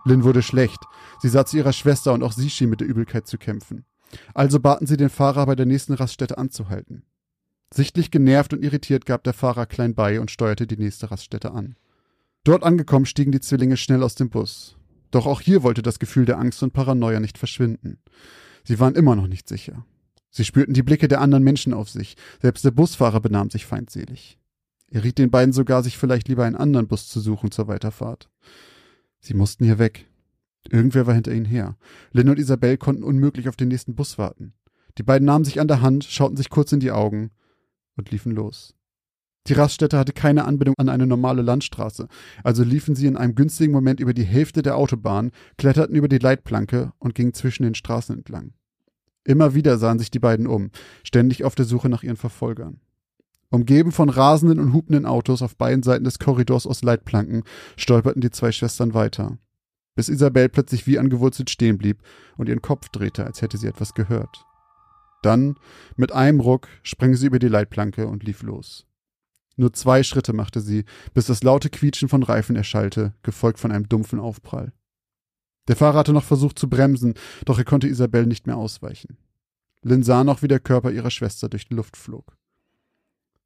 Lynn 0.04 0.24
wurde 0.24 0.42
schlecht. 0.42 0.80
Sie 1.20 1.28
sah 1.28 1.44
zu 1.44 1.56
ihrer 1.56 1.72
Schwester 1.72 2.12
und 2.12 2.22
auch 2.22 2.32
sie 2.32 2.50
schien 2.50 2.70
mit 2.70 2.80
der 2.80 2.88
Übelkeit 2.88 3.26
zu 3.26 3.38
kämpfen. 3.38 3.84
Also 4.34 4.60
baten 4.60 4.86
sie 4.86 4.96
den 4.96 5.10
Fahrer 5.10 5.46
bei 5.46 5.54
der 5.54 5.66
nächsten 5.66 5.94
Raststätte 5.94 6.38
anzuhalten. 6.38 7.02
Sichtlich 7.72 8.10
genervt 8.10 8.52
und 8.54 8.64
irritiert 8.64 9.04
gab 9.04 9.24
der 9.24 9.34
Fahrer 9.34 9.66
klein 9.66 9.94
bei 9.94 10.20
und 10.20 10.30
steuerte 10.30 10.66
die 10.66 10.78
nächste 10.78 11.10
Raststätte 11.10 11.52
an. 11.52 11.76
Dort 12.44 12.62
angekommen 12.62 13.04
stiegen 13.04 13.32
die 13.32 13.40
Zwillinge 13.40 13.76
schnell 13.76 14.02
aus 14.02 14.14
dem 14.14 14.30
Bus. 14.30 14.76
Doch 15.10 15.26
auch 15.26 15.40
hier 15.40 15.62
wollte 15.62 15.82
das 15.82 15.98
Gefühl 15.98 16.24
der 16.24 16.38
Angst 16.38 16.62
und 16.62 16.72
Paranoia 16.72 17.20
nicht 17.20 17.38
verschwinden. 17.38 17.98
Sie 18.64 18.80
waren 18.80 18.94
immer 18.94 19.16
noch 19.16 19.26
nicht 19.26 19.48
sicher. 19.48 19.84
Sie 20.30 20.44
spürten 20.44 20.74
die 20.74 20.82
Blicke 20.82 21.08
der 21.08 21.20
anderen 21.20 21.44
Menschen 21.44 21.74
auf 21.74 21.88
sich. 21.88 22.16
Selbst 22.40 22.64
der 22.64 22.70
Busfahrer 22.70 23.20
benahm 23.20 23.50
sich 23.50 23.66
feindselig. 23.66 24.38
Er 24.90 25.04
riet 25.04 25.18
den 25.18 25.30
beiden 25.30 25.52
sogar, 25.52 25.82
sich 25.82 25.98
vielleicht 25.98 26.28
lieber 26.28 26.44
einen 26.44 26.56
anderen 26.56 26.88
Bus 26.88 27.08
zu 27.08 27.20
suchen 27.20 27.50
zur 27.50 27.68
Weiterfahrt. 27.68 28.30
Sie 29.20 29.34
mussten 29.34 29.64
hier 29.64 29.78
weg. 29.78 30.06
Irgendwer 30.70 31.06
war 31.06 31.14
hinter 31.14 31.32
ihnen 31.32 31.44
her. 31.44 31.76
Lynn 32.12 32.30
und 32.30 32.38
Isabel 32.38 32.76
konnten 32.76 33.02
unmöglich 33.02 33.48
auf 33.48 33.56
den 33.56 33.68
nächsten 33.68 33.94
Bus 33.94 34.18
warten. 34.18 34.52
Die 34.96 35.02
beiden 35.02 35.26
nahmen 35.26 35.44
sich 35.44 35.60
an 35.60 35.68
der 35.68 35.80
Hand, 35.80 36.04
schauten 36.04 36.36
sich 36.36 36.50
kurz 36.50 36.72
in 36.72 36.80
die 36.80 36.90
Augen 36.90 37.30
und 37.96 38.10
liefen 38.10 38.32
los. 38.32 38.74
Die 39.46 39.54
Raststätte 39.54 39.98
hatte 39.98 40.12
keine 40.12 40.44
Anbindung 40.44 40.74
an 40.78 40.90
eine 40.90 41.06
normale 41.06 41.40
Landstraße, 41.40 42.08
also 42.44 42.64
liefen 42.64 42.94
sie 42.94 43.06
in 43.06 43.16
einem 43.16 43.34
günstigen 43.34 43.72
Moment 43.72 43.98
über 43.98 44.12
die 44.12 44.24
Hälfte 44.24 44.60
der 44.60 44.76
Autobahn, 44.76 45.30
kletterten 45.56 45.96
über 45.96 46.08
die 46.08 46.18
Leitplanke 46.18 46.92
und 46.98 47.14
gingen 47.14 47.32
zwischen 47.32 47.62
den 47.62 47.74
Straßen 47.74 48.14
entlang. 48.14 48.52
Immer 49.24 49.54
wieder 49.54 49.78
sahen 49.78 49.98
sich 49.98 50.10
die 50.10 50.18
beiden 50.18 50.46
um, 50.46 50.70
ständig 51.02 51.44
auf 51.44 51.54
der 51.54 51.64
Suche 51.64 51.88
nach 51.88 52.02
ihren 52.02 52.16
Verfolgern. 52.16 52.80
Umgeben 53.50 53.92
von 53.92 54.10
rasenden 54.10 54.60
und 54.60 54.72
hupenden 54.74 55.06
Autos 55.06 55.40
auf 55.40 55.56
beiden 55.56 55.82
Seiten 55.82 56.04
des 56.04 56.18
Korridors 56.18 56.66
aus 56.66 56.82
Leitplanken 56.82 57.44
stolperten 57.76 58.20
die 58.20 58.30
zwei 58.30 58.52
Schwestern 58.52 58.92
weiter, 58.92 59.38
bis 59.94 60.10
Isabel 60.10 60.50
plötzlich 60.50 60.86
wie 60.86 60.98
angewurzelt 60.98 61.48
stehen 61.48 61.78
blieb 61.78 62.02
und 62.36 62.48
ihren 62.48 62.60
Kopf 62.60 62.90
drehte, 62.90 63.24
als 63.24 63.40
hätte 63.40 63.56
sie 63.56 63.66
etwas 63.66 63.94
gehört. 63.94 64.44
Dann, 65.22 65.56
mit 65.96 66.12
einem 66.12 66.40
Ruck, 66.40 66.68
sprang 66.82 67.14
sie 67.14 67.26
über 67.26 67.38
die 67.38 67.48
Leitplanke 67.48 68.06
und 68.06 68.22
lief 68.22 68.42
los. 68.42 68.86
Nur 69.56 69.72
zwei 69.72 70.04
Schritte 70.04 70.32
machte 70.32 70.60
sie, 70.60 70.84
bis 71.14 71.26
das 71.26 71.42
laute 71.42 71.68
Quietschen 71.68 72.08
von 72.08 72.22
Reifen 72.22 72.54
erschallte, 72.54 73.14
gefolgt 73.22 73.58
von 73.58 73.72
einem 73.72 73.88
dumpfen 73.88 74.20
Aufprall. 74.20 74.72
Der 75.66 75.74
Fahrer 75.74 75.98
hatte 75.98 76.12
noch 76.12 76.24
versucht 76.24 76.58
zu 76.58 76.68
bremsen, 76.68 77.14
doch 77.44 77.58
er 77.58 77.64
konnte 77.64 77.88
Isabel 77.88 78.26
nicht 78.26 78.46
mehr 78.46 78.56
ausweichen. 78.56 79.18
Lynn 79.82 80.04
sah 80.04 80.22
noch, 80.22 80.42
wie 80.42 80.48
der 80.48 80.60
Körper 80.60 80.92
ihrer 80.92 81.10
Schwester 81.10 81.48
durch 81.48 81.66
die 81.66 81.74
Luft 81.74 81.96
flog. 81.96 82.37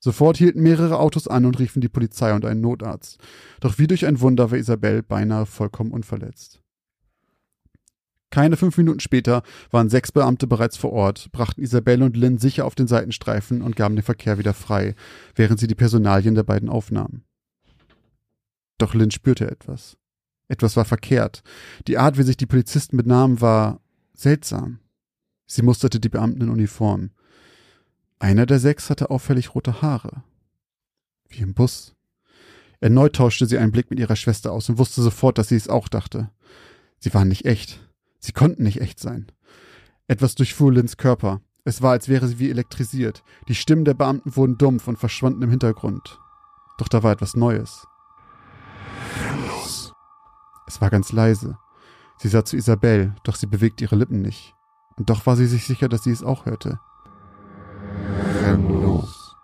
Sofort 0.04 0.36
hielten 0.36 0.62
mehrere 0.62 0.98
Autos 0.98 1.28
an 1.28 1.44
und 1.44 1.60
riefen 1.60 1.80
die 1.80 1.88
Polizei 1.88 2.34
und 2.34 2.44
einen 2.44 2.60
Notarzt. 2.60 3.18
Doch 3.60 3.78
wie 3.78 3.86
durch 3.86 4.04
ein 4.04 4.20
Wunder 4.20 4.50
war 4.50 4.58
Isabel 4.58 5.04
beinahe 5.04 5.46
vollkommen 5.46 5.92
unverletzt. 5.92 6.60
Keine 8.30 8.56
fünf 8.56 8.76
Minuten 8.78 8.98
später 8.98 9.44
waren 9.70 9.90
sechs 9.90 10.10
Beamte 10.10 10.48
bereits 10.48 10.76
vor 10.76 10.92
Ort, 10.92 11.30
brachten 11.30 11.62
Isabelle 11.62 12.04
und 12.04 12.16
Lynn 12.16 12.38
sicher 12.38 12.64
auf 12.64 12.74
den 12.74 12.88
Seitenstreifen 12.88 13.62
und 13.62 13.76
gaben 13.76 13.94
den 13.94 14.02
Verkehr 14.02 14.38
wieder 14.38 14.54
frei, 14.54 14.96
während 15.36 15.60
sie 15.60 15.68
die 15.68 15.76
Personalien 15.76 16.34
der 16.34 16.42
beiden 16.42 16.68
aufnahmen. 16.68 17.22
Doch 18.78 18.94
Lynn 18.94 19.12
spürte 19.12 19.48
etwas. 19.48 19.96
Etwas 20.48 20.76
war 20.76 20.84
verkehrt. 20.84 21.44
Die 21.86 21.98
Art, 21.98 22.18
wie 22.18 22.24
sich 22.24 22.36
die 22.36 22.46
Polizisten 22.46 22.96
benahmen, 22.96 23.40
war 23.40 23.80
seltsam. 24.14 24.80
Sie 25.46 25.62
musterte 25.62 26.00
die 26.00 26.08
Beamten 26.08 26.40
in 26.40 26.48
Uniform. 26.48 27.10
Einer 28.22 28.46
der 28.46 28.60
sechs 28.60 28.88
hatte 28.88 29.10
auffällig 29.10 29.56
rote 29.56 29.82
Haare. 29.82 30.22
Wie 31.28 31.40
im 31.40 31.54
Bus. 31.54 31.96
Erneut 32.78 33.16
tauschte 33.16 33.46
sie 33.46 33.58
einen 33.58 33.72
Blick 33.72 33.90
mit 33.90 33.98
ihrer 33.98 34.14
Schwester 34.14 34.52
aus 34.52 34.68
und 34.68 34.78
wusste 34.78 35.02
sofort, 35.02 35.38
dass 35.38 35.48
sie 35.48 35.56
es 35.56 35.68
auch 35.68 35.88
dachte. 35.88 36.30
Sie 37.00 37.12
waren 37.14 37.26
nicht 37.26 37.46
echt. 37.46 37.80
Sie 38.20 38.30
konnten 38.30 38.62
nicht 38.62 38.80
echt 38.80 39.00
sein. 39.00 39.26
Etwas 40.06 40.36
durchfuhr 40.36 40.72
Lynns 40.72 40.96
Körper. 40.96 41.40
Es 41.64 41.82
war, 41.82 41.90
als 41.90 42.06
wäre 42.06 42.28
sie 42.28 42.38
wie 42.38 42.48
elektrisiert. 42.48 43.24
Die 43.48 43.56
Stimmen 43.56 43.84
der 43.84 43.94
Beamten 43.94 44.36
wurden 44.36 44.56
dumpf 44.56 44.86
und 44.86 45.00
verschwanden 45.00 45.42
im 45.42 45.50
Hintergrund. 45.50 46.20
Doch 46.78 46.86
da 46.86 47.02
war 47.02 47.10
etwas 47.10 47.34
Neues. 47.34 47.88
Es 50.68 50.80
war 50.80 50.90
ganz 50.90 51.10
leise. 51.10 51.58
Sie 52.18 52.28
sah 52.28 52.44
zu 52.44 52.56
Isabelle, 52.56 53.16
doch 53.24 53.34
sie 53.34 53.46
bewegte 53.46 53.82
ihre 53.82 53.96
Lippen 53.96 54.22
nicht. 54.22 54.54
Und 54.94 55.10
doch 55.10 55.26
war 55.26 55.34
sie 55.34 55.46
sich 55.46 55.66
sicher, 55.66 55.88
dass 55.88 56.04
sie 56.04 56.12
es 56.12 56.22
auch 56.22 56.46
hörte. 56.46 56.78
Renn 58.42 58.82
los. 58.82 59.36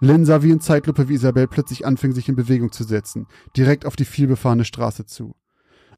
Lynn 0.00 0.24
sah 0.26 0.42
wie 0.42 0.50
in 0.50 0.60
Zeitlupe, 0.60 1.08
wie 1.08 1.14
Isabelle 1.14 1.46
plötzlich 1.46 1.86
anfing, 1.86 2.12
sich 2.12 2.28
in 2.28 2.34
Bewegung 2.34 2.72
zu 2.72 2.82
setzen, 2.82 3.26
direkt 3.56 3.86
auf 3.86 3.94
die 3.94 4.04
vielbefahrene 4.04 4.64
Straße 4.64 5.06
zu. 5.06 5.36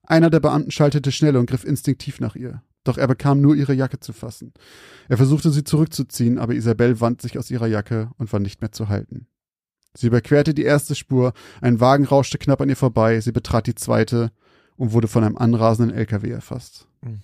Einer 0.03 0.29
der 0.29 0.40
Beamten 0.40 0.70
schaltete 0.70 1.11
schnell 1.12 1.37
und 1.37 1.46
griff 1.46 1.64
instinktiv 1.64 2.20
nach 2.20 2.37
ihr. 2.37 2.62
Doch 2.85 2.98
er 2.98 3.09
bekam 3.09 3.40
nur 3.40 3.57
ihre 3.57 3.72
Jacke 3.72 4.01
zu 4.01 4.12
fassen. 4.12 4.53
Er 5.09 5.16
versuchte 5.16 5.51
sie 5.51 5.64
zurückzuziehen, 5.64 6.38
aber 6.38 6.55
Isabelle 6.55 7.01
wand 7.01 7.22
sich 7.22 7.38
aus 7.38 7.51
ihrer 7.51 7.66
Jacke 7.66 8.11
und 8.18 8.33
war 8.33 8.40
nicht 8.40 8.61
mehr 8.61 8.72
zu 8.72 8.88
halten. 8.88 9.27
Sie 9.94 10.07
überquerte 10.07 10.55
die 10.55 10.62
erste 10.62 10.94
Spur, 10.94 11.33
ein 11.61 11.81
Wagen 11.81 12.05
rauschte 12.05 12.38
knapp 12.38 12.61
an 12.61 12.68
ihr 12.68 12.77
vorbei, 12.77 13.20
sie 13.20 13.33
betrat 13.33 13.66
die 13.66 13.74
zweite 13.74 14.31
und 14.77 14.92
wurde 14.92 15.09
von 15.09 15.24
einem 15.24 15.37
anrasenden 15.38 15.96
LKW 15.96 16.31
erfasst. 16.31 16.87
Mhm. 17.03 17.20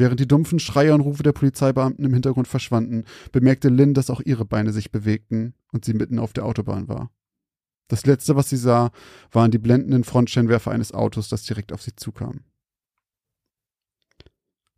Während 0.00 0.18
die 0.18 0.26
dumpfen 0.26 0.58
Schreie 0.58 0.94
und 0.94 1.02
Rufe 1.02 1.22
der 1.22 1.32
Polizeibeamten 1.32 2.06
im 2.06 2.14
Hintergrund 2.14 2.48
verschwanden, 2.48 3.04
bemerkte 3.32 3.68
Lynn, 3.68 3.92
dass 3.92 4.08
auch 4.08 4.22
ihre 4.22 4.46
Beine 4.46 4.72
sich 4.72 4.90
bewegten 4.90 5.52
und 5.72 5.84
sie 5.84 5.92
mitten 5.92 6.18
auf 6.18 6.32
der 6.32 6.46
Autobahn 6.46 6.88
war. 6.88 7.10
Das 7.86 8.06
letzte, 8.06 8.34
was 8.34 8.48
sie 8.48 8.56
sah, 8.56 8.92
waren 9.30 9.50
die 9.50 9.58
blendenden 9.58 10.04
Frontscheinwerfer 10.04 10.70
eines 10.70 10.92
Autos, 10.94 11.28
das 11.28 11.42
direkt 11.42 11.70
auf 11.70 11.82
sie 11.82 11.94
zukam. 11.94 12.44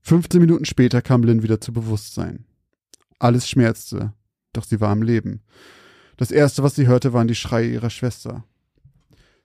15 0.01 0.41
Minuten 0.41 0.65
später 0.65 1.01
kam 1.03 1.23
Lynn 1.23 1.45
wieder 1.45 1.61
zu 1.61 1.73
Bewusstsein. 1.73 2.45
Alles 3.21 3.49
schmerzte, 3.49 4.15
doch 4.53 4.65
sie 4.65 4.81
war 4.81 4.91
am 4.91 5.03
Leben. 5.03 5.43
Das 6.17 6.33
erste, 6.33 6.65
was 6.65 6.75
sie 6.75 6.89
hörte, 6.89 7.13
waren 7.13 7.29
die 7.29 7.37
Schreie 7.37 7.71
ihrer 7.71 7.91
Schwester. 7.91 8.43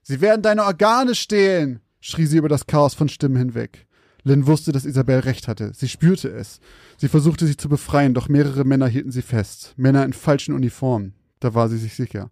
Sie 0.02 0.22
werden 0.22 0.42
deine 0.42 0.64
Organe 0.64 1.14
stehlen! 1.14 1.82
schrie 2.00 2.26
sie 2.26 2.38
über 2.38 2.50
das 2.50 2.66
Chaos 2.66 2.96
von 2.96 3.10
Stimmen 3.10 3.38
hinweg. 3.38 3.87
Lynn 4.28 4.46
wusste, 4.46 4.72
dass 4.72 4.86
Isabel 4.86 5.20
recht 5.20 5.48
hatte. 5.48 5.72
Sie 5.74 5.88
spürte 5.88 6.30
es. 6.30 6.60
Sie 6.98 7.08
versuchte 7.08 7.48
sich 7.48 7.58
zu 7.58 7.70
befreien, 7.70 8.14
doch 8.14 8.30
mehrere 8.30 8.66
Männer 8.66 8.88
hielten 8.88 9.12
sie 9.12 9.22
fest. 9.22 9.74
Männer 9.78 10.04
in 10.06 10.14
falschen 10.14 10.54
Uniformen. 10.54 11.14
Da 11.40 11.54
war 11.54 11.70
sie 11.70 11.78
sich 11.78 11.96
sicher. 11.96 12.30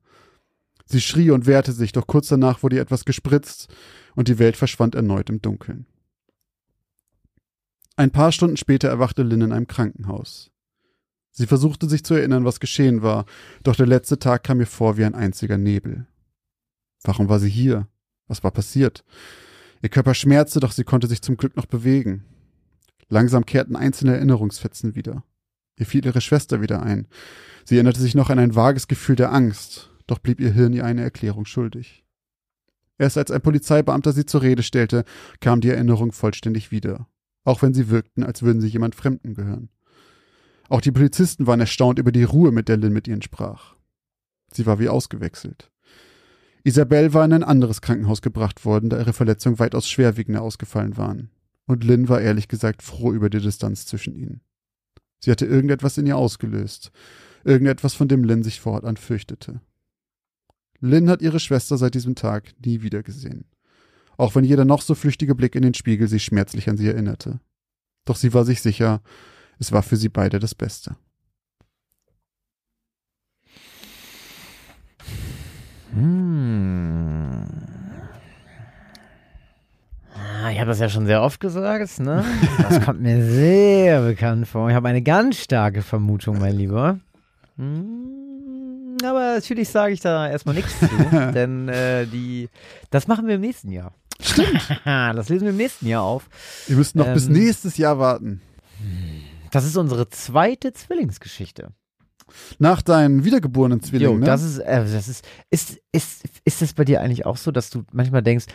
Sie 0.85 1.01
schrie 1.01 1.31
und 1.31 1.47
wehrte 1.47 1.71
sich, 1.71 1.93
doch 1.93 2.05
kurz 2.05 2.27
danach 2.27 2.61
wurde 2.61 2.75
ihr 2.75 2.81
etwas 2.81 3.05
gespritzt 3.05 3.73
und 4.15 4.27
die 4.27 4.37
Welt 4.37 4.57
verschwand 4.57 4.93
erneut 4.93 5.29
im 5.29 5.41
Dunkeln. 5.41 5.87
Ein 7.95 8.11
paar 8.11 8.31
Stunden 8.31 8.57
später 8.57 8.89
erwachte 8.89 9.23
Lynn 9.23 9.41
in 9.41 9.51
einem 9.51 9.67
Krankenhaus. 9.67 10.51
Sie 11.31 11.47
versuchte 11.47 11.89
sich 11.89 12.03
zu 12.03 12.13
erinnern, 12.13 12.45
was 12.45 12.59
geschehen 12.59 13.01
war, 13.01 13.25
doch 13.63 13.75
der 13.75 13.87
letzte 13.87 14.19
Tag 14.19 14.43
kam 14.43 14.59
ihr 14.59 14.67
vor 14.67 14.97
wie 14.97 15.05
ein 15.05 15.15
einziger 15.15 15.57
Nebel. 15.57 16.07
Warum 17.03 17.29
war 17.29 17.39
sie 17.39 17.49
hier? 17.49 17.87
Was 18.27 18.43
war 18.43 18.51
passiert? 18.51 19.03
Ihr 19.81 19.89
Körper 19.89 20.13
schmerzte, 20.13 20.59
doch 20.59 20.71
sie 20.71 20.83
konnte 20.83 21.07
sich 21.07 21.21
zum 21.21 21.37
Glück 21.37 21.55
noch 21.55 21.65
bewegen. 21.65 22.25
Langsam 23.07 23.45
kehrten 23.45 23.75
einzelne 23.75 24.15
Erinnerungsfetzen 24.15 24.95
wieder. 24.95 25.23
Ihr 25.77 25.85
fiel 25.85 26.05
ihre 26.05 26.21
Schwester 26.21 26.61
wieder 26.61 26.81
ein. 26.81 27.07
Sie 27.65 27.75
erinnerte 27.75 27.99
sich 27.99 28.15
noch 28.15 28.29
an 28.29 28.39
ein 28.39 28.55
vages 28.55 28.87
Gefühl 28.87 29.15
der 29.15 29.31
Angst, 29.31 29.91
doch 30.07 30.19
blieb 30.19 30.39
ihr 30.39 30.51
Hirn 30.51 30.73
ihr 30.73 30.85
eine 30.85 31.01
Erklärung 31.01 31.45
schuldig. 31.45 32.05
Erst 32.97 33.17
als 33.17 33.31
ein 33.31 33.41
Polizeibeamter 33.41 34.13
sie 34.13 34.25
zur 34.25 34.41
Rede 34.41 34.63
stellte, 34.63 35.03
kam 35.41 35.61
die 35.61 35.69
Erinnerung 35.69 36.13
vollständig 36.13 36.71
wieder, 36.71 37.07
auch 37.43 37.61
wenn 37.61 37.73
sie 37.73 37.89
wirkten, 37.89 38.23
als 38.23 38.41
würden 38.41 38.61
sie 38.61 38.69
jemand 38.69 38.95
Fremden 38.95 39.33
gehören. 39.33 39.69
Auch 40.69 40.81
die 40.81 40.91
Polizisten 40.91 41.45
waren 41.45 41.59
erstaunt 41.59 41.99
über 41.99 42.11
die 42.11 42.23
Ruhe, 42.23 42.51
mit 42.51 42.69
der 42.69 42.77
Lynn 42.77 42.93
mit 42.93 43.07
ihnen 43.07 43.21
sprach. 43.21 43.75
Sie 44.51 44.65
war 44.65 44.79
wie 44.79 44.89
ausgewechselt. 44.89 45.71
Isabelle 46.65 47.13
war 47.13 47.23
in 47.23 47.31
ein 47.31 47.43
anderes 47.43 47.79
Krankenhaus 47.81 48.23
gebracht 48.23 48.65
worden, 48.65 48.89
da 48.89 48.97
ihre 48.97 49.13
Verletzungen 49.13 49.59
weitaus 49.59 49.87
schwerwiegender 49.87 50.41
ausgefallen 50.41 50.97
waren. 50.97 51.29
Und 51.67 51.83
Lynn 51.83 52.09
war 52.09 52.21
ehrlich 52.21 52.47
gesagt 52.47 52.81
froh 52.81 53.13
über 53.13 53.29
die 53.29 53.39
Distanz 53.39 53.85
zwischen 53.85 54.15
ihnen. 54.15 54.41
Sie 55.19 55.29
hatte 55.29 55.45
irgendetwas 55.45 55.99
in 55.99 56.07
ihr 56.07 56.17
ausgelöst, 56.17 56.91
irgendetwas, 57.43 57.93
von 57.93 58.07
dem 58.07 58.23
Lynn 58.23 58.41
sich 58.41 58.59
fortan 58.59 58.97
fürchtete. 58.97 59.61
Lynn 60.79 61.07
hat 61.07 61.21
ihre 61.21 61.39
Schwester 61.39 61.77
seit 61.77 61.93
diesem 61.93 62.15
Tag 62.15 62.55
nie 62.65 62.81
wiedergesehen. 62.81 63.45
Auch 64.17 64.33
wenn 64.33 64.43
jeder 64.43 64.65
noch 64.65 64.81
so 64.81 64.95
flüchtige 64.95 65.35
Blick 65.35 65.53
in 65.53 65.61
den 65.61 65.75
Spiegel 65.75 66.07
sie 66.07 66.19
schmerzlich 66.19 66.67
an 66.67 66.77
sie 66.77 66.87
erinnerte. 66.87 67.41
Doch 68.05 68.15
sie 68.15 68.33
war 68.33 68.43
sich 68.43 68.63
sicher, 68.63 69.03
es 69.59 69.71
war 69.71 69.83
für 69.83 69.97
sie 69.97 70.09
beide 70.09 70.39
das 70.39 70.55
Beste. 70.55 70.95
Hm. 75.95 77.45
Ich 80.51 80.59
habe 80.59 80.69
das 80.69 80.79
ja 80.79 80.89
schon 80.89 81.05
sehr 81.05 81.21
oft 81.21 81.39
gesagt, 81.39 81.99
ne? 81.99 82.23
Das 82.69 82.81
kommt 82.81 83.01
mir 83.01 83.25
sehr 83.25 84.01
bekannt 84.01 84.47
vor. 84.47 84.69
Ich 84.69 84.75
habe 84.75 84.87
eine 84.87 85.01
ganz 85.01 85.37
starke 85.37 85.81
Vermutung, 85.81 86.39
mein 86.39 86.55
Lieber. 86.55 86.99
Hm, 87.57 88.97
aber 89.03 89.35
natürlich 89.35 89.69
sage 89.69 89.93
ich 89.93 90.01
da 90.01 90.29
erstmal 90.29 90.55
nichts 90.55 90.77
zu, 90.79 90.87
denn 91.33 91.67
äh, 91.69 92.05
die, 92.05 92.49
das 92.89 93.07
machen 93.07 93.27
wir 93.27 93.35
im 93.35 93.41
nächsten 93.41 93.71
Jahr. 93.71 93.93
Stimmt. 94.19 94.79
das 94.85 95.29
lesen 95.29 95.45
wir 95.45 95.51
im 95.51 95.57
nächsten 95.57 95.87
Jahr 95.87 96.03
auf. 96.03 96.29
Ihr 96.67 96.75
müsst 96.75 96.95
noch 96.95 97.11
bis 97.13 97.27
Ähm, 97.27 97.33
nächstes 97.33 97.77
Jahr 97.77 97.99
warten. 97.99 98.41
Das 99.51 99.65
ist 99.65 99.77
unsere 99.77 100.09
zweite 100.09 100.73
Zwillingsgeschichte. 100.73 101.69
Nach 102.57 102.81
deinen 102.81 103.23
wiedergeborenen 103.23 103.81
Zwillingen, 103.81 104.13
Jo, 104.13 104.19
ne? 104.19 104.25
das 104.25 104.43
ist, 104.43 104.59
äh, 104.59 104.81
das 104.81 105.07
ist, 105.07 105.25
ist, 105.49 105.79
ist, 105.91 106.23
ist 106.43 106.61
das 106.61 106.73
bei 106.73 106.83
dir 106.83 107.01
eigentlich 107.01 107.25
auch 107.25 107.37
so, 107.37 107.51
dass 107.51 107.69
du 107.69 107.83
manchmal 107.91 108.23
denkst, 108.23 108.45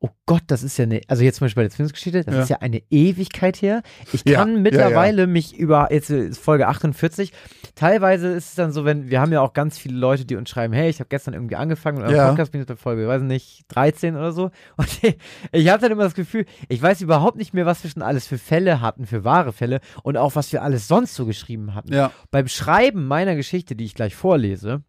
oh 0.00 0.10
Gott, 0.26 0.42
das 0.48 0.62
ist 0.62 0.76
ja 0.76 0.82
eine, 0.84 1.00
also 1.08 1.24
jetzt 1.24 1.36
zum 1.38 1.46
Beispiel 1.46 1.62
bei 1.62 1.68
der 1.68 1.70
Zwillingsgeschichte, 1.70 2.22
das 2.22 2.34
Ja. 2.34 2.42
ist 2.42 2.48
ja 2.50 2.58
eine 2.58 2.82
Ewigkeit 2.90 3.62
her. 3.62 3.82
Ich 4.12 4.22
Ja, 4.28 4.38
kann 4.40 4.52
ja, 4.54 4.60
mittlerweile 4.60 5.26
mich 5.26 5.56
über, 5.56 5.88
jetzt 5.90 6.10
ist 6.10 6.38
Folge 6.38 6.68
48, 6.68 7.32
teilweise 7.74 8.28
ist 8.28 8.50
es 8.50 8.54
dann 8.56 8.72
so, 8.72 8.84
wenn, 8.84 9.08
wir 9.08 9.20
haben 9.22 9.32
ja 9.32 9.40
auch 9.40 9.54
ganz 9.54 9.78
viele 9.78 9.96
Leute, 9.96 10.26
die 10.26 10.36
uns 10.36 10.50
schreiben, 10.50 10.74
hey, 10.74 10.90
ich 10.90 11.00
habe 11.00 11.08
gestern 11.08 11.32
irgendwie 11.32 11.56
angefangen 11.56 11.96
mit 11.98 12.06
eurem 12.06 12.16
Ja. 12.16 12.28
Podcast, 12.28 12.52
bin 12.52 12.60
jetzt 12.60 12.68
bei 12.68 12.76
Folge, 12.76 13.08
weiß 13.08 13.22
nicht, 13.22 13.64
13 13.68 14.16
oder 14.16 14.32
so. 14.32 14.50
Und 14.76 15.02
ich, 15.02 15.16
ich 15.52 15.68
habe 15.70 15.80
dann 15.80 15.92
immer 15.92 16.04
das 16.04 16.14
Gefühl, 16.14 16.44
ich 16.68 16.82
weiß 16.82 17.00
überhaupt 17.00 17.38
nicht 17.38 17.54
mehr, 17.54 17.64
was 17.64 17.82
wir 17.82 17.90
schon 17.90 18.02
alles 18.02 18.26
für 18.26 18.38
Fälle 18.38 18.82
hatten, 18.82 19.06
für 19.06 19.24
wahre 19.24 19.52
Fälle 19.54 19.80
und 20.02 20.18
auch 20.18 20.36
was 20.36 20.52
wir 20.52 20.62
alles 20.62 20.88
sonst 20.88 21.14
so 21.14 21.24
geschrieben 21.24 21.74
hatten 21.74 21.92
ja. 21.92 22.12
beim 22.30 22.48
Schreiben 22.48 23.06
meiner 23.06 23.34
Geschichte, 23.34 23.74
die 23.74 23.86
ich 23.86 23.94
gleich 23.94 24.14
vorlese, 24.14 24.82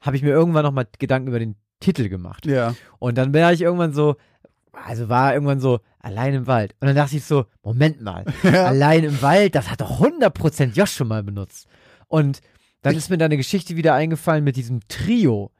habe 0.00 0.16
ich 0.16 0.22
mir 0.22 0.30
irgendwann 0.30 0.64
nochmal 0.64 0.86
Gedanken 0.98 1.28
über 1.28 1.38
den 1.40 1.56
Titel 1.80 2.08
gemacht. 2.08 2.46
Ja. 2.46 2.74
Und 2.98 3.18
dann 3.18 3.32
war 3.34 3.52
ich 3.52 3.62
irgendwann 3.62 3.92
so, 3.92 4.16
also 4.72 5.08
war 5.08 5.34
irgendwann 5.34 5.60
so, 5.60 5.80
allein 5.98 6.34
im 6.34 6.46
Wald. 6.46 6.74
Und 6.80 6.86
dann 6.86 6.96
dachte 6.96 7.16
ich 7.16 7.24
so, 7.24 7.46
Moment 7.62 8.00
mal, 8.00 8.24
Ja. 8.42 8.66
allein 8.66 9.04
im 9.04 9.20
Wald, 9.22 9.54
das 9.54 9.70
hat 9.70 9.80
doch 9.80 10.00
100% 10.00 10.72
Josh 10.74 10.92
schon 10.92 11.08
mal 11.08 11.22
benutzt. 11.22 11.66
Und 12.08 12.40
dann 12.82 12.94
ist 12.96 13.10
mir 13.10 13.18
da 13.18 13.26
eine 13.26 13.36
Geschichte 13.36 13.76
wieder 13.76 13.94
eingefallen 13.94 14.42
mit 14.44 14.56
diesem 14.56 14.80
Trio, 14.88 15.50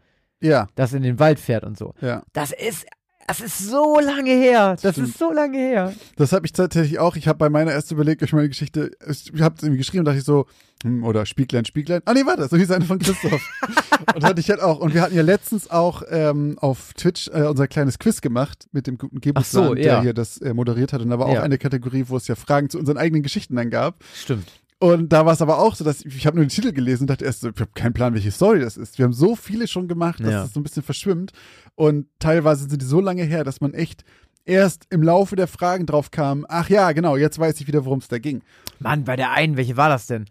Ja. 0.41 0.69
das 0.75 0.93
in 0.95 1.03
den 1.03 1.19
Wald 1.19 1.39
fährt 1.41 1.65
und 1.65 1.77
so. 1.77 1.95
Ja. 2.01 2.23
Das 2.33 2.53
ist, 2.53 2.87
das 3.31 3.41
ist 3.41 3.59
so 3.59 4.01
lange 4.01 4.31
her. 4.31 4.77
Das 4.83 4.95
Stimmt. 4.95 5.09
ist 5.09 5.19
so 5.19 5.33
lange 5.33 5.57
her. 5.57 5.95
Das 6.17 6.33
habe 6.33 6.47
ich 6.47 6.53
tatsächlich 6.53 6.99
auch. 6.99 7.17
Ich 7.17 7.29
habe 7.29 7.39
bei 7.39 7.49
meiner 7.49 7.73
ersten 7.73 7.95
überlegt, 7.95 8.23
ich 8.23 8.33
meine 8.33 8.49
Geschichte, 8.49 8.91
ich 9.09 9.41
habe 9.41 9.55
es 9.57 9.63
irgendwie 9.63 9.79
geschrieben, 9.79 10.05
dachte 10.05 10.19
ich 10.19 10.25
so, 10.25 10.47
hm, 10.83 11.05
oder 11.05 11.27
Spieglein, 11.27 11.65
Spieglein. 11.65 12.01
Ah 12.07 12.15
nee, 12.15 12.25
warte, 12.25 12.49
so 12.49 12.57
hieß 12.57 12.71
eine 12.71 12.85
von 12.85 12.99
Christoph. 12.99 13.41
und 14.15 14.25
hatte 14.25 14.41
ich 14.41 14.51
halt 14.51 14.61
auch. 14.61 14.81
Und 14.81 14.95
wir 14.95 15.03
hatten 15.03 15.15
ja 15.15 15.23
letztens 15.23 15.71
auch 15.71 16.03
ähm, 16.11 16.57
auf 16.59 16.93
Twitch 16.95 17.29
äh, 17.29 17.43
unser 17.43 17.69
kleines 17.69 17.99
Quiz 17.99 18.21
gemacht 18.21 18.67
mit 18.73 18.87
dem 18.87 18.99
guten 18.99 19.21
Gebus, 19.21 19.51
so, 19.51 19.75
der 19.75 19.85
ja. 19.85 20.03
hier 20.03 20.15
das 20.15 20.39
äh, 20.39 20.55
moderiert 20.55 20.93
hat. 20.93 21.03
Und 21.03 21.11
da 21.11 21.19
war 21.19 21.27
auch 21.27 21.35
Ja. 21.35 21.43
eine 21.43 21.59
Kategorie, 21.59 22.05
wo 22.09 22.17
es 22.17 22.27
ja 22.29 22.35
Fragen 22.35 22.71
zu 22.71 22.79
unseren 22.79 22.97
eigenen 22.97 23.23
Geschichten 23.23 23.57
dann 23.57 23.71
gab. 23.71 23.97
Stimmt. 24.15 24.49
Und 24.83 25.13
da 25.13 25.27
war 25.27 25.35
es 25.35 25.43
aber 25.43 25.59
auch 25.59 25.75
so, 25.75 25.85
dass 25.85 26.05
ich, 26.05 26.17
ich 26.17 26.27
habe 26.27 26.37
nur 26.37 26.45
den 26.47 26.49
Titel 26.51 26.73
gelesen 26.73 27.03
und 27.03 27.11
dachte 27.11 27.27
erst 27.27 27.43
so, 27.43 27.51
ich 27.51 27.61
habe 27.61 27.71
keinen 27.75 27.93
Plan, 27.93 28.15
welche 28.15 28.31
Story 28.31 28.61
das 28.61 28.79
ist. 28.79 28.97
Wir 28.99 29.05
haben 29.05 29.13
so 29.13 29.37
viele 29.37 29.69
schon 29.69 29.89
gemacht, 29.89 30.21
dass 30.21 30.31
Ja. 30.33 30.45
es 30.45 30.55
so 30.55 30.61
ein 30.61 30.63
bisschen 30.63 30.83
verschwimmt. 30.83 31.33
Und 31.75 32.07
teilweise 32.19 32.67
sind 32.69 32.81
die 32.81 32.87
so 32.87 33.01
lange 33.01 33.23
her, 33.23 33.45
dass 33.45 33.61
man 33.61 33.75
echt 33.75 34.05
erst 34.47 34.87
im 34.89 35.03
Laufe 35.03 35.37
der 35.37 35.49
Fragen 35.49 35.85
drauf 35.85 36.11
kam, 36.11 36.47
ach 36.49 36.71
ja, 36.71 36.93
genau, 36.93 37.17
jetzt 37.19 37.39
weiß 37.39 37.61
ich 37.61 37.67
wieder, 37.67 37.85
worum 37.85 37.99
es 37.99 38.09
da 38.09 38.19
ging. 38.19 38.41
Mann, 38.79 39.05
bei 39.05 39.17
der 39.17 39.33
einen, 39.33 39.59
welche 39.59 39.77
war 39.77 39.91
das 39.91 40.07
denn? 40.07 40.25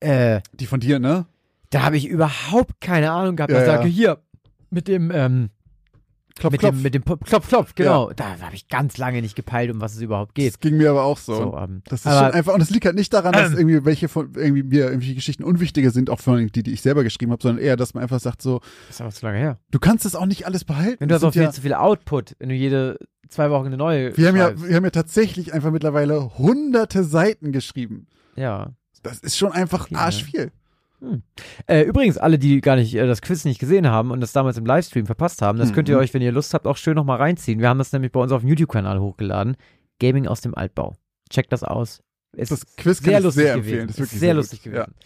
Äh, 0.00 0.40
Die 0.52 0.66
von 0.66 0.80
dir, 0.80 0.98
ne? 0.98 1.26
da 1.70 1.82
habe 1.84 1.96
ich 1.96 2.06
überhaupt 2.06 2.82
keine 2.82 3.10
Ahnung 3.10 3.36
gehabt. 3.36 3.50
Ja, 3.52 3.60
ich 3.60 3.64
sage 3.66 3.88
ja. 3.88 3.94
hier 3.94 4.18
mit 4.68 4.86
dem 4.86 5.10
ähm, 5.10 5.48
Klopf, 6.38 6.52
mit 6.52 6.60
klopf. 6.60 6.74
dem 6.76 6.82
mit 6.82 6.94
dem 6.94 7.02
Pop- 7.02 7.24
Klopf 7.24 7.48
Klopf, 7.48 7.74
genau. 7.74 8.10
Da 8.14 8.38
habe 8.40 8.54
ich 8.54 8.68
ganz 8.68 8.96
lange 8.98 9.20
nicht 9.22 9.36
gepeilt, 9.36 9.70
um 9.70 9.80
was 9.80 9.94
es 9.94 10.00
überhaupt 10.00 10.34
geht. 10.34 10.52
das 10.54 10.60
ging 10.60 10.76
mir 10.76 10.90
aber 10.90 11.04
auch 11.04 11.18
so. 11.18 11.34
So, 11.34 11.56
ähm, 11.58 11.82
Das 11.86 12.00
ist 12.00 12.06
aber- 12.06 12.26
schon 12.28 12.34
einfach, 12.34 12.54
und 12.54 12.60
es 12.60 12.70
liegt 12.70 12.84
halt 12.86 12.96
nicht 12.96 13.12
daran, 13.12 13.32
dass 13.32 13.52
Ähm. 13.52 13.58
irgendwie 13.58 13.84
welche 13.84 14.08
von 14.08 14.32
irgendwie 14.34 14.62
mir 14.62 14.84
irgendwelche 14.86 15.14
Geschichten 15.14 15.44
unwichtiger 15.44 15.90
sind, 15.90 16.10
auch 16.10 16.20
von 16.20 16.46
die, 16.48 16.62
die 16.62 16.72
ich 16.72 16.80
selber 16.82 17.02
geschrieben 17.04 17.32
habe, 17.32 17.42
sondern 17.42 17.62
eher, 17.64 17.76
dass 17.76 17.94
man 17.94 18.02
einfach 18.02 18.20
sagt 18.20 18.42
so, 18.42 18.60
Das 18.88 18.96
ist 18.96 19.00
aber 19.00 19.10
zu 19.10 19.26
lange 19.26 19.38
her. 19.38 19.58
du 19.70 19.78
kannst 19.78 20.04
das 20.04 20.14
auch 20.14 20.26
nicht 20.26 20.46
alles 20.46 20.64
behalten. 20.64 21.00
Wenn 21.00 21.08
du 21.08 21.14
Das 21.14 21.22
hast 21.22 21.28
auch 21.28 21.32
viel 21.32 21.42
ja, 21.42 21.50
zu 21.50 21.60
viel 21.62 21.74
Output, 21.74 22.34
wenn 22.38 22.48
du 22.48 22.54
jede 22.54 22.98
zwei 23.28 23.50
Wochen 23.50 23.66
eine 23.66 23.76
neue 23.76 24.16
wir 24.16 24.28
haben 24.28 24.36
ja, 24.36 24.52
wir 24.62 24.74
haben 24.76 24.84
ja 24.84 24.90
tatsächlich 24.90 25.52
einfach 25.54 25.70
mittlerweile 25.70 26.36
hunderte 26.38 27.04
Seiten 27.04 27.52
geschrieben. 27.52 28.06
ja. 28.36 28.70
Das 29.04 29.18
ist 29.18 29.36
schon 29.36 29.50
einfach 29.50 29.88
Viel, 29.88 30.52
arschviel. 31.02 31.22
Äh, 31.66 31.82
übrigens, 31.82 32.18
alle, 32.18 32.38
die 32.38 32.60
gar 32.60 32.76
nicht 32.76 32.94
äh, 32.94 33.06
das 33.06 33.20
Quiz 33.22 33.44
nicht 33.44 33.58
gesehen 33.58 33.86
haben 33.88 34.10
und 34.10 34.20
das 34.20 34.32
damals 34.32 34.56
im 34.58 34.66
Livestream 34.66 35.06
verpasst 35.06 35.42
haben, 35.42 35.58
das 35.58 35.72
könnt 35.72 35.88
ihr 35.88 35.96
Mhm. 35.96 36.00
euch, 36.02 36.14
wenn 36.14 36.22
ihr 36.22 36.32
Lust 36.32 36.54
habt, 36.54 36.66
auch 36.66 36.76
schön 36.76 36.94
nochmal 36.94 37.18
reinziehen. 37.18 37.60
Wir 37.60 37.68
haben 37.68 37.78
das 37.78 37.92
nämlich 37.92 38.12
bei 38.12 38.20
uns 38.20 38.32
auf 38.32 38.40
dem 38.42 38.48
YouTube-Kanal 38.48 39.00
hochgeladen. 39.00 39.56
Gaming 40.00 40.26
aus 40.26 40.40
dem 40.40 40.54
Altbau. 40.54 40.94
Checkt 41.30 41.52
das 41.52 41.62
aus. 41.62 42.02
Es 42.36 42.48
Das 42.48 42.58
ist 42.62 42.76
Quiz 42.76 42.98
kann 42.98 43.04
sehr 43.10 43.18
ich 43.18 43.24
lustig 43.24 43.42
sehr 43.44 43.54
gewesen. 43.56 43.68
empfehlen. 43.68 43.86
Das 43.88 43.96
ist 43.96 44.00
wirklich 44.00 44.20
sehr, 44.20 44.26
sehr 44.28 44.34
lustig 44.34 44.62
gut. 44.64 44.72
Ja. 44.74 44.84
gewesen. 44.84 44.96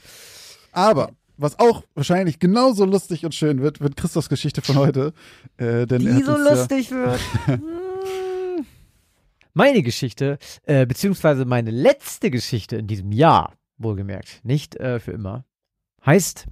Aber 0.72 1.10
was 1.38 1.58
auch 1.58 1.82
wahrscheinlich 1.94 2.38
genauso 2.38 2.84
lustig 2.84 3.24
und 3.24 3.34
schön 3.34 3.60
wird, 3.60 3.80
wird 3.80 3.96
Christophs 3.96 4.28
Geschichte 4.28 4.62
von 4.62 4.76
heute. 4.76 5.12
Äh, 5.58 5.86
denn 5.86 6.00
Die 6.00 6.22
so 6.22 6.32
uns 6.34 6.44
ja- 6.46 6.54
lustig 6.54 6.90
wird. 6.90 7.20
Hm. 7.46 7.62
meine 9.54 9.82
Geschichte, 9.82 10.38
äh, 10.64 10.86
beziehungsweise 10.86 11.44
meine 11.44 11.70
letzte 11.70 12.30
Geschichte 12.30 12.76
in 12.76 12.86
diesem 12.86 13.12
Jahr, 13.12 13.54
wohlgemerkt, 13.78 14.40
nicht 14.44 14.76
äh, 14.76 15.00
für 15.00 15.12
immer, 15.12 15.44
heißt 16.06 16.46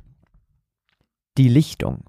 Die 1.39 1.49
Lichtung. 1.49 2.05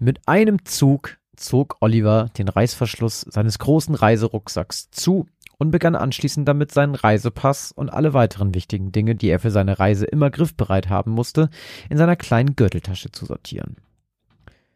Mit 0.00 0.26
einem 0.26 0.64
Zug 0.64 1.18
zog 1.36 1.76
Oliver 1.80 2.30
den 2.36 2.48
Reißverschluss 2.48 3.20
seines 3.20 3.60
großen 3.60 3.94
Reiserucksacks 3.94 4.90
zu 4.90 5.26
und 5.56 5.70
begann 5.70 5.94
anschließend 5.94 6.48
damit 6.48 6.72
seinen 6.72 6.96
Reisepass 6.96 7.70
und 7.70 7.90
alle 7.90 8.12
weiteren 8.12 8.54
wichtigen 8.54 8.90
Dinge, 8.90 9.14
die 9.14 9.28
er 9.28 9.38
für 9.38 9.52
seine 9.52 9.78
Reise 9.78 10.04
immer 10.04 10.30
griffbereit 10.30 10.88
haben 10.88 11.12
musste, 11.12 11.48
in 11.88 11.96
seiner 11.96 12.16
kleinen 12.16 12.56
Gürteltasche 12.56 13.12
zu 13.12 13.24
sortieren. 13.24 13.76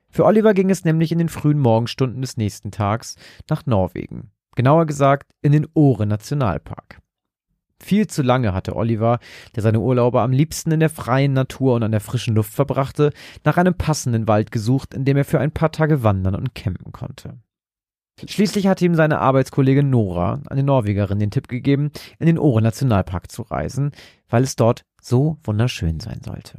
Für 0.09 0.25
Oliver 0.25 0.55
ging 0.55 0.71
es 0.71 0.85
nämlich 0.85 1.11
in 1.11 1.19
den 1.19 1.29
frühen 1.29 1.59
Morgenstunden 1.59 2.23
des 2.23 2.37
nächsten 2.37 2.71
Tags 2.71 3.17
nach 3.51 3.67
Norwegen. 3.67 4.31
Genauer 4.55 4.87
gesagt 4.87 5.33
in 5.43 5.53
den 5.53 5.67
Ore 5.75 6.07
Nationalpark. 6.07 7.01
Viel 7.81 8.07
zu 8.09 8.23
lange 8.23 8.53
hatte 8.53 8.75
Oliver, 8.75 9.21
der 9.55 9.63
seine 9.63 9.81
Urlaube 9.81 10.21
am 10.21 10.33
liebsten 10.33 10.73
in 10.73 10.81
der 10.81 10.91
freien 10.91 11.33
Natur 11.33 11.75
und 11.75 11.83
an 11.83 11.93
der 11.93 12.01
frischen 12.01 12.35
Luft 12.35 12.53
verbrachte, 12.53 13.13
nach 13.45 13.57
einem 13.57 13.75
passenden 13.75 14.27
Wald 14.27 14.51
gesucht, 14.51 14.95
in 14.95 15.05
dem 15.05 15.17
er 15.17 15.25
für 15.25 15.39
ein 15.39 15.53
paar 15.53 15.71
Tage 15.71 16.03
wandern 16.03 16.35
und 16.35 16.55
campen 16.55 16.93
konnte. 16.93 17.39
Schließlich 18.27 18.67
hatte 18.67 18.85
ihm 18.85 18.97
seine 18.97 19.21
Arbeitskollegin 19.21 19.91
Nora, 19.91 20.43
eine 20.49 20.65
Norwegerin, 20.65 21.21
den 21.21 21.31
Tipp 21.31 21.47
gegeben, 21.47 21.93
in 22.19 22.27
den 22.27 22.39
Ore 22.39 22.63
Nationalpark 22.63 23.31
zu 23.31 23.43
reisen, 23.43 23.93
weil 24.29 24.43
es 24.43 24.57
dort 24.57 24.85
so 25.01 25.39
wunderschön 25.45 26.01
sein 26.01 26.21
sollte. 26.25 26.59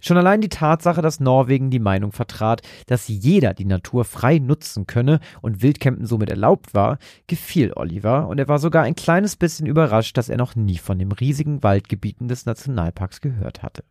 Schon 0.00 0.16
allein 0.16 0.40
die 0.40 0.48
Tatsache, 0.48 1.02
dass 1.02 1.20
Norwegen 1.20 1.70
die 1.70 1.80
Meinung 1.80 2.12
vertrat, 2.12 2.62
dass 2.86 3.08
jeder 3.08 3.54
die 3.54 3.64
Natur 3.64 4.04
frei 4.04 4.38
nutzen 4.38 4.86
könne 4.86 5.20
und 5.42 5.62
Wildcampen 5.62 6.06
somit 6.06 6.30
erlaubt 6.30 6.74
war, 6.74 6.98
gefiel 7.26 7.72
Oliver 7.74 8.28
und 8.28 8.38
er 8.38 8.48
war 8.48 8.58
sogar 8.58 8.84
ein 8.84 8.94
kleines 8.94 9.36
bisschen 9.36 9.66
überrascht, 9.66 10.16
dass 10.16 10.28
er 10.28 10.36
noch 10.36 10.54
nie 10.54 10.78
von 10.78 10.98
den 10.98 11.12
riesigen 11.12 11.62
Waldgebieten 11.62 12.28
des 12.28 12.46
Nationalparks 12.46 13.20
gehört 13.20 13.62
hatte. 13.62 13.82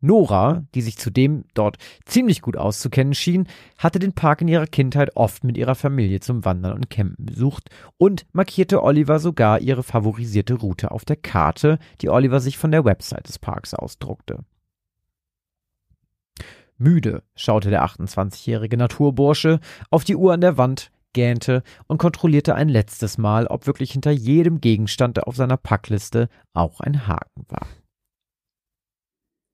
Nora, 0.00 0.64
die 0.74 0.82
sich 0.82 0.96
zudem 0.96 1.44
dort 1.54 1.76
ziemlich 2.04 2.40
gut 2.40 2.56
auszukennen 2.56 3.14
schien, 3.14 3.48
hatte 3.78 3.98
den 3.98 4.12
Park 4.12 4.42
in 4.42 4.48
ihrer 4.48 4.66
Kindheit 4.66 5.16
oft 5.16 5.42
mit 5.42 5.56
ihrer 5.56 5.74
Familie 5.74 6.20
zum 6.20 6.44
Wandern 6.44 6.74
und 6.74 6.88
Campen 6.88 7.26
besucht 7.26 7.68
und 7.96 8.24
markierte 8.32 8.82
Oliver 8.82 9.18
sogar 9.18 9.60
ihre 9.60 9.82
favorisierte 9.82 10.54
Route 10.54 10.92
auf 10.92 11.04
der 11.04 11.16
Karte, 11.16 11.78
die 12.00 12.10
Oliver 12.10 12.38
sich 12.38 12.58
von 12.58 12.70
der 12.70 12.84
Website 12.84 13.26
des 13.26 13.40
Parks 13.40 13.74
ausdruckte. 13.74 14.44
Müde 16.78 17.22
schaute 17.34 17.70
der 17.70 17.84
28-jährige 17.84 18.76
Naturbursche 18.76 19.60
auf 19.90 20.04
die 20.04 20.16
Uhr 20.16 20.32
an 20.32 20.40
der 20.40 20.56
Wand, 20.56 20.90
gähnte 21.12 21.62
und 21.86 21.98
kontrollierte 21.98 22.54
ein 22.54 22.68
letztes 22.68 23.18
Mal, 23.18 23.46
ob 23.46 23.66
wirklich 23.66 23.92
hinter 23.92 24.10
jedem 24.10 24.60
Gegenstand 24.60 25.22
auf 25.24 25.36
seiner 25.36 25.56
Packliste 25.56 26.28
auch 26.54 26.80
ein 26.80 27.06
Haken 27.06 27.44
war. 27.48 27.66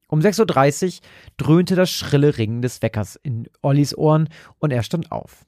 Um 0.09 0.20
6.30 0.20 1.01
Uhr 1.01 1.09
dröhnte 1.39 1.75
das 1.75 1.91
schrille 1.91 2.37
Ringen 2.37 2.62
des 2.62 2.83
Weckers 2.83 3.16
in 3.16 3.49
Ollis 3.62 3.97
Ohren 3.97 4.29
und 4.59 4.70
er 4.70 4.83
stand 4.83 5.11
auf. 5.11 5.47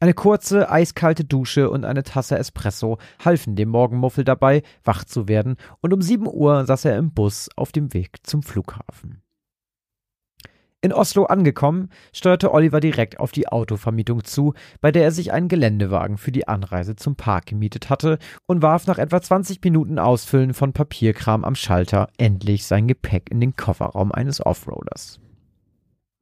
Eine 0.00 0.14
kurze, 0.14 0.70
eiskalte 0.70 1.24
Dusche 1.24 1.68
und 1.68 1.84
eine 1.84 2.02
Tasse 2.02 2.38
Espresso 2.38 2.98
halfen 3.22 3.54
dem 3.54 3.68
Morgenmuffel 3.68 4.24
dabei, 4.24 4.62
wach 4.82 5.04
zu 5.04 5.28
werden, 5.28 5.56
und 5.80 5.92
um 5.92 6.00
7 6.00 6.26
Uhr 6.26 6.64
saß 6.64 6.86
er 6.86 6.96
im 6.96 7.12
Bus 7.12 7.50
auf 7.56 7.72
dem 7.72 7.92
Weg 7.92 8.18
zum 8.22 8.42
Flughafen. 8.42 9.22
In 10.82 10.94
Oslo 10.94 11.24
angekommen, 11.24 11.90
steuerte 12.10 12.54
Oliver 12.54 12.80
direkt 12.80 13.20
auf 13.20 13.32
die 13.32 13.48
Autovermietung 13.48 14.24
zu, 14.24 14.54
bei 14.80 14.90
der 14.90 15.04
er 15.04 15.12
sich 15.12 15.30
einen 15.30 15.48
Geländewagen 15.48 16.16
für 16.16 16.32
die 16.32 16.48
Anreise 16.48 16.96
zum 16.96 17.16
Park 17.16 17.46
gemietet 17.46 17.90
hatte 17.90 18.18
und 18.46 18.62
warf 18.62 18.86
nach 18.86 18.96
etwa 18.96 19.20
20 19.20 19.62
Minuten 19.62 19.98
Ausfüllen 19.98 20.54
von 20.54 20.72
Papierkram 20.72 21.44
am 21.44 21.54
Schalter 21.54 22.08
endlich 22.16 22.64
sein 22.64 22.88
Gepäck 22.88 23.30
in 23.30 23.40
den 23.40 23.56
Kofferraum 23.56 24.10
eines 24.10 24.44
Offroaders. 24.44 25.20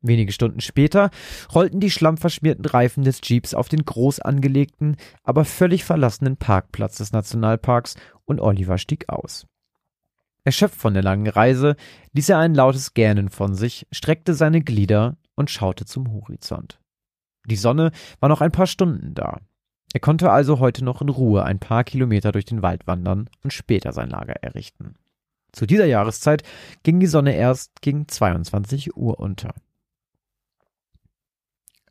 Wenige 0.00 0.32
Stunden 0.32 0.60
später 0.60 1.10
rollten 1.54 1.78
die 1.78 1.90
schlammverschmierten 1.90 2.64
Reifen 2.64 3.04
des 3.04 3.20
Jeeps 3.22 3.54
auf 3.54 3.68
den 3.68 3.84
groß 3.84 4.18
angelegten, 4.18 4.96
aber 5.22 5.44
völlig 5.44 5.84
verlassenen 5.84 6.36
Parkplatz 6.36 6.98
des 6.98 7.12
Nationalparks 7.12 7.94
und 8.24 8.40
Oliver 8.40 8.78
stieg 8.78 9.08
aus. 9.08 9.46
Erschöpft 10.48 10.80
von 10.80 10.94
der 10.94 11.02
langen 11.02 11.26
Reise 11.26 11.76
ließ 12.14 12.30
er 12.30 12.38
ein 12.38 12.54
lautes 12.54 12.94
Gähnen 12.94 13.28
von 13.28 13.54
sich, 13.54 13.86
streckte 13.92 14.32
seine 14.32 14.62
Glieder 14.62 15.18
und 15.34 15.50
schaute 15.50 15.84
zum 15.84 16.10
Horizont. 16.10 16.80
Die 17.44 17.54
Sonne 17.54 17.90
war 18.18 18.30
noch 18.30 18.40
ein 18.40 18.50
paar 18.50 18.66
Stunden 18.66 19.12
da. 19.12 19.40
Er 19.92 20.00
konnte 20.00 20.30
also 20.30 20.58
heute 20.58 20.86
noch 20.86 21.02
in 21.02 21.10
Ruhe 21.10 21.44
ein 21.44 21.58
paar 21.58 21.84
Kilometer 21.84 22.32
durch 22.32 22.46
den 22.46 22.62
Wald 22.62 22.86
wandern 22.86 23.28
und 23.44 23.52
später 23.52 23.92
sein 23.92 24.08
Lager 24.08 24.42
errichten. 24.42 24.94
Zu 25.52 25.66
dieser 25.66 25.84
Jahreszeit 25.84 26.44
ging 26.82 26.98
die 26.98 27.06
Sonne 27.06 27.36
erst 27.36 27.82
gegen 27.82 28.08
22 28.08 28.96
Uhr 28.96 29.20
unter. 29.20 29.52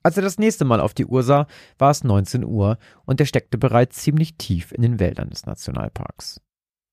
Als 0.01 0.17
er 0.17 0.23
das 0.23 0.39
nächste 0.39 0.65
Mal 0.65 0.79
auf 0.79 0.95
die 0.95 1.05
Uhr 1.05 1.21
sah, 1.21 1.45
war 1.77 1.91
es 1.91 2.03
19 2.03 2.43
Uhr 2.43 2.79
und 3.05 3.19
er 3.19 3.27
steckte 3.27 3.59
bereits 3.59 3.97
ziemlich 3.97 4.35
tief 4.35 4.71
in 4.71 4.81
den 4.81 4.99
Wäldern 4.99 5.29
des 5.29 5.45
Nationalparks. 5.45 6.41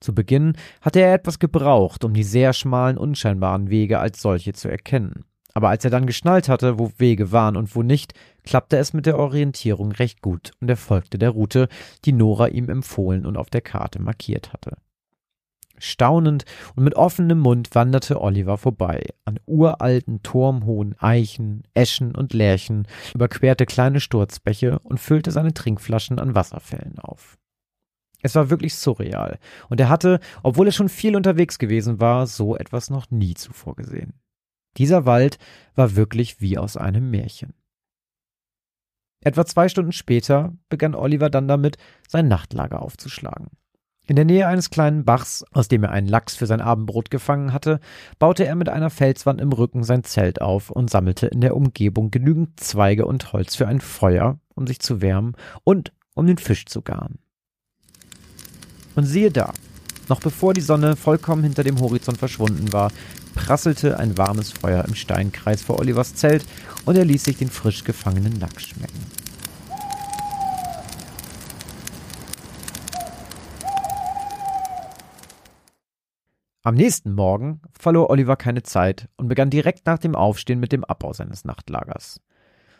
Zu 0.04 0.14
Beginn 0.14 0.52
hatte 0.82 1.00
er 1.00 1.14
etwas 1.14 1.38
gebraucht, 1.38 2.04
um 2.04 2.12
die 2.12 2.24
sehr 2.24 2.52
schmalen, 2.52 2.98
unscheinbaren 2.98 3.70
Wege 3.70 4.00
als 4.00 4.20
solche 4.20 4.52
zu 4.52 4.68
erkennen. 4.68 5.24
Aber 5.54 5.70
als 5.70 5.82
er 5.82 5.90
dann 5.90 6.04
geschnallt 6.04 6.50
hatte, 6.50 6.78
wo 6.78 6.92
Wege 6.98 7.32
waren 7.32 7.56
und 7.56 7.74
wo 7.74 7.82
nicht, 7.82 8.12
klappte 8.42 8.76
es 8.76 8.92
mit 8.92 9.06
der 9.06 9.18
Orientierung 9.18 9.92
recht 9.92 10.20
gut 10.20 10.50
und 10.60 10.68
er 10.68 10.76
folgte 10.76 11.16
der 11.16 11.30
Route, 11.30 11.68
die 12.04 12.12
Nora 12.12 12.48
ihm 12.48 12.68
empfohlen 12.68 13.24
und 13.24 13.38
auf 13.38 13.48
der 13.48 13.62
Karte 13.62 13.98
markiert 13.98 14.52
hatte. 14.52 14.76
Staunend 15.78 16.44
und 16.76 16.84
mit 16.84 16.96
offenem 16.96 17.38
Mund 17.38 17.74
wanderte 17.74 18.20
Oliver 18.20 18.58
vorbei, 18.58 19.06
an 19.24 19.40
uralten, 19.46 20.22
turmhohen 20.22 20.96
Eichen, 20.98 21.62
Eschen 21.72 22.14
und 22.14 22.34
Lärchen, 22.34 22.86
überquerte 23.14 23.64
kleine 23.64 24.00
Sturzbäche 24.00 24.80
und 24.80 25.00
füllte 25.00 25.30
seine 25.30 25.54
Trinkflaschen 25.54 26.18
an 26.18 26.34
Wasserfällen 26.34 26.98
auf. 26.98 27.38
Es 28.24 28.34
war 28.34 28.48
wirklich 28.48 28.74
surreal, 28.74 29.38
und 29.68 29.80
er 29.80 29.90
hatte, 29.90 30.18
obwohl 30.42 30.66
er 30.66 30.72
schon 30.72 30.88
viel 30.88 31.14
unterwegs 31.14 31.58
gewesen 31.58 32.00
war, 32.00 32.26
so 32.26 32.56
etwas 32.56 32.88
noch 32.88 33.10
nie 33.10 33.34
zuvor 33.34 33.76
gesehen. 33.76 34.14
Dieser 34.78 35.04
Wald 35.04 35.38
war 35.74 35.94
wirklich 35.94 36.40
wie 36.40 36.56
aus 36.56 36.78
einem 36.78 37.10
Märchen. 37.10 37.52
Etwa 39.20 39.44
zwei 39.44 39.68
Stunden 39.68 39.92
später 39.92 40.54
begann 40.70 40.94
Oliver 40.94 41.28
dann 41.28 41.48
damit, 41.48 41.76
sein 42.08 42.26
Nachtlager 42.26 42.80
aufzuschlagen. 42.80 43.48
In 44.06 44.16
der 44.16 44.24
Nähe 44.24 44.46
eines 44.46 44.70
kleinen 44.70 45.04
Bachs, 45.04 45.44
aus 45.52 45.68
dem 45.68 45.84
er 45.84 45.90
einen 45.90 46.08
Lachs 46.08 46.34
für 46.34 46.46
sein 46.46 46.62
Abendbrot 46.62 47.10
gefangen 47.10 47.52
hatte, 47.52 47.78
baute 48.18 48.46
er 48.46 48.54
mit 48.54 48.70
einer 48.70 48.88
Felswand 48.88 49.38
im 49.38 49.52
Rücken 49.52 49.84
sein 49.84 50.02
Zelt 50.02 50.40
auf 50.40 50.70
und 50.70 50.88
sammelte 50.88 51.26
in 51.26 51.42
der 51.42 51.56
Umgebung 51.56 52.10
genügend 52.10 52.58
Zweige 52.58 53.04
und 53.04 53.34
Holz 53.34 53.54
für 53.54 53.68
ein 53.68 53.82
Feuer, 53.82 54.38
um 54.54 54.66
sich 54.66 54.80
zu 54.80 55.02
wärmen 55.02 55.36
und 55.62 55.92
um 56.14 56.26
den 56.26 56.38
Fisch 56.38 56.64
zu 56.64 56.80
garen. 56.80 57.18
Und 58.94 59.06
siehe 59.06 59.30
da, 59.30 59.52
noch 60.08 60.20
bevor 60.20 60.54
die 60.54 60.60
Sonne 60.60 60.96
vollkommen 60.96 61.42
hinter 61.42 61.64
dem 61.64 61.80
Horizont 61.80 62.18
verschwunden 62.18 62.72
war, 62.72 62.92
prasselte 63.34 63.98
ein 63.98 64.16
warmes 64.16 64.52
Feuer 64.52 64.84
im 64.84 64.94
Steinkreis 64.94 65.62
vor 65.62 65.78
Olivers 65.78 66.14
Zelt 66.14 66.44
und 66.84 66.96
er 66.96 67.04
ließ 67.04 67.24
sich 67.24 67.38
den 67.38 67.50
frisch 67.50 67.84
gefangenen 67.84 68.38
Lack 68.38 68.60
schmecken. 68.60 69.06
Am 76.66 76.76
nächsten 76.76 77.12
Morgen 77.12 77.60
verlor 77.78 78.08
Oliver 78.08 78.36
keine 78.36 78.62
Zeit 78.62 79.10
und 79.16 79.28
begann 79.28 79.50
direkt 79.50 79.84
nach 79.84 79.98
dem 79.98 80.14
Aufstehen 80.14 80.60
mit 80.60 80.72
dem 80.72 80.82
Abbau 80.82 81.12
seines 81.12 81.44
Nachtlagers. 81.44 82.20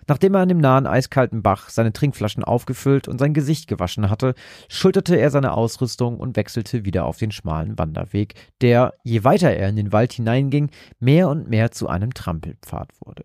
Nachdem 0.07 0.35
er 0.35 0.43
an 0.43 0.49
dem 0.49 0.59
nahen 0.59 0.87
eiskalten 0.87 1.43
Bach 1.43 1.69
seine 1.69 1.93
Trinkflaschen 1.93 2.45
aufgefüllt 2.45 3.09
und 3.09 3.19
sein 3.19 3.35
Gesicht 3.35 3.69
gewaschen 3.69 4.11
hatte, 4.11 4.35
schulterte 4.69 5.17
er 5.17 5.31
seine 5.31 5.53
Ausrüstung 5.53 6.19
und 6.19 6.37
wechselte 6.37 6.85
wieder 6.85 7.07
auf 7.07 7.19
den 7.19 7.31
schmalen 7.31 7.79
Wanderweg, 7.79 8.35
der, 8.61 8.95
je 9.03 9.25
weiter 9.25 9.51
er 9.51 9.69
in 9.69 9.77
den 9.77 9.93
Wald 9.93 10.13
hineinging, 10.13 10.71
mehr 11.01 11.29
und 11.29 11.49
mehr 11.49 11.71
zu 11.71 11.89
einem 11.89 12.15
Trampelpfad 12.15 12.91
wurde. 13.05 13.25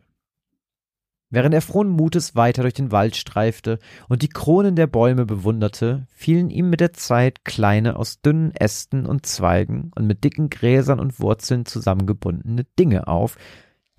Während 1.31 1.53
er 1.53 1.61
frohen 1.61 1.89
Mutes 1.89 2.35
weiter 2.35 2.63
durch 2.63 2.73
den 2.73 2.91
Wald 2.91 3.15
streifte 3.15 3.77
und 4.07 4.23
die 4.23 4.29
Kronen 4.29 4.75
der 4.75 4.87
Bäume 4.87 5.27
bewunderte, 5.27 6.07
fielen 6.09 6.49
ihm 6.49 6.71
mit 6.71 6.79
der 6.79 6.93
Zeit 6.93 7.45
kleine 7.45 7.97
aus 7.97 8.21
dünnen 8.21 8.51
Ästen 8.55 9.05
und 9.05 9.27
Zweigen 9.27 9.91
und 9.95 10.07
mit 10.07 10.23
dicken 10.23 10.49
Gräsern 10.49 10.99
und 10.99 11.19
Wurzeln 11.19 11.65
zusammengebundene 11.67 12.65
Dinge 12.79 13.07
auf, 13.07 13.37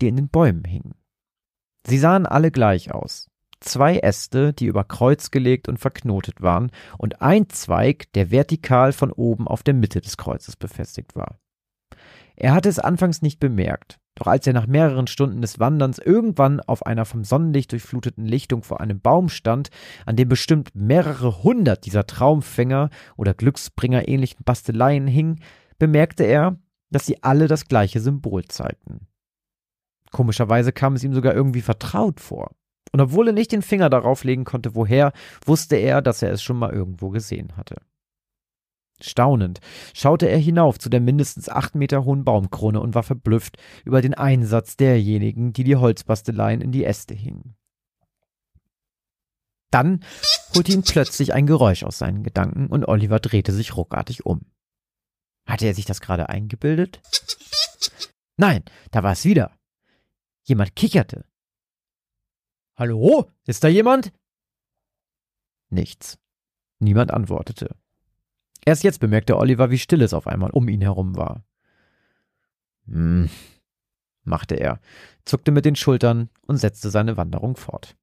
die 0.01 0.09
in 0.09 0.17
den 0.17 0.27
Bäumen 0.27 0.65
hingen. 0.65 0.95
Sie 1.85 1.97
sahen 1.97 2.25
alle 2.25 2.51
gleich 2.51 2.93
aus. 2.93 3.27
Zwei 3.59 3.97
Äste, 3.97 4.53
die 4.53 4.65
über 4.65 4.83
Kreuz 4.83 5.29
gelegt 5.29 5.67
und 5.67 5.77
verknotet 5.77 6.41
waren, 6.41 6.71
und 6.97 7.21
ein 7.21 7.49
Zweig, 7.49 8.11
der 8.13 8.31
vertikal 8.31 8.91
von 8.91 9.11
oben 9.11 9.47
auf 9.47 9.61
der 9.61 9.75
Mitte 9.75 10.01
des 10.01 10.17
Kreuzes 10.17 10.55
befestigt 10.55 11.15
war. 11.15 11.39
Er 12.35 12.53
hatte 12.53 12.69
es 12.69 12.79
anfangs 12.79 13.21
nicht 13.21 13.39
bemerkt, 13.39 13.99
doch 14.15 14.25
als 14.25 14.47
er 14.47 14.53
nach 14.53 14.65
mehreren 14.65 15.05
Stunden 15.05 15.41
des 15.41 15.59
Wanderns 15.59 15.99
irgendwann 15.99 16.59
auf 16.59 16.85
einer 16.85 17.05
vom 17.05 17.23
Sonnenlicht 17.23 17.71
durchfluteten 17.71 18.25
Lichtung 18.25 18.63
vor 18.63 18.81
einem 18.81 18.99
Baum 18.99 19.29
stand, 19.29 19.69
an 20.07 20.15
dem 20.15 20.27
bestimmt 20.27 20.71
mehrere 20.73 21.43
hundert 21.43 21.85
dieser 21.85 22.07
Traumfänger 22.07 22.89
oder 23.15 23.35
Glücksbringer 23.35 24.07
ähnlichen 24.07 24.43
Basteleien 24.43 25.05
hingen, 25.05 25.41
bemerkte 25.77 26.23
er, 26.23 26.57
dass 26.89 27.05
sie 27.05 27.21
alle 27.23 27.47
das 27.47 27.67
gleiche 27.67 27.99
Symbol 27.99 28.45
zeigten. 28.45 29.07
Komischerweise 30.11 30.71
kam 30.71 30.93
es 30.93 31.03
ihm 31.03 31.13
sogar 31.13 31.33
irgendwie 31.33 31.61
vertraut 31.61 32.19
vor. 32.19 32.51
Und 32.91 32.99
obwohl 32.99 33.27
er 33.27 33.33
nicht 33.33 33.51
den 33.51 33.61
Finger 33.61 33.89
darauf 33.89 34.23
legen 34.23 34.43
konnte, 34.43 34.75
woher, 34.75 35.13
wusste 35.45 35.77
er, 35.77 36.01
dass 36.01 36.21
er 36.21 36.31
es 36.31 36.43
schon 36.43 36.57
mal 36.57 36.73
irgendwo 36.73 37.09
gesehen 37.09 37.55
hatte. 37.55 37.77
Staunend 38.99 39.59
schaute 39.93 40.27
er 40.29 40.37
hinauf 40.37 40.77
zu 40.77 40.89
der 40.89 40.99
mindestens 40.99 41.49
acht 41.49 41.73
Meter 41.73 42.05
hohen 42.05 42.23
Baumkrone 42.23 42.79
und 42.79 42.93
war 42.93 43.03
verblüfft 43.03 43.57
über 43.83 44.01
den 44.01 44.13
Einsatz 44.13 44.77
derjenigen, 44.77 45.53
die 45.53 45.63
die 45.63 45.77
Holzbasteleien 45.77 46.61
in 46.61 46.71
die 46.71 46.85
Äste 46.85 47.13
hingen. 47.13 47.55
Dann 49.71 50.03
holte 50.53 50.73
ihn 50.73 50.83
plötzlich 50.83 51.33
ein 51.33 51.47
Geräusch 51.47 51.83
aus 51.83 51.97
seinen 51.97 52.23
Gedanken 52.23 52.67
und 52.67 52.85
Oliver 52.85 53.19
drehte 53.19 53.53
sich 53.53 53.77
ruckartig 53.77 54.25
um. 54.25 54.41
Hatte 55.47 55.65
er 55.65 55.73
sich 55.73 55.85
das 55.85 56.01
gerade 56.01 56.29
eingebildet? 56.29 57.01
Nein, 58.37 58.63
da 58.91 59.01
war 59.01 59.13
es 59.13 59.23
wieder. 59.23 59.57
Jemand 60.51 60.75
kicherte. 60.75 61.23
Hallo? 62.75 63.31
Ist 63.45 63.63
da 63.63 63.69
jemand? 63.69 64.11
Nichts. 65.69 66.19
Niemand 66.79 67.11
antwortete. 67.11 67.77
Erst 68.65 68.83
jetzt 68.83 68.99
bemerkte 68.99 69.37
Oliver, 69.37 69.71
wie 69.71 69.77
still 69.77 70.01
es 70.01 70.13
auf 70.13 70.27
einmal 70.27 70.49
um 70.49 70.67
ihn 70.67 70.81
herum 70.81 71.15
war. 71.15 71.45
Hm, 72.85 73.29
machte 74.25 74.55
er, 74.55 74.81
zuckte 75.23 75.51
mit 75.51 75.63
den 75.63 75.77
Schultern 75.77 76.29
und 76.47 76.57
setzte 76.57 76.89
seine 76.89 77.15
Wanderung 77.15 77.55
fort. 77.55 77.95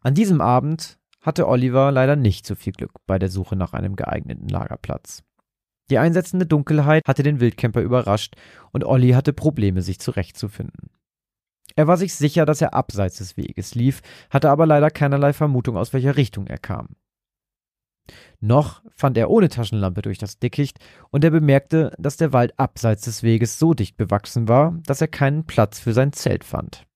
An 0.00 0.12
diesem 0.12 0.42
Abend 0.42 0.98
hatte 1.22 1.48
Oliver 1.48 1.90
leider 1.92 2.14
nicht 2.14 2.44
so 2.44 2.56
viel 2.56 2.74
Glück 2.74 2.92
bei 3.06 3.18
der 3.18 3.30
Suche 3.30 3.56
nach 3.56 3.72
einem 3.72 3.96
geeigneten 3.96 4.50
Lagerplatz. 4.50 5.24
Die 5.90 5.98
einsetzende 5.98 6.46
Dunkelheit 6.46 7.02
hatte 7.06 7.22
den 7.22 7.40
Wildcamper 7.40 7.80
überrascht 7.80 8.34
und 8.72 8.84
Olli 8.84 9.10
hatte 9.10 9.32
Probleme, 9.32 9.82
sich 9.82 10.00
zurechtzufinden. 10.00 10.90
Er 11.76 11.86
war 11.86 11.96
sich 11.96 12.14
sicher, 12.14 12.46
dass 12.46 12.60
er 12.60 12.74
abseits 12.74 13.18
des 13.18 13.36
Weges 13.36 13.74
lief, 13.74 14.00
hatte 14.30 14.50
aber 14.50 14.66
leider 14.66 14.90
keinerlei 14.90 15.32
Vermutung, 15.32 15.76
aus 15.76 15.92
welcher 15.92 16.16
Richtung 16.16 16.46
er 16.46 16.58
kam. 16.58 16.96
Noch 18.40 18.82
fand 18.94 19.16
er 19.18 19.30
ohne 19.30 19.48
Taschenlampe 19.48 20.02
durch 20.02 20.18
das 20.18 20.38
Dickicht 20.38 20.78
und 21.10 21.24
er 21.24 21.30
bemerkte, 21.30 21.92
dass 21.98 22.16
der 22.16 22.32
Wald 22.32 22.58
abseits 22.58 23.02
des 23.02 23.22
Weges 23.22 23.58
so 23.58 23.74
dicht 23.74 23.96
bewachsen 23.96 24.48
war, 24.48 24.78
dass 24.84 25.00
er 25.00 25.08
keinen 25.08 25.44
Platz 25.44 25.80
für 25.80 25.92
sein 25.92 26.12
Zelt 26.12 26.44
fand. 26.44 26.86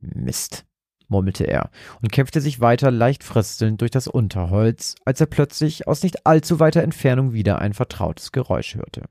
Mist, 0.00 0.64
murmelte 1.12 1.44
er 1.44 1.70
und 2.00 2.10
kämpfte 2.10 2.40
sich 2.40 2.60
weiter 2.60 2.90
leicht 2.90 3.22
fröstelnd 3.22 3.80
durch 3.80 3.92
das 3.92 4.08
Unterholz, 4.08 4.96
als 5.04 5.20
er 5.20 5.26
plötzlich 5.26 5.86
aus 5.86 6.02
nicht 6.02 6.26
allzu 6.26 6.58
weiter 6.58 6.82
Entfernung 6.82 7.32
wieder 7.32 7.60
ein 7.60 7.74
vertrautes 7.74 8.32
Geräusch 8.32 8.74
hörte. 8.74 9.04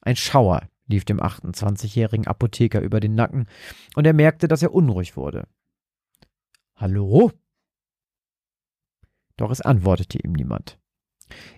Ein 0.00 0.16
Schauer 0.16 0.62
lief 0.86 1.04
dem 1.04 1.20
28-jährigen 1.20 2.26
Apotheker 2.26 2.80
über 2.80 3.00
den 3.00 3.14
Nacken 3.14 3.46
und 3.94 4.06
er 4.06 4.14
merkte, 4.14 4.48
dass 4.48 4.62
er 4.62 4.72
unruhig 4.72 5.16
wurde. 5.16 5.46
Hallo? 6.76 7.30
Doch 9.36 9.50
es 9.50 9.60
antwortete 9.60 10.18
ihm 10.18 10.32
niemand. 10.32 10.78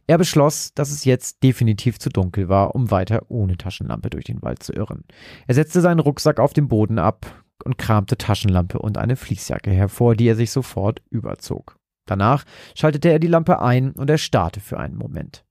Er 0.06 0.18
beschloss, 0.18 0.72
dass 0.74 0.90
es 0.90 1.04
jetzt 1.04 1.42
definitiv 1.42 1.98
zu 1.98 2.08
dunkel 2.08 2.48
war, 2.48 2.74
um 2.74 2.90
weiter 2.90 3.22
ohne 3.28 3.56
Taschenlampe 3.56 4.10
durch 4.10 4.24
den 4.24 4.42
Wald 4.42 4.62
zu 4.62 4.72
irren. 4.72 5.04
Er 5.46 5.54
setzte 5.54 5.80
seinen 5.80 6.00
Rucksack 6.00 6.38
auf 6.38 6.52
den 6.52 6.68
Boden 6.68 6.98
ab 6.98 7.43
und 7.64 7.78
kramte 7.78 8.16
Taschenlampe 8.16 8.78
und 8.78 8.98
eine 8.98 9.16
Fließjacke 9.16 9.70
hervor, 9.70 10.16
die 10.16 10.26
er 10.26 10.36
sich 10.36 10.50
sofort 10.50 11.02
überzog. 11.10 11.76
Danach 12.06 12.44
schaltete 12.74 13.10
er 13.10 13.18
die 13.18 13.28
Lampe 13.28 13.62
ein 13.62 13.92
und 13.92 14.10
erstarrte 14.10 14.60
für 14.60 14.78
einen 14.78 14.96
Moment. 14.96 15.44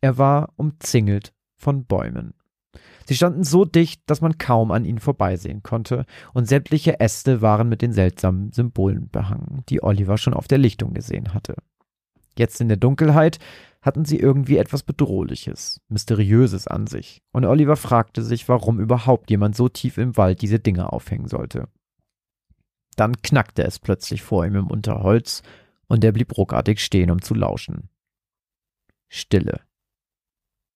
Er 0.00 0.18
war 0.18 0.52
umzingelt 0.56 1.32
von 1.56 1.84
Bäumen. 1.84 2.34
Sie 3.06 3.14
standen 3.14 3.44
so 3.44 3.64
dicht, 3.64 4.02
dass 4.06 4.20
man 4.20 4.36
kaum 4.36 4.72
an 4.72 4.84
ihnen 4.84 4.98
vorbeisehen 4.98 5.62
konnte, 5.62 6.06
und 6.34 6.48
sämtliche 6.48 6.98
Äste 6.98 7.40
waren 7.40 7.68
mit 7.68 7.80
den 7.80 7.92
seltsamen 7.92 8.52
Symbolen 8.52 9.08
behangen, 9.10 9.62
die 9.68 9.82
Oliver 9.82 10.18
schon 10.18 10.34
auf 10.34 10.48
der 10.48 10.58
Lichtung 10.58 10.92
gesehen 10.92 11.32
hatte. 11.32 11.54
Jetzt 12.36 12.60
in 12.60 12.68
der 12.68 12.76
Dunkelheit 12.76 13.38
hatten 13.86 14.04
sie 14.04 14.18
irgendwie 14.18 14.58
etwas 14.58 14.82
Bedrohliches, 14.82 15.80
Mysteriöses 15.88 16.66
an 16.66 16.88
sich, 16.88 17.22
und 17.32 17.44
Oliver 17.44 17.76
fragte 17.76 18.22
sich, 18.22 18.48
warum 18.48 18.80
überhaupt 18.80 19.30
jemand 19.30 19.54
so 19.54 19.68
tief 19.68 19.96
im 19.96 20.16
Wald 20.16 20.42
diese 20.42 20.58
Dinge 20.58 20.92
aufhängen 20.92 21.28
sollte. 21.28 21.68
Dann 22.96 23.22
knackte 23.22 23.62
es 23.62 23.78
plötzlich 23.78 24.22
vor 24.22 24.44
ihm 24.44 24.56
im 24.56 24.66
Unterholz, 24.66 25.42
und 25.86 26.02
er 26.02 26.10
blieb 26.10 26.36
ruckartig 26.36 26.84
stehen, 26.84 27.12
um 27.12 27.22
zu 27.22 27.32
lauschen. 27.32 27.88
Stille. 29.08 29.60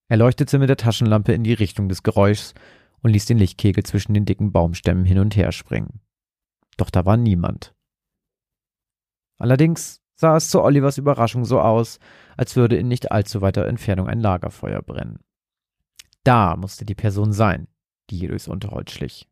Er 0.07 0.17
leuchtete 0.17 0.57
mit 0.57 0.69
der 0.69 0.77
Taschenlampe 0.77 1.33
in 1.33 1.43
die 1.43 1.53
Richtung 1.53 1.89
des 1.89 2.03
Geräuschs 2.03 2.53
und 3.01 3.11
ließ 3.11 3.25
den 3.25 3.37
Lichtkegel 3.37 3.83
zwischen 3.83 4.13
den 4.13 4.23
dicken 4.23 4.53
Baumstämmen 4.53 5.03
hin 5.03 5.19
und 5.19 5.35
her 5.35 5.51
springen. 5.51 5.99
Doch 6.77 6.89
da 6.89 7.05
war 7.05 7.17
niemand. 7.17 7.75
Allerdings 9.37 10.00
sah 10.21 10.37
es 10.37 10.49
zu 10.49 10.61
Olivers 10.61 10.99
Überraschung 10.99 11.45
so 11.45 11.59
aus, 11.59 11.99
als 12.37 12.55
würde 12.55 12.77
in 12.77 12.87
nicht 12.87 13.11
allzu 13.11 13.41
weiter 13.41 13.65
Entfernung 13.65 14.07
ein 14.07 14.19
Lagerfeuer 14.19 14.83
brennen. 14.83 15.19
Da 16.23 16.55
musste 16.55 16.85
die 16.85 16.93
Person 16.93 17.33
sein, 17.33 17.67
die 18.11 18.17
hier 18.17 18.29
durchs 18.29 18.47
Unterholz 18.47 18.91
schlich. 18.91 19.27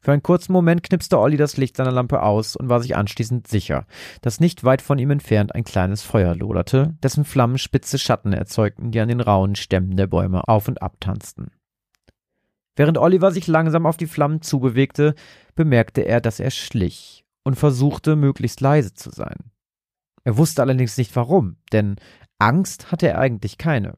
Für 0.00 0.12
einen 0.12 0.22
kurzen 0.22 0.54
Moment 0.54 0.82
knipste 0.82 1.18
Olli 1.18 1.36
das 1.36 1.58
Licht 1.58 1.76
seiner 1.76 1.92
Lampe 1.92 2.22
aus 2.22 2.56
und 2.56 2.70
war 2.70 2.80
sich 2.80 2.96
anschließend 2.96 3.48
sicher, 3.48 3.86
dass 4.22 4.40
nicht 4.40 4.64
weit 4.64 4.80
von 4.80 4.98
ihm 4.98 5.10
entfernt 5.10 5.54
ein 5.54 5.64
kleines 5.64 6.02
Feuer 6.02 6.34
loderte, 6.34 6.96
dessen 7.02 7.26
Flammen 7.26 7.58
spitze 7.58 7.98
Schatten 7.98 8.32
erzeugten, 8.32 8.92
die 8.92 9.00
an 9.00 9.08
den 9.08 9.20
rauen 9.20 9.56
Stämmen 9.56 9.94
der 9.98 10.06
Bäume 10.06 10.48
auf 10.48 10.68
und 10.68 10.80
ab 10.80 10.96
tanzten. 11.00 11.50
Während 12.76 12.96
Oliver 12.96 13.30
sich 13.30 13.46
langsam 13.46 13.84
auf 13.84 13.98
die 13.98 14.06
Flammen 14.06 14.40
zubewegte, 14.40 15.14
bemerkte 15.54 16.00
er, 16.00 16.22
dass 16.22 16.40
er 16.40 16.50
schlich 16.50 17.26
und 17.44 17.56
versuchte, 17.56 18.16
möglichst 18.16 18.60
leise 18.60 18.94
zu 18.94 19.10
sein. 19.10 19.50
Er 20.24 20.36
wusste 20.36 20.62
allerdings 20.62 20.96
nicht 20.98 21.14
warum, 21.16 21.56
denn 21.72 21.96
Angst 22.38 22.92
hatte 22.92 23.08
er 23.08 23.18
eigentlich 23.18 23.58
keine. 23.58 23.96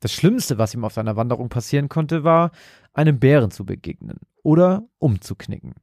Das 0.00 0.12
Schlimmste, 0.12 0.58
was 0.58 0.74
ihm 0.74 0.84
auf 0.84 0.94
seiner 0.94 1.16
Wanderung 1.16 1.48
passieren 1.48 1.88
konnte, 1.88 2.24
war, 2.24 2.52
einem 2.92 3.18
Bären 3.18 3.50
zu 3.50 3.64
begegnen 3.64 4.18
oder 4.42 4.88
umzuknicken. 4.98 5.74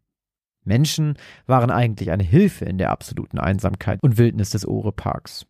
Menschen 0.64 1.18
waren 1.46 1.72
eigentlich 1.72 2.12
eine 2.12 2.24
Hilfe 2.24 2.66
in 2.66 2.78
der 2.78 2.92
absoluten 2.92 3.40
Einsamkeit 3.40 4.00
und 4.02 4.18
Wildnis 4.18 4.50
des 4.50 4.66
Ore-Parks. 4.66 5.46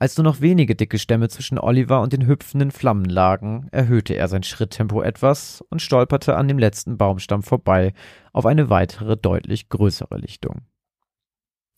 Als 0.00 0.16
nur 0.16 0.24
noch 0.24 0.40
wenige 0.40 0.74
dicke 0.74 0.98
Stämme 0.98 1.28
zwischen 1.28 1.58
Oliver 1.58 2.00
und 2.00 2.14
den 2.14 2.26
hüpfenden 2.26 2.70
Flammen 2.70 3.04
lagen, 3.04 3.68
erhöhte 3.70 4.14
er 4.14 4.28
sein 4.28 4.42
Schritttempo 4.42 5.02
etwas 5.02 5.62
und 5.68 5.82
stolperte 5.82 6.36
an 6.36 6.48
dem 6.48 6.58
letzten 6.58 6.96
Baumstamm 6.96 7.42
vorbei 7.42 7.92
auf 8.32 8.46
eine 8.46 8.70
weitere, 8.70 9.18
deutlich 9.18 9.68
größere 9.68 10.16
Lichtung. 10.16 10.62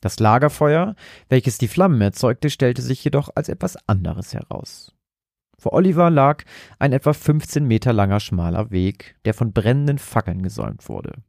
Das 0.00 0.20
Lagerfeuer, 0.20 0.94
welches 1.30 1.58
die 1.58 1.66
Flammen 1.66 2.00
erzeugte, 2.00 2.48
stellte 2.48 2.80
sich 2.80 3.02
jedoch 3.02 3.28
als 3.34 3.48
etwas 3.48 3.76
anderes 3.88 4.34
heraus. 4.34 4.94
Vor 5.58 5.72
Oliver 5.72 6.08
lag 6.08 6.44
ein 6.78 6.92
etwa 6.92 7.12
15 7.12 7.66
Meter 7.66 7.92
langer 7.92 8.20
schmaler 8.20 8.70
Weg, 8.70 9.16
der 9.24 9.34
von 9.34 9.52
brennenden 9.52 9.98
Fackeln 9.98 10.42
gesäumt 10.42 10.88
wurde. 10.88 11.24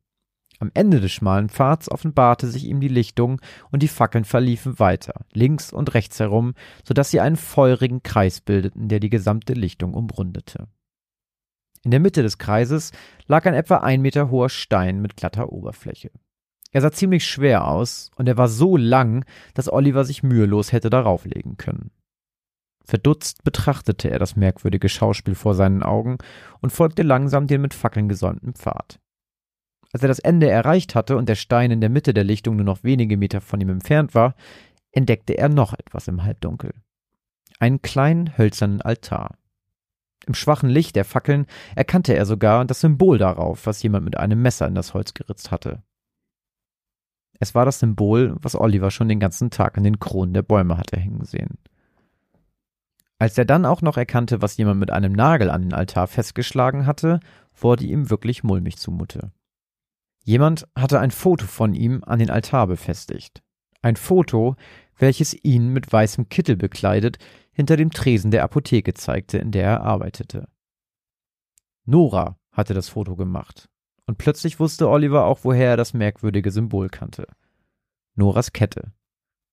Am 0.60 0.72
Ende 0.74 1.00
des 1.00 1.12
schmalen 1.12 1.50
Pfads 1.50 1.90
offenbarte 1.90 2.48
sich 2.48 2.66
ihm 2.66 2.80
die 2.80 2.88
Lichtung 2.88 3.42
und 3.72 3.84
die 3.84 3.88
Fackeln 3.88 4.24
verliefen 4.24 4.80
weiter, 4.80 5.26
links 5.34 5.74
und 5.74 5.94
rechts 5.94 6.20
herum, 6.20 6.54
so 6.84 6.94
dass 6.94 7.12
sie 7.12 7.20
einen 7.20 7.36
feurigen 7.36 8.04
Kreis 8.04 8.42
bildeten, 8.42 8.88
der 8.88 9.00
die 9.00 9.10
gesamte 9.10 9.54
Lichtung 9.54 9.94
umrundete. 9.94 10.68
In 11.84 11.92
der 11.92 12.00
Mitte 12.00 12.24
des 12.24 12.38
Kreises 12.38 12.92
lag 13.28 13.46
ein 13.46 13.54
etwa 13.54 13.78
ein 13.78 14.02
Meter 14.02 14.30
hoher 14.30 14.50
Stein 14.50 15.02
mit 15.02 15.18
glatter 15.18 15.52
Oberfläche. 15.52 16.12
Er 16.72 16.82
sah 16.82 16.92
ziemlich 16.92 17.28
schwer 17.28 17.68
aus 17.68 18.10
und 18.16 18.28
er 18.28 18.38
war 18.38 18.48
so 18.48 18.78
lang, 18.78 19.26
dass 19.54 19.72
Oliver 19.72 20.06
sich 20.06 20.24
mühelos 20.24 20.72
hätte 20.72 20.90
darauf 20.90 21.26
legen 21.26 21.58
können. 21.58 21.92
Verdutzt 22.86 23.44
betrachtete 23.44 24.10
er 24.10 24.20
das 24.20 24.36
merkwürdige 24.36 24.90
Schauspiel 24.90 25.36
vor 25.36 25.56
seinen 25.56 25.84
Augen 25.84 26.18
und 26.62 26.72
folgte 26.72 27.04
langsam 27.04 27.48
dem 27.48 27.62
mit 27.62 27.74
Fackeln 27.74 28.10
gesäumten 28.10 28.54
Pfad. 28.54 29.00
Als 29.94 30.02
er 30.02 30.08
das 30.08 30.20
Ende 30.20 30.50
erreicht 30.50 30.96
hatte 30.96 31.16
und 31.16 31.30
der 31.30 31.36
Stein 31.36 31.70
in 31.70 31.80
der 31.80 31.90
Mitte 31.90 32.14
der 32.16 32.24
Lichtung 32.24 32.56
nur 32.56 32.66
noch 32.66 32.84
wenige 32.84 33.16
Meter 33.16 33.42
von 33.42 33.62
ihm 33.62 33.70
entfernt 33.70 34.16
war, 34.16 34.36
entdeckte 34.92 35.38
er 35.38 35.50
noch 35.50 35.74
etwas 35.74 36.08
im 36.08 36.24
Halbdunkel. 36.24 36.74
Einen 37.60 37.82
kleinen 37.82 38.38
hölzernen 38.38 38.82
Altar. 38.82 39.38
Im 40.26 40.34
schwachen 40.34 40.70
Licht 40.70 40.96
der 40.96 41.06
Fackeln 41.06 41.46
erkannte 41.76 42.16
er 42.16 42.26
sogar 42.26 42.66
das 42.66 42.80
Symbol 42.80 43.20
darauf, 43.20 43.68
was 43.68 43.84
jemand 43.84 44.06
mit 44.06 44.18
einem 44.18 44.42
Messer 44.42 44.68
in 44.68 44.76
das 44.76 44.94
Holz 44.96 45.14
geritzt 45.14 45.52
hatte. 45.52 45.84
Es 47.40 47.54
war 47.54 47.66
das 47.66 47.80
Symbol, 47.80 48.36
was 48.42 48.56
Oliver 48.56 48.90
schon 48.90 49.10
den 49.10 49.20
ganzen 49.20 49.52
Tag 49.52 49.78
an 49.78 49.84
den 49.84 50.00
Kronen 50.00 50.34
der 50.34 50.44
Bäume 50.44 50.78
hatte 50.78 50.98
hängen 50.98 51.26
sehen. 51.26 51.60
Als 53.20 53.38
er 53.38 53.46
dann 53.46 53.66
auch 53.66 53.82
noch 53.82 53.98
erkannte, 53.98 54.42
was 54.42 54.58
jemand 54.58 54.80
mit 54.80 54.92
einem 54.92 55.14
Nagel 55.14 55.50
an 55.50 55.62
den 55.62 55.74
Altar 55.74 56.08
festgeschlagen 56.08 56.86
hatte, 56.86 57.20
wurde 57.54 57.86
ihm 57.86 58.10
wirklich 58.10 58.44
mulmig 58.44 58.78
zumute. 58.78 59.32
Jemand 60.24 60.68
hatte 60.76 61.00
ein 61.00 61.12
Foto 61.12 61.46
von 61.46 61.74
ihm 61.74 62.04
an 62.06 62.20
den 62.20 62.30
Altar 62.30 62.68
befestigt. 62.68 63.44
Ein 63.82 63.98
Foto, 63.98 64.56
welches 64.98 65.34
ihn 65.44 65.70
mit 65.70 65.92
weißem 65.92 66.30
Kittel 66.30 66.56
bekleidet 66.56 67.18
hinter 67.52 67.78
dem 67.78 67.92
Tresen 67.92 68.32
der 68.32 68.44
Apotheke 68.44 68.94
zeigte, 68.94 69.38
in 69.38 69.52
der 69.52 69.66
er 69.66 69.82
arbeitete. 69.82 70.48
Nora 71.86 72.38
hatte 72.52 72.74
das 72.74 72.90
Foto 72.90 73.16
gemacht, 73.16 73.70
und 74.06 74.18
plötzlich 74.18 74.60
wusste 74.60 74.90
Oliver 74.90 75.26
auch, 75.26 75.40
woher 75.44 75.72
er 75.72 75.78
das 75.78 75.94
merkwürdige 75.94 76.52
Symbol 76.52 76.90
kannte. 76.90 77.28
Noras 78.16 78.54
Kette. 78.54 78.94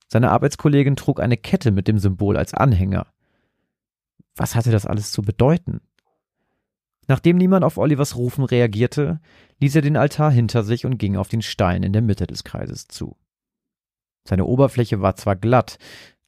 Seine 0.07 0.31
Arbeitskollegin 0.31 0.97
trug 0.97 1.21
eine 1.21 1.37
Kette 1.37 1.71
mit 1.71 1.89
dem 1.89 1.99
Symbol 1.99 2.37
als 2.37 2.55
Anhänger. 2.55 3.07
Was 4.37 4.55
hatte 4.55 4.71
das 4.71 4.87
alles 4.87 5.13
zu 5.13 5.23
bedeuten? 5.23 5.81
Nachdem 7.11 7.39
niemand 7.39 7.65
auf 7.65 7.77
Olivers 7.77 8.15
Rufen 8.15 8.45
reagierte, 8.45 9.19
ließ 9.59 9.75
er 9.75 9.83
den 9.83 9.97
Altar 9.97 10.31
hinter 10.31 10.63
sich 10.63 10.87
und 10.87 10.97
ging 10.97 11.17
auf 11.17 11.27
den 11.27 11.43
Stein 11.43 11.83
in 11.83 11.93
der 11.93 12.03
Mitte 12.03 12.29
des 12.29 12.45
Kreises 12.45 12.87
zu. 12.87 13.17
Seine 14.29 14.45
Oberfläche 14.45 15.01
war 15.01 15.17
zwar 15.17 15.35
glatt, 15.35 15.79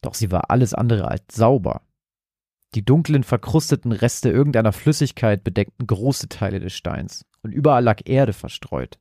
doch 0.00 0.14
sie 0.14 0.32
war 0.32 0.50
alles 0.50 0.74
andere 0.74 1.06
als 1.06 1.22
sauber. 1.30 1.82
Die 2.74 2.84
dunklen, 2.84 3.22
verkrusteten 3.22 3.92
Reste 3.92 4.30
irgendeiner 4.30 4.72
Flüssigkeit 4.72 5.44
bedeckten 5.44 5.86
große 5.86 6.28
Teile 6.28 6.58
des 6.58 6.72
Steins, 6.72 7.26
und 7.42 7.52
überall 7.52 7.84
lag 7.84 8.00
Erde 8.04 8.32
verstreut. 8.32 8.98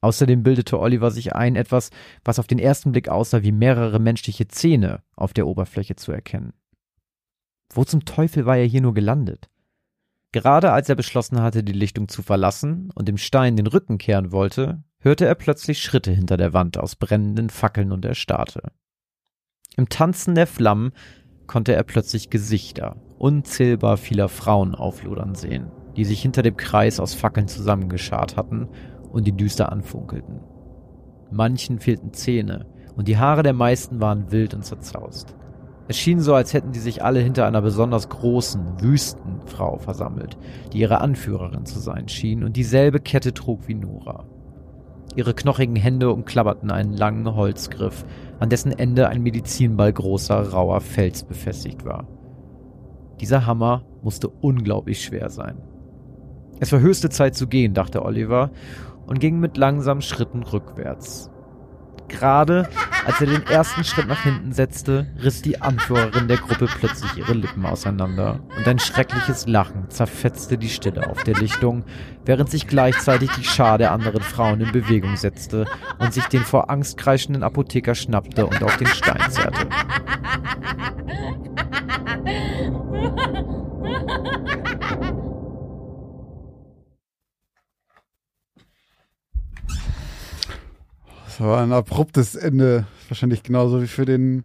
Außerdem 0.00 0.42
bildete 0.42 0.80
Oliver 0.80 1.10
sich 1.10 1.34
ein, 1.34 1.56
etwas, 1.56 1.90
was 2.24 2.38
auf 2.38 2.46
den 2.46 2.58
ersten 2.58 2.92
Blick 2.92 3.10
aussah 3.10 3.42
wie 3.42 3.52
mehrere 3.52 3.98
menschliche 3.98 4.48
Zähne 4.48 5.02
auf 5.14 5.34
der 5.34 5.46
Oberfläche 5.46 5.94
zu 5.94 6.10
erkennen. 6.10 6.54
Wo 7.68 7.84
zum 7.84 8.06
Teufel 8.06 8.46
war 8.46 8.56
er 8.56 8.64
hier 8.64 8.80
nur 8.80 8.94
gelandet? 8.94 9.50
Gerade 10.32 10.72
als 10.72 10.88
er 10.88 10.94
beschlossen 10.94 11.42
hatte, 11.42 11.62
die 11.62 11.72
Lichtung 11.72 12.08
zu 12.08 12.22
verlassen 12.22 12.90
und 12.94 13.06
dem 13.06 13.18
Stein 13.18 13.56
den 13.56 13.66
Rücken 13.66 13.98
kehren 13.98 14.32
wollte, 14.32 14.82
hörte 14.98 15.26
er 15.26 15.34
plötzlich 15.34 15.82
Schritte 15.82 16.10
hinter 16.10 16.38
der 16.38 16.54
Wand 16.54 16.78
aus 16.78 16.96
brennenden 16.96 17.50
Fackeln 17.50 17.92
und 17.92 18.04
erstarrte. 18.04 18.72
Im 19.76 19.88
Tanzen 19.88 20.34
der 20.34 20.46
Flammen 20.46 20.92
konnte 21.46 21.74
er 21.74 21.82
plötzlich 21.82 22.30
Gesichter, 22.30 22.96
unzählbar 23.18 23.98
vieler 23.98 24.28
Frauen 24.28 24.74
auflodern 24.74 25.34
sehen, 25.34 25.70
die 25.96 26.04
sich 26.06 26.22
hinter 26.22 26.42
dem 26.42 26.56
Kreis 26.56 26.98
aus 26.98 27.14
Fackeln 27.14 27.48
zusammengeschart 27.48 28.36
hatten 28.36 28.68
und 29.10 29.28
ihn 29.28 29.36
düster 29.36 29.70
anfunkelten. 29.70 30.40
Manchen 31.30 31.78
fehlten 31.78 32.12
Zähne, 32.14 32.66
und 32.94 33.08
die 33.08 33.16
Haare 33.16 33.42
der 33.42 33.54
meisten 33.54 34.00
waren 34.00 34.30
wild 34.32 34.52
und 34.52 34.64
zerzaust. 34.64 35.34
Es 35.88 35.98
schien 35.98 36.20
so, 36.20 36.34
als 36.34 36.54
hätten 36.54 36.72
die 36.72 36.78
sich 36.78 37.02
alle 37.02 37.20
hinter 37.20 37.46
einer 37.46 37.60
besonders 37.60 38.08
großen, 38.08 38.80
wüsten 38.80 39.40
Frau 39.46 39.78
versammelt, 39.78 40.38
die 40.72 40.78
ihre 40.78 41.00
Anführerin 41.00 41.66
zu 41.66 41.80
sein 41.80 42.08
schien 42.08 42.44
und 42.44 42.56
dieselbe 42.56 43.00
Kette 43.00 43.34
trug 43.34 43.66
wie 43.66 43.74
Nora. 43.74 44.24
Ihre 45.16 45.34
knochigen 45.34 45.76
Hände 45.76 46.10
umklabberten 46.10 46.70
einen 46.70 46.94
langen 46.94 47.34
Holzgriff, 47.34 48.04
an 48.38 48.48
dessen 48.48 48.72
Ende 48.72 49.08
ein 49.08 49.22
Medizinball 49.22 49.92
großer, 49.92 50.50
rauer 50.52 50.80
Fels 50.80 51.24
befestigt 51.24 51.84
war. 51.84 52.06
Dieser 53.20 53.46
Hammer 53.46 53.84
musste 54.02 54.28
unglaublich 54.28 55.02
schwer 55.02 55.28
sein. 55.28 55.58
Es 56.60 56.72
war 56.72 56.80
höchste 56.80 57.10
Zeit 57.10 57.34
zu 57.34 57.46
gehen, 57.46 57.74
dachte 57.74 58.04
Oliver, 58.04 58.50
und 59.06 59.20
ging 59.20 59.40
mit 59.40 59.56
langsamen 59.56 60.00
Schritten 60.00 60.44
rückwärts. 60.44 61.31
Gerade 62.08 62.68
als 63.04 63.20
er 63.20 63.26
den 63.26 63.44
ersten 63.46 63.82
Schritt 63.82 64.06
nach 64.06 64.22
hinten 64.22 64.52
setzte, 64.52 65.08
riss 65.22 65.42
die 65.42 65.60
Anführerin 65.60 66.28
der 66.28 66.36
Gruppe 66.36 66.66
plötzlich 66.66 67.16
ihre 67.16 67.32
Lippen 67.32 67.66
auseinander 67.66 68.40
und 68.56 68.68
ein 68.68 68.78
schreckliches 68.78 69.48
Lachen 69.48 69.90
zerfetzte 69.90 70.56
die 70.56 70.68
Stille 70.68 71.08
auf 71.08 71.24
der 71.24 71.34
Lichtung, 71.34 71.84
während 72.24 72.50
sich 72.50 72.68
gleichzeitig 72.68 73.30
die 73.32 73.44
Schar 73.44 73.78
der 73.78 73.90
anderen 73.90 74.22
Frauen 74.22 74.60
in 74.60 74.70
Bewegung 74.70 75.16
setzte 75.16 75.66
und 75.98 76.14
sich 76.14 76.26
den 76.26 76.44
vor 76.44 76.70
Angst 76.70 76.96
kreischenden 76.96 77.42
Apotheker 77.42 77.94
schnappte 77.94 78.46
und 78.46 78.62
auf 78.62 78.76
den 78.76 78.86
Stein 78.86 79.30
zerrte. 79.30 79.68
war 91.42 91.62
ein 91.62 91.72
abruptes 91.72 92.34
Ende. 92.34 92.86
Wahrscheinlich 93.08 93.42
genauso 93.42 93.82
wie 93.82 93.86
für 93.86 94.04
den, 94.04 94.44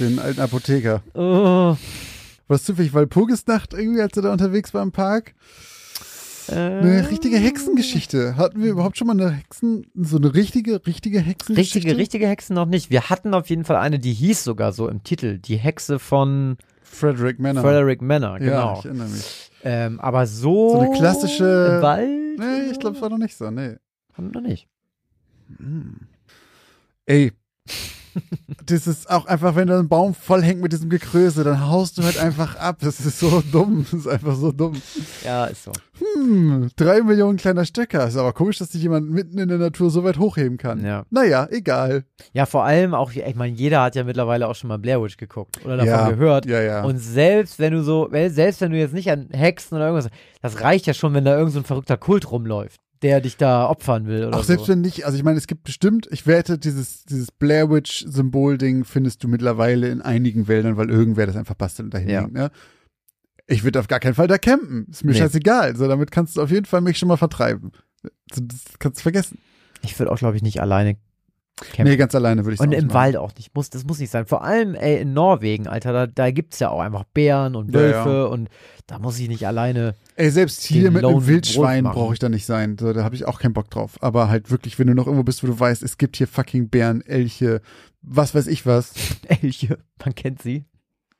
den 0.00 0.18
alten 0.18 0.40
Apotheker. 0.40 1.02
Oh, 1.14 1.20
War 1.76 1.76
das 2.48 2.64
zufällig 2.64 2.92
Walpurgisnacht 2.94 3.72
irgendwie, 3.74 4.00
als 4.00 4.16
er 4.16 4.22
da 4.22 4.32
unterwegs 4.32 4.72
war 4.74 4.82
im 4.82 4.92
Park? 4.92 5.34
äh, 6.48 6.52
Eine 6.54 7.10
richtige 7.10 7.38
Hexengeschichte. 7.38 8.36
Hatten 8.36 8.62
wir 8.62 8.70
überhaupt 8.70 8.98
schon 8.98 9.06
mal 9.06 9.18
eine 9.18 9.30
Hexen, 9.30 9.86
so 9.94 10.16
eine 10.18 10.34
richtige, 10.34 10.86
richtige 10.86 11.20
Hexengeschichte? 11.20 11.76
richtige, 11.78 11.96
richtige 11.96 12.28
Hexen 12.28 12.54
noch 12.54 12.66
nicht. 12.66 12.90
Wir 12.90 13.08
hatten 13.08 13.32
auf 13.34 13.48
jeden 13.48 13.64
Fall 13.64 13.76
eine, 13.76 13.98
die 13.98 14.12
hieß 14.12 14.44
sogar 14.44 14.72
so 14.72 14.88
im 14.88 15.02
Titel, 15.04 15.38
die 15.38 15.56
Hexe 15.56 15.98
von 15.98 16.56
Frederick 16.82 17.38
Manor. 17.40 17.62
Frederick 17.62 18.02
Manor, 18.02 18.38
Ja, 18.40 18.44
genau. 18.44 18.78
ich 18.78 18.84
erinnere 18.84 19.08
mich. 19.08 19.50
ähm, 19.64 20.00
aber 20.00 20.26
so, 20.26 20.72
So 20.72 20.80
eine 20.80 20.90
klassische- 20.96 21.78
Wald? 21.80 22.38
Nee, 22.38 22.70
ich 22.72 22.78
glaube, 22.78 22.96
es 22.96 23.02
war 23.02 23.08
noch 23.10 23.18
nicht 23.18 23.36
so, 23.36 23.50
nee. 23.50 23.76
Haben 24.12 24.32
wir 24.32 24.40
noch 24.42 24.46
nicht. 24.48 24.68
Ey. 27.06 27.32
das 28.66 28.86
ist 28.86 29.10
auch 29.10 29.26
einfach, 29.26 29.56
wenn 29.56 29.66
da 29.66 29.76
ein 29.78 29.88
Baum 29.88 30.14
voll 30.14 30.40
hängt 30.42 30.60
mit 30.62 30.72
diesem 30.72 30.88
Gekröse, 30.88 31.42
dann 31.42 31.66
haust 31.68 31.98
du 31.98 32.04
halt 32.04 32.16
einfach 32.16 32.54
ab. 32.56 32.76
Das 32.80 33.00
ist 33.00 33.18
so 33.18 33.42
dumm. 33.50 33.84
Das 33.90 33.92
ist 34.00 34.06
einfach 34.06 34.36
so 34.36 34.52
dumm. 34.52 34.80
Ja, 35.24 35.46
ist 35.46 35.64
so. 35.64 35.72
Hm, 35.98 36.70
drei 36.76 37.02
Millionen 37.02 37.38
kleiner 37.38 37.64
Stöcker. 37.64 38.06
Ist 38.06 38.16
aber 38.16 38.32
komisch, 38.32 38.58
dass 38.58 38.70
sich 38.70 38.82
jemand 38.82 39.10
mitten 39.10 39.38
in 39.38 39.48
der 39.48 39.58
Natur 39.58 39.90
so 39.90 40.04
weit 40.04 40.18
hochheben 40.18 40.58
kann. 40.58 40.84
Ja. 40.84 41.04
Naja, 41.10 41.48
egal. 41.50 42.04
Ja, 42.32 42.46
vor 42.46 42.64
allem 42.64 42.94
auch, 42.94 43.10
ich 43.12 43.34
meine, 43.34 43.56
jeder 43.56 43.82
hat 43.82 43.96
ja 43.96 44.04
mittlerweile 44.04 44.46
auch 44.46 44.54
schon 44.54 44.68
mal 44.68 44.78
Blair 44.78 45.02
Witch 45.02 45.16
geguckt 45.16 45.64
oder 45.64 45.76
davon 45.78 45.88
Ja, 45.90 46.10
gehört. 46.10 46.46
ja, 46.46 46.60
ja. 46.62 46.84
Und 46.84 46.98
selbst 46.98 47.58
wenn 47.58 47.72
du 47.72 47.82
so, 47.82 48.08
selbst 48.28 48.60
wenn 48.60 48.70
du 48.70 48.78
jetzt 48.78 48.94
nicht 48.94 49.10
an 49.10 49.28
Hexen 49.32 49.74
oder 49.76 49.88
irgendwas, 49.88 50.10
das 50.40 50.60
reicht 50.60 50.86
ja 50.86 50.94
schon, 50.94 51.14
wenn 51.14 51.24
da 51.24 51.36
irgend 51.36 51.52
so 51.52 51.58
ein 51.58 51.64
verrückter 51.64 51.96
Kult 51.96 52.30
rumläuft, 52.30 52.80
der 53.04 53.20
dich 53.20 53.36
da 53.36 53.68
opfern 53.68 54.06
will 54.06 54.24
oder 54.24 54.36
Auch 54.38 54.42
selbst 54.44 54.66
so. 54.66 54.72
wenn 54.72 54.80
nicht, 54.80 55.04
also 55.06 55.16
ich 55.16 55.22
meine, 55.22 55.36
es 55.38 55.46
gibt 55.46 55.62
bestimmt, 55.62 56.08
ich 56.10 56.26
wette, 56.26 56.58
dieses, 56.58 57.04
dieses 57.04 57.30
Blair 57.30 57.70
Witch 57.70 58.04
Symbol-Ding 58.08 58.84
findest 58.84 59.22
du 59.22 59.28
mittlerweile 59.28 59.88
in 59.90 60.00
einigen 60.02 60.48
Wäldern, 60.48 60.76
weil 60.78 60.90
irgendwer 60.90 61.26
das 61.26 61.36
einfach 61.36 61.54
bastelt 61.54 61.84
und 61.84 61.94
dahin 61.94 62.08
Ja. 62.08 62.20
hängt, 62.22 62.32
ne? 62.32 62.50
Ich 63.46 63.62
würde 63.62 63.78
auf 63.78 63.88
gar 63.88 64.00
keinen 64.00 64.14
Fall 64.14 64.26
da 64.26 64.38
campen. 64.38 64.86
Ist 64.90 65.04
mir 65.04 65.12
Nee. 65.12 65.18
scheißegal. 65.18 65.76
So, 65.76 65.86
damit 65.86 66.10
kannst 66.10 66.36
du 66.38 66.42
auf 66.42 66.50
jeden 66.50 66.64
Fall 66.64 66.80
mich 66.80 66.96
schon 66.98 67.08
mal 67.08 67.18
vertreiben. 67.18 67.72
Das 68.28 68.40
kannst 68.78 69.00
du 69.00 69.02
vergessen. 69.02 69.38
Ich 69.82 69.98
würde 69.98 70.10
auch, 70.10 70.16
glaube 70.18 70.36
ich, 70.36 70.42
nicht 70.42 70.62
alleine 70.62 70.96
campen. 71.72 71.90
Nee, 71.90 71.96
ganz 71.96 72.14
alleine 72.14 72.44
würde 72.44 72.54
ich 72.54 72.60
Und 72.60 72.68
auch 72.68 72.72
im 72.78 72.86
machen. 72.86 72.94
Wald 72.94 73.16
auch 73.16 73.34
nicht. 73.36 73.54
Muss, 73.54 73.70
das 73.70 73.84
muss 73.84 73.98
nicht 73.98 74.10
sein. 74.10 74.26
Vor 74.26 74.44
allem, 74.44 74.74
ey, 74.74 75.00
in 75.00 75.12
Norwegen, 75.12 75.66
Alter, 75.66 75.92
da, 75.92 76.06
da 76.06 76.30
gibt's 76.30 76.58
ja 76.60 76.70
auch 76.70 76.80
einfach 76.80 77.04
Bären 77.04 77.56
und 77.56 77.68
Ja, 77.74 77.80
Wölfe 77.80 78.10
ja. 78.10 78.24
und 78.24 78.48
da 78.86 78.98
muss 78.98 79.18
ich 79.18 79.28
nicht 79.28 79.46
alleine. 79.46 79.94
Ey, 80.16 80.30
selbst 80.30 80.62
hier 80.62 80.90
mit 80.90 81.02
Lone 81.02 81.16
einem 81.16 81.26
Wildschwein 81.26 81.84
brauche 81.84 82.12
ich 82.12 82.18
da 82.18 82.28
nicht 82.28 82.46
sein. 82.46 82.76
So, 82.78 82.92
da 82.92 83.04
habe 83.04 83.14
ich 83.14 83.24
auch 83.26 83.40
keinen 83.40 83.54
Bock 83.54 83.70
drauf. 83.70 83.96
Aber 84.00 84.28
halt 84.28 84.50
wirklich, 84.50 84.78
wenn 84.78 84.86
du 84.86 84.94
noch 84.94 85.06
irgendwo 85.06 85.24
bist, 85.24 85.42
wo 85.42 85.46
du 85.46 85.58
weißt, 85.58 85.82
es 85.82 85.98
gibt 85.98 86.16
hier 86.16 86.28
fucking 86.28 86.68
Bären, 86.68 87.00
Elche, 87.02 87.60
was 88.02 88.34
weiß 88.34 88.46
ich 88.46 88.66
was. 88.66 88.92
Elche, 89.28 89.78
man 90.04 90.14
kennt 90.14 90.42
sie. 90.42 90.64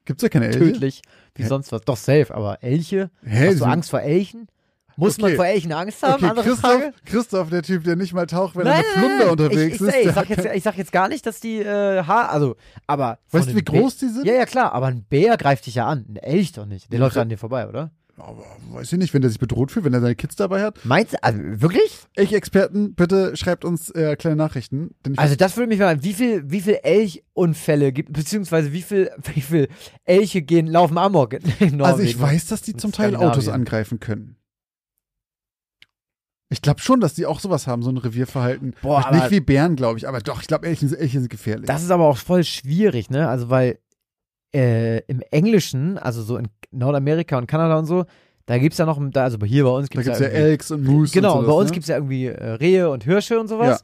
Gibt's 0.04 0.22
ja 0.22 0.28
keine 0.28 0.46
Elche? 0.48 0.58
Tödlich, 0.58 1.02
wie 1.34 1.44
Hä? 1.44 1.48
sonst 1.48 1.72
was. 1.72 1.80
Doch 1.82 1.96
safe, 1.96 2.34
aber 2.34 2.62
Elche? 2.62 3.10
Hä? 3.24 3.48
Hast 3.48 3.60
du 3.60 3.64
Angst 3.64 3.90
vor 3.90 4.02
Elchen? 4.02 4.48
Muss 4.96 5.18
man 5.18 5.26
Okay. 5.28 5.36
vor 5.36 5.46
Elchen 5.46 5.72
Angst 5.72 6.02
haben? 6.02 6.14
Okay, 6.14 6.26
Andere 6.26 6.46
Christoph, 6.46 6.70
Frage. 6.70 6.92
Christoph, 7.04 7.50
der 7.50 7.62
Typ, 7.62 7.84
der 7.84 7.96
nicht 7.96 8.12
mal 8.12 8.26
taucht, 8.26 8.56
wenn 8.56 8.64
Nein, 8.64 8.82
er 8.94 9.00
mit 9.00 9.06
Flunder 9.10 9.32
unterwegs 9.32 9.76
ich, 9.76 9.80
ist. 9.80 9.88
Ich, 9.88 9.94
ey, 9.94 10.08
ich, 10.08 10.14
sag 10.14 10.28
jetzt, 10.30 10.44
ich 10.54 10.62
sag 10.62 10.76
jetzt 10.78 10.92
gar 10.92 11.08
nicht, 11.08 11.26
dass 11.26 11.40
die 11.40 11.58
äh, 11.60 12.02
Haar, 12.04 12.30
also, 12.30 12.56
aber. 12.86 13.18
Weißt 13.30 13.50
du, 13.50 13.56
wie 13.56 13.62
groß 13.64 13.96
Bär- 13.96 14.00
die 14.00 14.08
sind? 14.12 14.26
Ja, 14.26 14.34
ja, 14.34 14.46
klar, 14.46 14.72
aber 14.72 14.86
ein 14.86 15.04
Bär 15.08 15.36
greift 15.36 15.66
dich 15.66 15.76
ja 15.76 15.86
an. 15.86 16.04
Ein 16.08 16.16
Elch 16.16 16.52
doch 16.52 16.66
nicht. 16.66 16.92
Der 16.92 16.98
Ja, 16.98 17.04
läuft 17.06 17.16
an 17.16 17.28
dir 17.28 17.38
vorbei, 17.38 17.68
oder? 17.68 17.90
Aber 18.16 18.44
weiß 18.70 18.92
ich 18.92 18.98
nicht, 19.00 19.12
wenn 19.12 19.22
der 19.22 19.30
sich 19.30 19.40
bedroht 19.40 19.72
fühlt, 19.72 19.84
wenn 19.84 19.92
er 19.92 20.00
seine 20.00 20.14
Kids 20.14 20.36
dabei 20.36 20.62
hat. 20.62 20.78
Meinst 20.84 21.14
du, 21.14 21.22
also 21.24 21.36
wirklich? 21.42 21.98
Elch-Experten, 22.14 22.94
bitte 22.94 23.36
schreibt 23.36 23.64
uns 23.64 23.90
äh, 23.90 24.14
kleine 24.14 24.36
Nachrichten. 24.36 24.90
Ich 25.04 25.18
Also 25.18 25.34
das 25.34 25.56
würde 25.56 25.66
mich 25.68 25.80
mal, 25.80 26.00
wie 26.04 26.12
viel, 26.14 26.48
wie 26.48 26.60
viel 26.60 26.78
Elchunfälle 26.84 27.92
gibt, 27.92 28.12
beziehungsweise 28.12 28.72
wie 28.72 28.82
viel, 28.82 29.10
wie 29.34 29.40
viel 29.40 29.68
Elche 30.04 30.42
gehen, 30.42 30.68
laufen 30.68 30.96
Amok 30.96 31.32
in, 31.32 31.40
Norwegen? 31.42 31.82
Also 31.82 32.02
ich 32.02 32.20
weiß, 32.20 32.46
dass 32.46 32.62
die 32.62 32.76
zum 32.76 32.92
Teil. 32.92 33.16
Autos 33.16 33.48
angreifen 33.48 33.98
können. 33.98 34.36
Ich 36.50 36.62
glaube 36.62 36.80
schon, 36.80 37.00
dass 37.00 37.14
die 37.14 37.26
auch 37.26 37.40
sowas 37.40 37.66
haben, 37.66 37.82
so 37.82 37.90
ein 37.90 37.96
Revierverhalten. 37.96 38.74
Boah, 38.82 39.10
nicht 39.12 39.30
wie 39.30 39.40
Bären, 39.40 39.76
glaube 39.76 39.98
ich, 39.98 40.06
aber 40.06 40.20
doch, 40.20 40.40
ich 40.40 40.46
glaube, 40.46 40.66
Elche, 40.66 40.86
Elche 40.96 41.18
sind 41.20 41.30
gefährlich. 41.30 41.66
Das 41.66 41.82
ist 41.82 41.90
aber 41.90 42.04
auch 42.04 42.16
voll 42.18 42.44
schwierig, 42.44 43.10
ne? 43.10 43.28
Also 43.28 43.50
weil 43.50 43.78
äh, 44.54 44.98
im 45.06 45.22
Englischen, 45.30 45.98
also 45.98 46.22
so 46.22 46.36
in 46.36 46.48
Nordamerika 46.70 47.38
und 47.38 47.46
Kanada 47.46 47.78
und 47.78 47.86
so, 47.86 48.04
da 48.46 48.58
gibt's 48.58 48.78
ja 48.78 48.84
noch, 48.86 49.00
da, 49.10 49.24
also 49.24 49.38
hier 49.44 49.64
bei 49.64 49.70
uns 49.70 49.88
gibt 49.88 50.06
es 50.06 50.18
ja 50.18 50.26
irgendwie- 50.26 50.36
Elks 50.42 50.70
und 50.70 50.84
Moose 50.84 51.12
Genau, 51.14 51.38
und 51.38 51.44
sowas, 51.44 51.54
bei 51.54 51.60
uns 51.60 51.70
ne? 51.70 51.74
gibt's 51.74 51.88
ja 51.88 51.96
irgendwie 51.96 52.26
äh, 52.26 52.50
Rehe 52.50 52.90
und 52.90 53.04
Hirsche 53.04 53.40
und 53.40 53.48
sowas. 53.48 53.82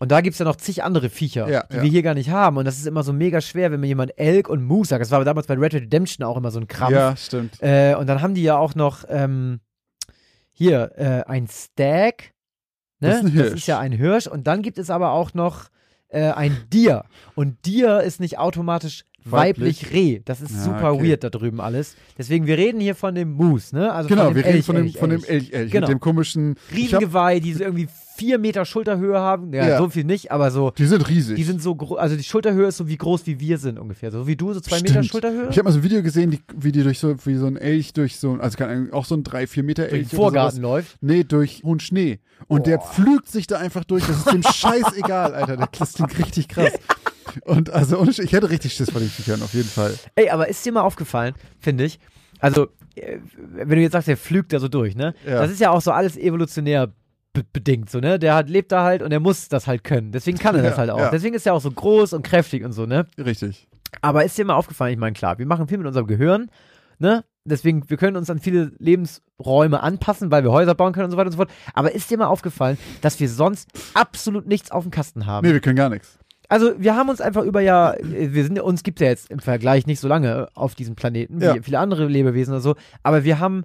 Und 0.00 0.10
da 0.10 0.20
gibt's 0.22 0.38
ja 0.38 0.46
noch 0.46 0.56
zig 0.56 0.82
andere 0.82 1.10
Viecher, 1.10 1.48
Ja, 1.48 1.64
die 1.70 1.76
ja. 1.76 1.82
wir 1.82 1.90
hier 1.90 2.02
gar 2.02 2.14
nicht 2.14 2.30
haben. 2.30 2.56
Und 2.56 2.64
das 2.64 2.78
ist 2.78 2.86
immer 2.86 3.02
so 3.02 3.12
mega 3.12 3.40
schwer, 3.42 3.70
wenn 3.70 3.80
mir 3.80 3.86
jemand 3.86 4.18
Elk 4.18 4.48
und 4.48 4.64
Moose 4.64 4.88
sagt. 4.90 5.02
Das 5.02 5.10
war 5.10 5.22
damals 5.24 5.46
bei 5.46 5.54
Red 5.54 5.74
Dead 5.74 5.82
Redemption 5.82 6.26
auch 6.26 6.38
immer 6.38 6.50
so 6.50 6.58
ein 6.58 6.66
Krampf. 6.66 6.92
Ja, 6.92 7.14
stimmt. 7.16 7.62
Äh, 7.62 7.94
und 7.96 8.06
dann 8.08 8.22
haben 8.22 8.32
die 8.34 8.42
ja 8.42 8.56
auch 8.56 8.74
noch 8.74 9.04
ähm, 9.08 9.60
hier 10.60 10.92
äh, 10.96 11.22
ein 11.30 11.48
Stag. 11.48 12.32
Ne? 13.00 13.08
Das 13.08 13.16
ist 13.16 13.24
ein 13.24 13.32
Hirsch. 13.32 13.54
ist 13.54 13.66
ja 13.66 13.78
ein 13.78 13.92
Hirsch. 13.92 14.26
Und 14.26 14.46
dann 14.46 14.60
gibt 14.60 14.76
es 14.76 14.90
aber 14.90 15.12
auch 15.12 15.32
noch 15.32 15.70
äh, 16.08 16.30
ein 16.32 16.54
Dier. 16.70 17.04
Und 17.34 17.64
Dier 17.64 18.00
ist 18.02 18.20
nicht 18.20 18.36
automatisch 18.38 19.06
Weiblich. 19.24 19.84
weiblich 19.84 19.92
Reh. 19.94 20.20
Das 20.22 20.42
ist 20.42 20.50
Ja, 20.52 20.58
super 20.64 20.92
okay. 20.92 21.08
weird 21.08 21.24
da 21.24 21.30
drüben 21.30 21.62
alles. 21.62 21.96
Deswegen, 22.18 22.46
wir 22.46 22.58
reden 22.58 22.78
hier 22.78 22.94
von 22.94 23.14
dem 23.14 23.32
Moose, 23.32 23.74
ne? 23.74 23.90
Also 23.90 24.08
Genau, 24.10 24.34
wir 24.34 24.44
reden 24.44 24.56
Elch, 24.56 24.66
von 24.66 24.76
dem, 24.76 24.84
Elch, 24.86 24.98
von 24.98 25.08
dem 25.10 25.20
Elch. 25.24 25.30
Elch-Elch 25.30 25.72
Genau. 25.72 25.86
mit 25.88 25.94
dem 25.96 26.00
komischen. 26.00 26.56
Riesengeweih, 26.74 27.40
die 27.40 27.54
so 27.54 27.64
irgendwie 27.64 27.88
vier 28.20 28.38
Meter 28.38 28.66
Schulterhöhe 28.66 29.18
haben. 29.18 29.52
Ja, 29.54 29.66
Ja. 29.66 29.78
so 29.78 29.88
viel 29.88 30.04
nicht, 30.04 30.30
aber 30.30 30.50
so. 30.50 30.72
die 30.76 30.84
sind 30.84 31.08
riesig. 31.08 31.36
Die 31.36 31.42
sind 31.42 31.62
so 31.62 31.74
groß, 31.74 31.98
also 31.98 32.16
die 32.16 32.22
Schulterhöhe 32.22 32.66
ist 32.66 32.76
so 32.76 32.86
wie 32.86 32.98
groß 32.98 33.26
wie 33.26 33.40
wir 33.40 33.56
sind 33.56 33.78
ungefähr. 33.78 34.10
So 34.10 34.26
wie 34.26 34.36
du, 34.36 34.52
so 34.52 34.60
zwei 34.60 34.76
Meter 34.76 34.88
Stimmt. 34.92 35.06
Schulterhöhe. 35.06 35.48
Ich 35.50 35.56
habe 35.56 35.64
mal 35.64 35.72
so 35.72 35.78
ein 35.78 35.82
Video 35.82 36.02
gesehen, 36.02 36.30
die, 36.30 36.40
wie 36.54 36.70
die 36.70 36.82
durch 36.82 36.98
so, 36.98 37.14
wie 37.24 37.36
so 37.36 37.46
ein 37.46 37.56
Elch 37.56 37.94
durch 37.94 38.18
so, 38.18 38.34
also 38.34 38.58
keine 38.58 38.72
Ahnung, 38.72 38.92
auch 38.92 39.06
so 39.06 39.14
ein 39.14 39.24
drei, 39.24 39.46
vier 39.46 39.62
Meter 39.62 39.84
Durch 39.84 39.92
den 39.92 40.00
Elch. 40.02 40.14
Vorgarten 40.14 40.60
läuft. 40.60 40.96
Nee, 41.00 41.24
durch 41.24 41.62
hohen 41.64 41.80
Schnee. 41.80 42.18
Und 42.46 42.66
der 42.66 42.76
Boah. 42.76 42.86
pflügt 42.92 43.28
sich 43.28 43.46
da 43.46 43.56
einfach 43.58 43.84
durch. 43.84 44.06
Das 44.06 44.18
ist 44.18 44.32
dem 44.32 44.42
scheißegal, 44.54 45.34
Alter. 45.34 45.56
Der- 45.56 45.66
klingt 45.68 46.18
richtig 46.18 46.48
krass. 46.48 46.72
Und 47.44 47.70
also, 47.70 48.04
ich 48.06 48.32
hätte 48.32 48.50
richtig 48.50 48.72
Schiss 48.74 48.90
vor 48.90 49.00
den 49.00 49.08
Viechern, 49.08 49.40
auf 49.42 49.54
jeden 49.54 49.68
Fall. 49.68 49.94
Ey, 50.16 50.30
aber 50.30 50.48
ist 50.48 50.64
dir 50.66 50.72
mal 50.72 50.82
aufgefallen, 50.82 51.34
finde 51.60 51.84
ich, 51.84 51.98
also, 52.40 52.68
äh, 52.96 53.18
wenn 53.52 53.68
du 53.68 53.80
jetzt 53.82 53.92
sagst, 53.92 54.08
der 54.08 54.16
flügt 54.16 54.52
da 54.52 54.58
so 54.58 54.66
durch, 54.68 54.96
ne? 54.96 55.14
Ja. 55.26 55.40
Das 55.42 55.50
ist 55.50 55.60
ja 55.60 55.70
auch 55.70 55.80
so 55.80 55.92
alles 55.92 56.16
evolutionär 56.16 56.90
bedingt, 57.32 57.90
so, 57.90 58.00
ne? 58.00 58.18
Der 58.18 58.34
hat, 58.34 58.48
lebt 58.50 58.72
da 58.72 58.82
halt 58.82 59.02
und 59.02 59.12
er 59.12 59.20
muss 59.20 59.48
das 59.48 59.66
halt 59.66 59.84
können. 59.84 60.12
Deswegen 60.12 60.38
kann 60.38 60.56
er 60.56 60.62
das 60.62 60.72
Ja, 60.72 60.78
halt 60.78 60.90
auch. 60.90 60.98
ja. 60.98 61.10
Deswegen 61.10 61.34
ist 61.34 61.46
er 61.46 61.54
auch 61.54 61.60
so 61.60 61.70
groß 61.70 62.12
und 62.12 62.22
kräftig 62.22 62.64
und 62.64 62.72
so, 62.72 62.86
ne? 62.86 63.06
Richtig. 63.18 63.68
Aber 64.02 64.24
ist 64.24 64.36
dir 64.38 64.44
mal 64.44 64.54
aufgefallen, 64.54 64.92
ich 64.92 64.98
meine, 64.98 65.12
klar, 65.14 65.38
wir 65.38 65.46
machen 65.46 65.68
viel 65.68 65.78
mit 65.78 65.86
unserem 65.86 66.06
Gehirn, 66.06 66.50
ne? 66.98 67.24
Deswegen, 67.44 67.88
wir 67.88 67.96
können 67.96 68.16
uns 68.16 68.28
an 68.30 68.38
viele 68.38 68.72
Lebensräume 68.78 69.82
anpassen, 69.82 70.30
weil 70.30 70.42
wir 70.44 70.52
Häuser 70.52 70.74
bauen 70.74 70.92
können 70.92 71.06
und 71.06 71.10
so 71.10 71.16
weiter 71.16 71.26
und 71.28 71.32
so 71.32 71.36
fort. 71.38 71.50
Aber 71.72 71.92
ist 71.94 72.10
dir 72.10 72.18
mal 72.18 72.26
aufgefallen, 72.26 72.76
dass 73.00 73.18
wir 73.18 73.28
sonst 73.28 73.68
absolut 73.94 74.46
nichts 74.46 74.70
auf 74.70 74.82
dem 74.84 74.90
Kasten 74.90 75.24
haben? 75.26 75.46
Nee, 75.46 75.52
wir 75.54 75.60
können 75.60 75.76
gar 75.76 75.88
nichts. 75.88 76.18
Also 76.48 76.72
wir 76.78 76.96
haben 76.96 77.08
uns 77.08 77.20
einfach 77.20 77.44
über 77.44 77.60
ja, 77.60 77.94
wir 78.02 78.42
sind 78.44 78.56
ja- 78.56 78.62
uns 78.64 78.82
gibt 78.82 78.98
ja 79.00 79.06
jetzt 79.06 79.30
im 79.30 79.38
Vergleich 79.38 79.86
nicht 79.86 80.00
so 80.00 80.08
lange 80.08 80.48
auf 80.54 80.74
diesem 80.74 80.96
Planeten 80.96 81.40
wie 81.40 81.44
Ja. 81.44 81.54
viele 81.62 81.78
andere 81.78 82.06
Lebewesen 82.06 82.52
oder 82.52 82.60
so, 82.60 82.74
aber 83.04 83.22
wir 83.24 83.38
haben, 83.38 83.64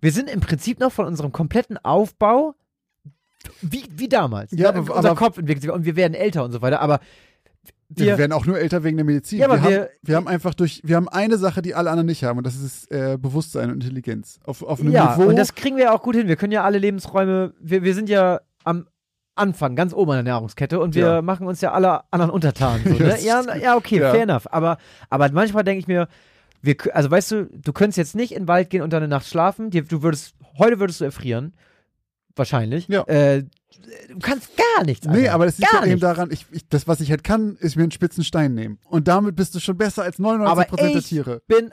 wir 0.00 0.12
sind 0.12 0.30
im 0.30 0.40
Prinzip 0.40 0.78
noch 0.78 0.92
von 0.92 1.06
unserem 1.06 1.32
kompletten 1.32 1.76
Aufbau 1.84 2.54
wie, 3.62 3.84
wie 3.90 4.08
damals. 4.08 4.50
Ja, 4.52 4.68
aber- 4.70 4.80
unser 4.80 4.94
aber- 5.10 5.14
Kopf 5.14 5.38
entwickelt 5.38 5.62
sich 5.62 5.70
und 5.70 5.84
wir 5.84 5.96
werden 5.96 6.14
älter 6.14 6.44
und 6.44 6.52
so 6.52 6.62
weiter, 6.62 6.80
aber 6.80 7.00
Wir, 7.88 8.06
wir, 8.06 8.18
werden 8.18 8.32
auch 8.32 8.46
nur 8.46 8.58
älter 8.58 8.82
wegen 8.82 8.96
der 8.96 9.04
Medizin. 9.06 9.38
Ja, 9.38 9.46
aber 9.46 9.62
wir, 9.62 9.70
wir- 9.70 9.80
haben, 9.80 9.88
wir 10.02 10.16
haben 10.16 10.28
einfach 10.28 10.54
durch, 10.54 10.80
wir 10.84 10.96
haben 10.96 11.08
eine 11.08 11.36
Sache, 11.38 11.62
die 11.62 11.74
alle 11.74 11.90
anderen 11.90 12.06
nicht 12.06 12.24
haben, 12.24 12.38
und 12.38 12.46
das 12.46 12.56
ist 12.56 12.90
äh, 12.90 13.18
Bewusstsein 13.20 13.68
und 13.70 13.82
Intelligenz. 13.82 14.40
Auf, 14.44 14.62
auf 14.62 14.80
einem 14.80 14.90
ja, 14.92 15.16
Niveau. 15.16 15.28
und 15.28 15.36
das 15.36 15.54
kriegen 15.54 15.76
wir 15.76 15.84
ja 15.84 15.92
auch 15.92 16.02
gut 16.02 16.16
hin. 16.16 16.26
Wir 16.28 16.36
können 16.36 16.52
ja 16.52 16.64
alle 16.64 16.78
Lebensräume, 16.78 17.52
wir, 17.60 17.82
wir 17.82 17.94
sind 17.94 18.08
ja 18.08 18.40
am 18.64 18.86
Anfang, 19.36 19.74
ganz 19.76 19.92
oben 19.92 20.12
an 20.12 20.24
der 20.24 20.32
Nahrungskette 20.34 20.78
und 20.80 20.94
wir 20.94 21.06
Ja. 21.06 21.22
machen 21.22 21.46
uns 21.46 21.60
ja 21.60 21.72
alle 21.72 22.02
anderen 22.12 22.30
untertan. 22.30 22.80
So, 22.84 22.90
Ja, 22.94 23.06
ne? 23.42 23.48
ja, 23.48 23.56
ja, 23.56 23.76
okay, 23.76 23.98
ja. 24.00 24.10
fair 24.12 24.22
enough. 24.22 24.46
Aber, 24.50 24.78
aber 25.10 25.30
manchmal 25.32 25.64
denke 25.64 25.80
ich 25.80 25.88
mir, 25.88 26.08
wir, 26.62 26.76
also 26.92 27.10
weißt 27.10 27.30
du, 27.32 27.44
du 27.52 27.72
könntest 27.72 27.98
jetzt 27.98 28.14
nicht 28.14 28.32
in 28.32 28.42
den 28.44 28.48
Wald 28.48 28.70
gehen 28.70 28.80
und 28.82 28.92
dann 28.92 29.02
eine 29.02 29.08
Nacht 29.10 29.26
schlafen. 29.26 29.70
Dir, 29.70 29.82
du 29.84 30.02
würdest, 30.02 30.34
heute 30.58 30.78
würdest 30.80 31.00
du 31.00 31.04
erfrieren. 31.04 31.52
Wahrscheinlich. 32.36 32.88
Ja. 32.88 33.02
Äh, 33.04 33.44
du 34.08 34.18
kannst 34.20 34.50
gar 34.56 34.84
nichts. 34.84 35.06
Nee, 35.06 35.22
Alter. 35.24 35.34
aber 35.34 35.46
das 35.46 35.58
liegt 35.58 35.72
halt 35.72 35.86
eben 35.86 36.00
daran, 36.00 36.30
ich, 36.30 36.46
ich, 36.50 36.68
das, 36.68 36.88
was 36.88 37.00
ich 37.00 37.10
halt 37.10 37.22
kann, 37.24 37.56
ist 37.60 37.76
mir 37.76 37.82
einen 37.82 37.92
spitzen 37.92 38.24
Stein 38.24 38.54
nehmen. 38.54 38.78
Und 38.88 39.06
damit 39.08 39.36
bist 39.36 39.54
du 39.54 39.60
schon 39.60 39.76
besser 39.76 40.02
als 40.02 40.18
99% 40.18 40.44
Aber 40.46 40.64
der 40.64 40.96
ich 40.96 41.06
Tiere. 41.08 41.42
bin 41.46 41.70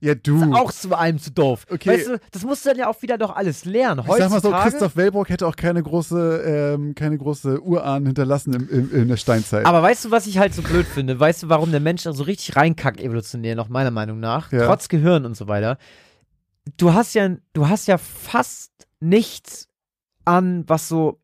Ja, 0.00 0.14
du. 0.14 0.52
auch 0.54 0.70
zu 0.72 0.94
allem 0.94 1.18
zu 1.18 1.30
doof. 1.32 1.64
Okay. 1.70 1.90
Weißt 1.90 2.08
du, 2.08 2.18
das 2.30 2.42
musst 2.44 2.64
du 2.64 2.68
dann 2.70 2.78
ja 2.78 2.88
auch 2.88 3.00
wieder 3.02 3.18
doch 3.18 3.34
alles 3.34 3.64
lernen. 3.64 4.00
ich 4.04 4.06
sag 4.06 4.18
mal 4.30 4.40
so, 4.40 4.48
Heutzutage- 4.50 4.70
Christoph 4.70 4.96
Wellbrock 4.96 5.28
hätte 5.30 5.46
auch 5.46 5.56
keine 5.56 5.82
große, 5.82 6.42
ähm, 6.76 6.94
keine 6.94 7.18
große 7.18 7.60
Urahn 7.62 8.06
hinterlassen 8.06 8.54
im, 8.54 8.68
im, 8.68 8.94
in 9.02 9.08
der 9.08 9.16
Steinzeit. 9.16 9.64
Aber 9.66 9.82
weißt 9.82 10.04
du, 10.04 10.10
was 10.12 10.26
ich 10.28 10.38
halt 10.38 10.54
so 10.54 10.62
blöd 10.62 10.86
finde? 10.86 11.18
Weißt 11.18 11.42
du, 11.44 11.48
warum 11.48 11.70
der 11.72 11.80
Mensch 11.80 12.02
da 12.04 12.12
so 12.12 12.22
richtig 12.24 12.54
reinkackt 12.56 13.00
evolutionär, 13.00 13.54
noch 13.56 13.68
meiner 13.68 13.90
Meinung 13.90 14.20
nach, 14.20 14.52
Ja. 14.52 14.66
trotz 14.66 14.88
Gehirn 14.88 15.24
und 15.24 15.36
so 15.36 15.48
weiter? 15.48 15.78
Du 16.76 16.92
hast 16.94 17.14
ja, 17.14 17.28
du 17.52 17.68
hast 17.68 17.88
ja 17.88 17.98
fast 17.98 18.70
nichts 19.00 19.68
an, 20.24 20.64
was 20.66 20.88
so, 20.88 21.20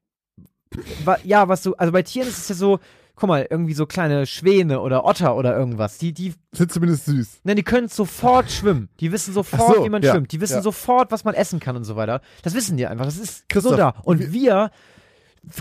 wa, 1.04 1.16
ja, 1.24 1.48
was 1.48 1.62
so, 1.62 1.76
also 1.76 1.92
bei 1.92 2.02
Tieren 2.02 2.28
ist 2.28 2.38
es 2.38 2.48
ja 2.48 2.54
so, 2.54 2.80
guck 3.18 3.28
mal, 3.28 3.46
irgendwie 3.50 3.74
so 3.74 3.86
kleine 3.86 4.26
Schwäne 4.26 4.80
oder 4.80 5.04
Otter 5.04 5.36
oder 5.36 5.56
irgendwas, 5.56 5.98
die, 5.98 6.12
die, 6.12 6.34
Sind 6.52 6.72
zumindest 6.72 7.06
süß. 7.06 7.40
ne, 7.44 7.54
die 7.54 7.64
können 7.64 7.88
sofort 7.88 8.50
schwimmen. 8.50 8.88
Die 9.00 9.12
wissen 9.12 9.34
sofort, 9.34 9.76
so, 9.76 9.84
wie 9.84 9.88
man 9.88 10.02
ja, 10.02 10.12
schwimmt. 10.12 10.32
Die 10.32 10.40
wissen 10.40 10.54
ja. 10.54 10.62
sofort, 10.62 11.10
was 11.10 11.24
man 11.24 11.34
essen 11.34 11.60
kann 11.60 11.76
und 11.76 11.84
so 11.84 11.96
weiter. 11.96 12.20
Das 12.42 12.54
wissen 12.54 12.76
die 12.76 12.86
einfach. 12.86 13.04
Das 13.04 13.18
ist 13.18 13.48
Christoph, 13.48 13.72
so 13.72 13.76
da. 13.76 13.94
Und 14.04 14.32
wir, 14.32 14.70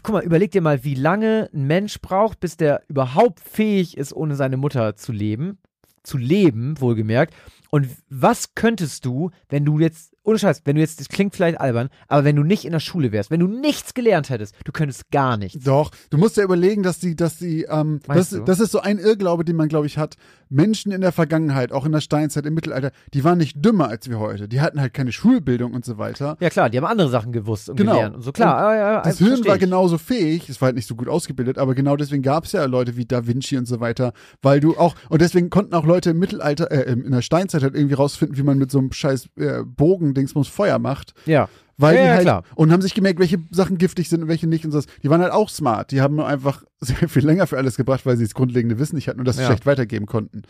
guck 0.03 0.13
mal, 0.13 0.23
überleg 0.23 0.51
dir 0.51 0.61
mal, 0.61 0.83
wie 0.83 0.95
lange 0.95 1.49
ein 1.53 1.65
Mensch 1.65 1.99
braucht, 1.99 2.39
bis 2.39 2.57
der 2.57 2.83
überhaupt 2.88 3.39
fähig 3.39 3.97
ist, 3.97 4.13
ohne 4.13 4.35
seine 4.35 4.57
Mutter 4.57 4.95
zu 4.95 5.11
leben. 5.11 5.57
Zu 6.03 6.17
leben, 6.17 6.79
wohlgemerkt. 6.79 7.33
Und 7.69 7.89
was 8.09 8.55
könntest 8.55 9.03
du, 9.03 9.31
wenn 9.49 9.65
du 9.65 9.79
jetzt, 9.79 10.15
ohne 10.28 10.38
Scheiß, 10.38 10.63
wenn 10.65 10.75
du 10.75 10.82
jetzt, 10.82 10.99
das 10.99 11.07
klingt 11.07 11.36
vielleicht 11.36 11.59
albern, 11.59 11.89
aber 12.09 12.25
wenn 12.25 12.36
du 12.36 12.43
nicht 12.43 12.65
in 12.65 12.73
der 12.73 12.82
Schule 12.82 13.13
wärst, 13.13 13.32
wenn 13.32 13.39
du 13.39 13.47
nichts 13.47 13.93
gelernt 13.93 14.30
hättest, 14.30 14.55
du 14.65 14.73
könntest 14.73 15.09
gar 15.09 15.38
nichts. 15.38 15.63
Doch, 15.63 15.89
du 16.09 16.17
musst 16.17 16.36
ja 16.36 16.43
überlegen, 16.43 16.84
dass 16.84 16.99
die, 16.99 17.15
dass 17.15 17.38
die, 17.38 17.63
ähm, 17.63 18.01
das, 18.07 18.38
das 18.45 18.59
ist 18.59 18.71
so 18.71 18.82
ein 18.82 18.99
Irrglaube, 18.99 19.45
den 19.45 19.55
man, 19.55 19.69
glaube 19.69 19.88
ich, 19.88 19.97
hat. 19.97 20.17
Menschen 20.50 20.91
in 20.91 21.02
der 21.02 21.12
Vergangenheit, 21.12 21.72
auch 21.72 21.86
in 21.86 21.91
der 21.91 22.02
Steinzeit, 22.02 22.45
im 22.45 22.54
Mittelalter, 22.54 22.91
die 23.14 23.24
waren 23.24 23.38
nicht 23.38 23.64
dümmer 23.64 23.88
als 23.89 24.10
wir 24.10 24.20
heute. 24.20 24.48
Die 24.48 24.62
hatten 24.62 24.80
halt 24.82 24.93
keine 24.93 25.12
Schulbildung 25.12 25.74
und 25.74 25.86
so 25.86 25.98
weiter. 25.98 26.38
Ja 26.39 26.50
klar, 26.50 26.70
die 26.70 26.78
haben 26.78 26.86
andere 26.86 27.10
Sachen 27.10 27.32
gewusst 27.32 27.70
und 27.70 27.76
Genau. 27.78 27.93
gelernt 27.93 28.16
und 28.16 28.22
so. 28.22 28.32
Klar, 28.32 28.74
ja, 28.76 28.80
ja, 28.80 28.98
Das 29.02 29.20
also 29.22 29.26
Hirn 29.26 29.45
war 29.45 29.56
ich. 29.56 29.60
genauso 29.62 29.98
fähig, 29.98 30.50
es 30.50 30.62
war 30.62 30.68
halt 30.68 30.76
nicht 30.76 30.88
so 30.88 30.95
gut 30.95 31.08
ausgebildet, 31.10 31.58
aber 31.58 31.76
genau 31.76 31.95
deswegen 31.95 32.24
gab 32.24 32.45
es 32.45 32.52
ja 32.52 32.66
Leute 32.66 32.98
wie 32.98 33.06
Da 33.06 33.28
Vinci 33.28 33.58
und 33.58 33.66
so 33.68 33.80
weiter, 33.80 34.14
weil 34.41 34.60
du 34.60 34.78
auch, 34.78 34.95
und 35.10 35.22
deswegen 35.22 35.50
konnten 35.50 35.74
auch 35.76 35.86
Leute 35.86 36.12
im 36.12 36.20
Mittelalter, 36.20 36.72
äh, 36.72 36.91
in 36.91 37.12
der 37.12 37.22
Steinzeit 37.22 37.64
halt 37.64 37.76
irgendwie 37.76 37.95
rausfinden, 37.95 38.38
wie 38.38 38.43
man 38.43 38.58
mit 38.58 38.72
so 38.72 38.80
einem 38.80 38.91
scheiß 38.91 39.30
äh, 39.38 39.64
Bogen-Dingsbums 39.66 40.48
Feuer 40.48 40.80
macht. 40.80 41.14
Ja. 41.26 41.50
Weil 41.78 41.95
Ja, 41.95 42.01
die 42.01 42.07
ja, 42.07 42.13
halt, 42.13 42.21
klar. 42.23 42.43
und 42.55 42.71
haben 42.71 42.82
sich 42.82 42.93
gemerkt, 42.95 43.19
welche 43.19 43.38
Sachen 43.51 43.78
giftig 43.78 44.09
sind 44.09 44.23
und 44.23 44.28
welche 44.28 44.47
nicht 44.47 44.65
und 44.65 44.71
so. 44.71 44.82
Die 45.03 45.09
waren 45.09 45.21
halt 45.21 45.32
auch 45.32 45.49
smart. 45.49 45.91
Die 45.91 46.01
haben 46.01 46.15
nur 46.15 46.28
einfach 46.28 46.63
sehr 46.80 47.07
viel 47.09 47.25
länger 47.25 47.45
für 47.47 47.57
alles 47.57 47.78
gebracht, 47.78 48.05
weil 48.05 48.17
sie 48.17 48.23
das 48.23 48.34
grundlegende 48.34 48.80
Wissen 48.80 48.95
nicht 48.95 49.07
hatten 49.07 49.19
und 49.19 49.28
das 49.28 49.38
Ja. 49.38 49.45
schlecht 49.45 49.65
weitergeben 49.65 50.05
konnten. 50.07 50.41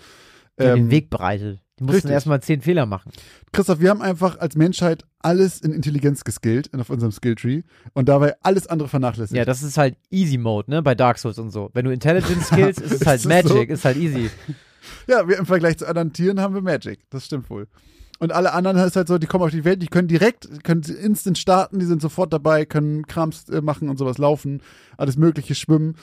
Die 0.60 0.64
haben 0.64 0.70
Ähm, 0.72 0.76
den 0.86 0.92
Weg 0.92 1.10
bereitet. 1.10 1.60
Die 1.80 1.84
mussten 1.84 1.96
richtig. 1.98 2.12
erstmal 2.12 2.42
zehn 2.42 2.62
Fehler 2.62 2.88
machen. 2.88 3.12
Christoph, 3.52 3.80
wir 3.80 3.92
haben 3.92 4.02
einfach 4.02 4.40
als 4.40 4.56
Menschheit 4.56 5.04
alles 5.20 5.62
in 5.62 5.72
Intelligenz 5.74 6.24
geskillt 6.24 6.72
auf 6.80 6.90
unserem 6.90 7.12
Skilltree 7.12 7.62
und 7.94 8.10
dabei 8.10 8.34
alles 8.42 8.66
andere 8.66 8.90
vernachlässigt. 8.90 9.38
Ja, 9.38 9.46
das 9.46 9.62
ist 9.62 9.78
halt 9.78 9.96
Easy 10.10 10.40
Mode, 10.40 10.72
ne? 10.72 10.82
Bei 10.82 10.96
Dark 10.96 11.20
Souls 11.20 11.38
und 11.38 11.52
so. 11.52 11.70
Wenn 11.74 11.86
du 11.86 11.92
Intelligence 11.92 12.48
skills, 12.52 12.80
ist 12.80 12.94
es 13.02 13.06
halt 13.06 13.20
Ist 13.20 13.28
Magic, 13.28 13.52
so? 13.52 13.62
ist 13.74 13.86
halt 13.86 13.98
easy. 13.98 14.30
Ja, 15.08 15.28
wir 15.28 15.38
im 15.38 15.46
Vergleich 15.46 15.78
zu 15.78 15.86
anderen 15.86 16.14
Tieren 16.14 16.40
haben 16.40 16.54
wir 16.56 16.62
Magic. 16.62 17.00
Das 17.10 17.26
stimmt 17.26 17.50
wohl. 17.50 17.68
Und 18.20 18.32
alle 18.32 18.54
anderen 18.54 18.78
ist 18.78 18.96
halt 18.96 19.08
so, 19.08 19.18
die 19.18 19.28
kommen 19.28 19.44
auf 19.44 19.52
die 19.52 19.64
Welt, 19.66 19.82
die 19.82 19.88
können 19.88 20.08
direkt, 20.08 20.64
können 20.64 20.82
instant 20.84 21.38
starten, 21.38 21.80
die 21.80 21.86
sind 21.86 22.02
sofort 22.02 22.34
dabei, 22.34 22.66
können 22.66 23.06
Krams 23.06 23.48
äh, 23.50 23.62
machen 23.62 23.90
und 23.90 23.98
sowas 23.98 24.18
laufen, 24.18 24.62
alles 24.98 25.18
Mögliche 25.18 25.54
schwimmen. 25.56 25.96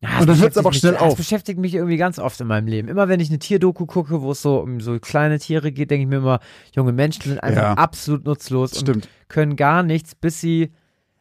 Ja, 0.00 0.18
Und 0.18 0.28
dann 0.28 0.38
hört's 0.40 0.56
beschäftigt 0.56 0.58
aber 0.58 0.66
auch 0.68 0.72
mich- 0.72 0.80
schnell 0.80 0.92
Das 0.94 1.02
auf. 1.02 1.16
beschäftigt 1.16 1.58
mich 1.60 1.74
irgendwie 1.74 1.96
ganz 1.96 2.18
oft 2.18 2.40
in 2.40 2.48
meinem 2.48 2.66
Leben. 2.66 2.88
Immer 2.88 3.08
wenn 3.08 3.20
ich 3.20 3.28
eine 3.28 3.38
Tierdoku 3.38 3.86
gucke, 3.86 4.20
wo 4.22 4.32
es 4.32 4.42
so 4.42 4.58
um 4.58 4.80
so 4.80 4.98
kleine 4.98 5.38
Tiere 5.38 5.70
geht, 5.70 5.92
denke 5.92 6.02
ich 6.02 6.08
mir 6.08 6.16
immer, 6.16 6.40
junge 6.74 6.90
Menschen 6.92 7.22
sind 7.22 7.38
einfach 7.40 7.62
Ja. 7.62 7.74
absolut 7.74 8.24
nutzlos 8.24 8.72
und 8.72 8.80
Stimmt. 8.88 9.08
können 9.28 9.54
gar 9.54 9.84
nichts, 9.84 10.16
bis 10.16 10.40
sie, 10.40 10.72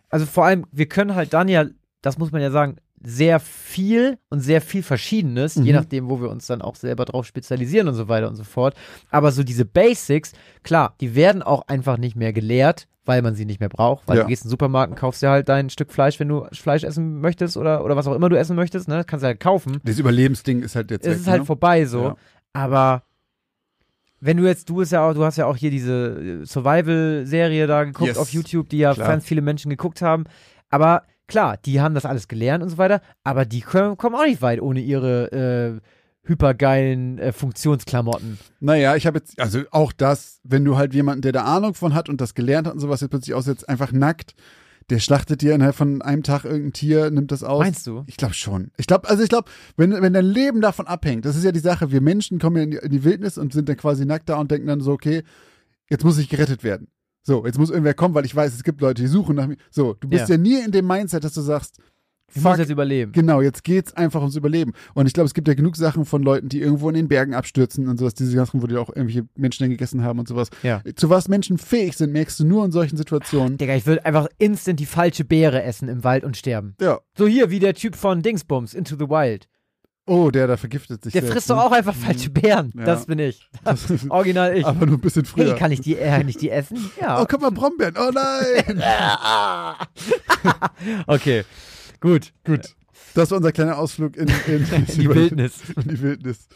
also 0.10 0.26
vor 0.26 0.46
allem, 0.46 0.66
wir 0.72 0.88
können 0.88 1.14
halt 1.14 1.34
dann 1.34 1.48
ja, 1.48 1.66
das 2.02 2.18
muss 2.18 2.32
man 2.32 2.42
ja 2.42 2.50
sagen, 2.50 2.78
sehr 3.04 3.40
viel 3.40 4.18
und 4.30 4.40
sehr 4.42 4.62
viel 4.62 4.84
Verschiedenes, 4.84 5.56
je 5.56 5.62
Mhm. 5.64 5.72
nachdem, 5.72 6.10
wo 6.10 6.22
wir 6.22 6.30
uns 6.30 6.46
dann 6.48 6.62
auch 6.62 6.76
selber 6.76 7.06
drauf 7.06 7.26
spezialisieren 7.26 7.88
und 7.88 7.96
so 7.96 8.08
weiter 8.08 8.28
und 8.28 8.36
so 8.36 8.44
fort. 8.44 8.76
Aber 9.10 9.32
so 9.32 9.44
diese 9.44 9.66
Basics, 9.66 10.34
klar, 10.64 10.96
die 11.02 11.16
werden 11.16 11.42
auch 11.42 11.68
einfach 11.68 11.98
nicht 11.98 12.16
mehr 12.16 12.32
gelehrt, 12.34 12.88
weil 13.04 13.24
man 13.24 13.34
sie 13.34 13.46
nicht 13.46 13.60
mehr 13.60 13.70
braucht, 13.70 14.08
weil 14.08 14.18
Ja. 14.18 14.24
du 14.24 14.30
gehst 14.30 14.44
in 14.44 14.48
den 14.48 14.52
Supermarkt 14.52 14.92
und 14.92 14.96
kaufst 15.00 15.24
dir 15.24 15.30
halt 15.32 15.50
dein 15.50 15.72
Stück 15.72 15.92
Fleisch, 15.92 16.20
wenn 16.20 16.28
du 16.28 16.46
Fleisch 16.52 16.84
essen 16.84 17.20
möchtest 17.22 17.58
oder, 17.58 17.84
oder 17.84 17.96
was 17.96 18.06
auch 18.06 18.14
immer 18.14 18.30
du 18.30 18.38
essen 18.38 18.56
möchtest, 18.56 18.88
ne, 18.88 19.04
kannst 19.04 19.24
du 19.24 19.28
halt 19.28 19.40
kaufen. 19.40 19.80
Dieses 19.84 20.00
Überlebensding 20.00 20.62
ist 20.62 20.76
halt 20.76 20.92
jetzt 20.92 21.08
Es 21.08 21.22
ist 21.22 21.28
halt 21.28 21.40
ne? 21.42 21.46
vorbei 21.46 21.86
so. 21.86 22.04
Ja. 22.04 22.16
Aber 22.54 23.02
wenn 24.20 24.38
du 24.38 24.46
jetzt, 24.46 24.70
du 24.70 24.76
bist 24.76 24.92
ja 24.92 25.08
auch, 25.10 25.16
du 25.16 25.24
hast 25.26 25.38
ja 25.38 25.48
auch 25.48 25.58
hier 25.58 25.72
diese 25.72 26.42
äh, 26.44 26.46
Survival-Serie 26.46 27.66
da 27.66 27.84
geguckt 27.86 28.10
Yes. 28.10 28.18
auf 28.18 28.30
YouTube, 28.32 28.70
die 28.70 28.78
ja 28.78 28.94
Klar. 28.94 29.08
ganz 29.08 29.26
viele 29.26 29.42
Menschen 29.42 29.70
geguckt 29.72 30.04
haben. 30.04 30.26
Aber 30.70 31.04
klar, 31.32 31.58
die 31.66 31.82
haben 31.82 31.96
das 31.96 32.06
alles 32.06 32.28
gelernt 32.28 32.62
und 32.62 32.70
so 32.70 32.78
weiter, 32.78 33.02
aber 33.24 33.46
die 33.46 33.62
können, 33.62 33.98
kommen 33.98 34.16
auch 34.16 34.26
nicht 34.26 34.42
weit 34.42 34.62
ohne 34.62 34.82
ihre 34.82 35.32
äh, 35.32 36.28
hypergeilen 36.28 37.18
äh, 37.18 37.32
Funktionsklamotten. 37.32 38.38
Naja, 38.60 38.96
ich 38.96 39.08
habe 39.08 39.20
jetzt, 39.20 39.40
also 39.40 39.62
auch 39.72 39.94
das, 39.94 40.40
wenn 40.44 40.66
du 40.66 40.78
halt 40.78 40.94
jemanden, 40.94 41.22
der 41.22 41.32
da 41.32 41.46
Ahnung 41.46 41.74
von 41.74 41.94
hat 41.94 42.10
und 42.10 42.22
das 42.22 42.36
gelernt 42.36 42.68
hat 42.68 42.74
und 42.74 42.80
sowas, 42.80 43.02
jetzt 43.02 43.10
plötzlich 43.10 43.34
aussetzt, 43.34 43.68
einfach 43.70 43.92
nackt, 43.92 44.36
der 44.90 45.00
schlachtet 45.00 45.42
dir 45.42 45.56
innerhalb 45.56 45.76
von 45.76 46.02
einem 46.02 46.22
Tag 46.22 46.44
irgendein 46.44 46.74
Tier, 46.74 47.12
nimmt 47.12 47.32
das 47.32 47.44
aus. 47.44 47.60
Meinst 47.60 47.88
du? 47.88 48.04
Ich 48.08 48.18
glaube 48.18 48.34
schon. 48.34 48.72
Ich 48.78 48.88
glaube, 48.88 49.10
also 49.10 49.24
ich 49.24 49.30
glaube, 49.30 49.50
wenn, 49.78 49.94
wenn 49.94 50.12
dein 50.12 50.26
Leben 50.26 50.60
davon 50.60 50.86
abhängt, 50.86 51.24
das 51.24 51.38
ist 51.38 51.46
ja 51.46 51.54
die 51.54 51.60
Sache, 51.60 51.92
wir 51.92 52.02
Menschen 52.02 52.40
kommen 52.40 52.58
ja 52.58 52.64
in 52.64 52.72
die, 52.72 52.78
in 52.78 52.92
die 52.92 53.04
Wildnis 53.06 53.38
und 53.38 53.54
sind 53.54 53.70
dann 53.70 53.78
quasi 53.78 54.06
nackt 54.06 54.28
da 54.28 54.36
und 54.38 54.52
denken 54.52 54.68
dann 54.68 54.82
so, 54.82 54.92
okay, 54.92 55.24
jetzt 55.90 56.04
muss 56.04 56.18
ich 56.18 56.28
gerettet 56.28 56.66
werden. 56.66 56.90
So, 57.24 57.46
jetzt 57.46 57.60
muss 57.60 57.70
irgendwer 57.70 57.94
kommen, 57.94 58.16
weil 58.16 58.26
ich 58.26 58.36
weiß, 58.36 58.54
es 58.54 58.64
gibt 58.64 58.82
Leute, 58.82 59.02
die 59.02 59.08
suchen 59.08 59.36
nach 59.36 59.48
mir. 59.48 59.58
So, 59.70 59.94
du 60.00 60.08
bist 60.08 60.30
ja, 60.30 60.36
Ja. 60.36 60.42
nie 60.42 60.60
in 60.64 60.72
dem 60.72 60.88
Mindset, 60.88 61.24
dass 61.24 61.34
du 61.34 61.42
sagst, 61.42 61.78
Ich 62.34 62.42
muss 62.42 62.58
jetzt 62.58 62.70
überleben. 62.72 63.12
Genau, 63.12 63.42
jetzt 63.42 63.64
geht's 63.66 63.94
einfach 63.94 64.22
ums 64.22 64.38
Überleben. 64.38 64.72
Und 64.94 65.06
ich 65.06 65.12
glaube, 65.14 65.26
es 65.28 65.34
gibt 65.34 65.50
ja 65.50 65.54
genug 65.54 65.76
Sachen 65.76 66.06
von 66.06 66.24
Leuten, 66.24 66.48
die 66.48 66.62
irgendwo 66.62 66.88
in 66.88 66.96
den 66.96 67.10
Bergen 67.10 67.34
abstürzen 67.34 67.90
und 67.90 68.00
sowas, 68.00 68.14
diese 68.14 68.32
Sachen, 68.32 68.62
wo 68.64 68.68
die 68.68 68.78
auch 68.78 68.88
irgendwelche 68.88 69.28
Menschen 69.36 69.64
dann 69.64 69.70
gegessen 69.70 70.02
haben 70.02 70.18
und 70.18 70.30
sowas. 70.30 70.50
Ja. 70.64 70.82
Zu 70.96 71.10
was 71.10 71.28
Menschen 71.28 71.58
fähig 71.58 71.98
sind, 71.98 72.14
merkst 72.14 72.40
du 72.40 72.46
nur 72.46 72.64
in 72.64 72.72
solchen 72.72 72.96
Situationen. 72.96 73.58
Digga, 73.58 73.76
ich 73.76 73.86
würde 73.86 74.06
einfach 74.06 74.28
instant 74.38 74.80
die 74.80 74.86
falsche 74.86 75.26
Beere 75.26 75.62
essen 75.64 75.90
im 75.90 76.06
Wald 76.06 76.24
und 76.24 76.38
sterben. 76.38 76.76
Ja. 76.80 77.02
So 77.18 77.28
hier, 77.28 77.50
wie 77.50 77.60
der 77.60 77.74
Typ 77.74 77.96
von 77.98 78.22
Dingsbums, 78.22 78.74
Into 78.74 78.96
the 78.96 79.10
Wild. 79.10 79.48
Oh, 80.08 80.32
der 80.32 80.48
da 80.48 80.58
vergiftet 80.58 81.04
sich. 81.04 81.14
Der 81.14 81.22
selbst, 81.22 81.34
frisst 81.34 81.50
ne? 81.50 81.56
doch 81.56 81.66
auch 81.66 81.72
einfach 81.72 81.94
falsche 81.96 82.30
Beeren. 82.32 82.74
Ja. 82.76 82.86
Das 82.86 83.06
bin 83.06 83.20
ich. 83.20 83.48
Das 83.64 83.90
ist 83.90 84.10
Original 84.10 84.58
ich. 84.58 84.66
aber 84.66 84.86
nur 84.88 84.98
ein 84.98 85.02
bisschen 85.02 85.26
früher. 85.26 85.52
Hey, 85.52 85.60
kann 85.60 85.72
ich 85.72 85.82
die, 85.82 85.96
äh, 85.98 86.10
kann 86.10 86.28
ich 86.28 86.38
die 86.38 86.50
essen? 86.50 86.90
Ja. 87.02 87.22
Oh, 87.22 87.26
guck 87.30 87.42
mal, 87.42 87.52
Brombeeren. 87.52 87.96
Oh 87.98 88.12
nein. 88.12 88.84
Okay, 91.08 91.44
gut. 92.00 92.34
Gut. 92.44 92.76
Das 93.14 93.30
war 93.30 93.38
unser 93.38 93.52
kleiner 93.52 93.78
Ausflug 93.78 94.16
in, 94.18 94.28
in, 94.48 94.86
Die 94.86 95.08
Wildnis. 95.10 95.60
In 95.76 95.88
die 95.90 96.02
Wildnis. 96.02 96.48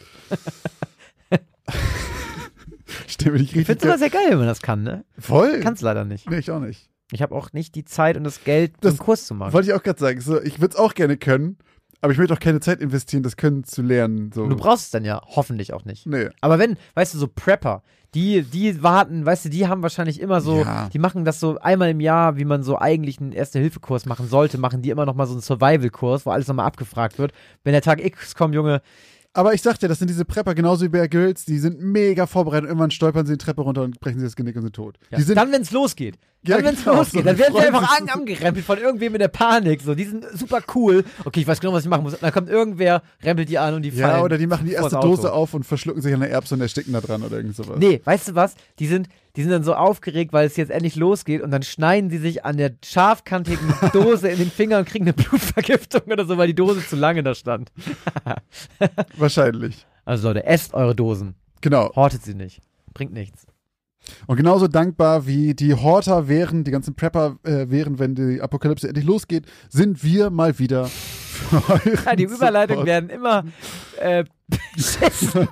Stell 3.07 3.31
mir 3.33 3.39
nicht 3.39 3.55
Ich 3.55 3.65
finde 3.65 3.71
richtig. 3.71 3.77
es 3.77 3.83
immer 3.83 3.97
sehr 3.97 4.09
geil, 4.09 4.27
wenn 4.29 4.37
man 4.39 4.47
das 4.47 4.61
kann, 4.61 4.83
ne? 4.83 5.05
Voll. 5.19 5.59
Kann's 5.59 5.81
leider 5.81 6.05
nicht. 6.05 6.29
Nee, 6.29 6.39
ich 6.39 6.51
auch 6.51 6.59
nicht. 6.59 6.89
Ich 7.11 7.21
habe 7.21 7.35
auch 7.35 7.53
nicht 7.53 7.75
die 7.75 7.85
Zeit 7.85 8.17
und 8.17 8.23
das 8.23 8.43
Geld, 8.43 8.73
Das 8.81 8.93
einen 8.93 8.99
Kurs 8.99 9.27
zu 9.27 9.35
machen. 9.35 9.53
Wollte 9.53 9.67
ich 9.69 9.73
auch 9.73 9.83
gerade 9.83 9.99
sagen. 9.99 10.21
So, 10.21 10.41
ich 10.41 10.59
würde 10.59 10.73
es 10.73 10.79
auch 10.79 10.93
gerne 10.95 11.17
können, 11.17 11.57
aber 12.01 12.11
ich 12.13 12.17
möchte 12.19 12.33
auch 12.33 12.39
keine 12.39 12.59
Zeit 12.59 12.81
investieren, 12.81 13.23
das 13.23 13.37
Können 13.37 13.63
zu 13.63 13.81
lernen. 13.81 14.31
So. 14.33 14.47
Du 14.47 14.55
brauchst 14.55 14.85
es 14.85 14.89
dann 14.91 15.05
ja 15.05 15.21
hoffentlich 15.25 15.73
auch 15.73 15.85
nicht. 15.85 16.05
Nee. 16.05 16.29
Aber 16.41 16.59
wenn, 16.59 16.77
weißt 16.93 17.13
du, 17.13 17.17
so 17.17 17.27
Prepper, 17.27 17.81
die, 18.13 18.43
die 18.43 18.81
warten, 18.81 19.25
weißt 19.25 19.45
du, 19.45 19.49
die 19.49 19.67
haben 19.67 19.81
wahrscheinlich 19.81 20.21
immer 20.21 20.39
so, 20.39 20.61
Ja. 20.61 20.89
die 20.93 20.99
machen 20.99 21.25
das 21.25 21.39
so 21.39 21.57
einmal 21.59 21.89
im 21.89 21.99
Jahr, 21.99 22.37
wie 22.37 22.45
man 22.45 22.63
so 22.63 22.77
eigentlich 22.79 23.19
einen 23.19 23.33
Erste-Hilfe-Kurs 23.33 24.05
machen 24.05 24.27
sollte, 24.29 24.57
machen 24.57 24.81
die 24.81 24.89
immer 24.89 25.05
noch 25.05 25.15
mal 25.15 25.25
so 25.25 25.33
einen 25.33 25.41
Survival-Kurs, 25.41 26.25
wo 26.25 26.31
alles 26.31 26.47
nochmal 26.47 26.65
abgefragt 26.67 27.17
wird. 27.19 27.33
Wenn 27.63 27.73
der 27.73 27.81
Tag 27.81 28.03
X 28.03 28.35
kommt, 28.35 28.55
Junge, 28.55 28.81
Aber 29.36 29.53
ich 29.53 29.61
sag 29.61 29.77
dir, 29.79 29.89
das 29.89 29.99
sind 29.99 30.09
diese 30.09 30.23
Prepper, 30.23 30.55
genauso 30.55 30.86
wie 30.86 30.89
Bear 30.89 31.09
Grylls, 31.09 31.43
die 31.43 31.59
sind 31.59 31.81
mega 31.81 32.25
vorbereitet. 32.25 32.69
Irgendwann 32.69 32.89
stolpern 32.89 33.25
sie 33.25 33.33
die 33.33 33.38
Treppe 33.38 33.63
runter 33.63 33.81
und 33.81 33.99
brechen 33.99 34.17
sie 34.17 34.25
das 34.25 34.38
Genick 34.38 34.55
und 34.55 34.61
sind 34.61 34.73
tot. 34.73 34.97
ja. 35.11 35.17
Die 35.17 35.23
sind, 35.23 35.36
dann, 35.36 35.51
wenn's 35.51 35.71
losgeht. 35.71 36.17
Ja, 36.47 36.55
Dann, 36.55 36.65
wenn's 36.67 36.86
genau, 36.86 36.97
losgeht, 36.97 37.21
so, 37.21 37.25
dann 37.25 37.38
werden 37.38 37.53
sie 37.53 37.67
einfach 37.67 37.99
an, 37.99 38.07
angerempelt 38.07 38.65
von 38.65 38.77
irgendwem 38.77 39.13
in 39.15 39.19
der 39.19 39.27
Panik. 39.27 39.81
So, 39.81 39.93
die 39.93 40.05
sind 40.05 40.25
super 40.36 40.61
cool. 40.73 41.03
Okay, 41.25 41.41
ich 41.41 41.47
weiß 41.47 41.59
genau, 41.59 41.73
was 41.73 41.83
ich 41.83 41.89
machen 41.89 42.03
muss. 42.03 42.17
Dann 42.17 42.31
kommt 42.31 42.49
irgendwer, 42.49 43.01
rempelt 43.23 43.49
die 43.49 43.57
an 43.57 43.73
und 43.73 43.81
die 43.81 43.89
ja, 43.89 44.07
fallen. 44.07 44.23
oder 44.23 44.38
die 44.38 44.47
machen 44.47 44.65
die 44.67 44.73
erste. 44.73 44.99
Dose 45.01 45.33
auf 45.33 45.53
und 45.53 45.65
verschlucken 45.65 46.01
sich 46.01 46.13
an 46.13 46.21
der 46.21 46.29
Erbse 46.29 46.55
und 46.55 46.61
ersticken 46.61 46.93
da 46.93 47.01
dran 47.01 47.21
oder 47.21 47.36
irgend 47.36 47.57
sowas. 47.57 47.75
Nee, 47.77 47.99
weißt 48.05 48.29
du 48.29 48.36
was? 48.36 48.55
Die 48.79 48.88
sind, 48.88 49.09
die 49.36 49.41
sind 49.41 49.51
dann 49.51 49.63
so 49.63 49.75
aufgeregt, 49.75 50.33
weil 50.33 50.47
es 50.47 50.55
jetzt 50.57 50.71
endlich 50.71 50.95
losgeht 50.95 51.41
und 51.41 51.51
dann 51.51 51.63
schneiden 51.63 52.09
sie 52.09 52.17
sich 52.17 52.45
an 52.45 52.57
der 52.57 52.71
scharfkantigen 52.83 53.73
Dose 53.93 54.29
in 54.29 54.38
den 54.38 54.51
Finger 54.51 54.79
und 54.79 54.88
kriegen 54.88 55.05
eine 55.05 55.13
Blutvergiftung 55.13 56.01
oder 56.11 56.25
so, 56.25 56.38
weil 56.38 56.47
die 56.47 56.55
Dose 56.55 56.86
zu 56.86 56.95
lange 56.95 57.23
da 57.23 57.36
stand. 57.36 57.71
Wahrscheinlich. 59.17 59.86
Also 60.05 60.27
Leute, 60.27 60.45
esst 60.45 60.73
eure 60.73 60.95
Dosen. 60.95 61.36
Genau. 61.61 61.91
Hortet 61.95 62.23
sie 62.23 62.36
nicht. 62.36 62.61
Bringt 62.93 63.13
nichts. 63.13 63.45
Und 64.27 64.38
genauso 64.38 64.67
dankbar 64.67 65.25
wie 65.25 65.53
die 65.55 65.73
Horter 65.73 66.27
wären, 66.27 66.63
die 66.63 66.71
ganzen 66.71 66.95
Prepper 66.95 67.38
äh, 67.43 67.69
wären, 67.69 67.99
wenn 67.99 68.15
die 68.15 68.41
Apokalypse 68.41 68.88
endlich 68.88 69.05
losgeht, 69.05 69.45
sind 69.69 70.03
wir 70.03 70.29
mal 70.29 70.59
wieder 70.59 70.86
für 70.86 71.57
euren 71.69 71.99
Ja, 72.05 72.15
die 72.15 72.23
Überleitungen 72.23 72.86
werden 72.86 73.09
immer 73.09 73.43
äh, 73.99 74.23
beschissen. 74.47 75.47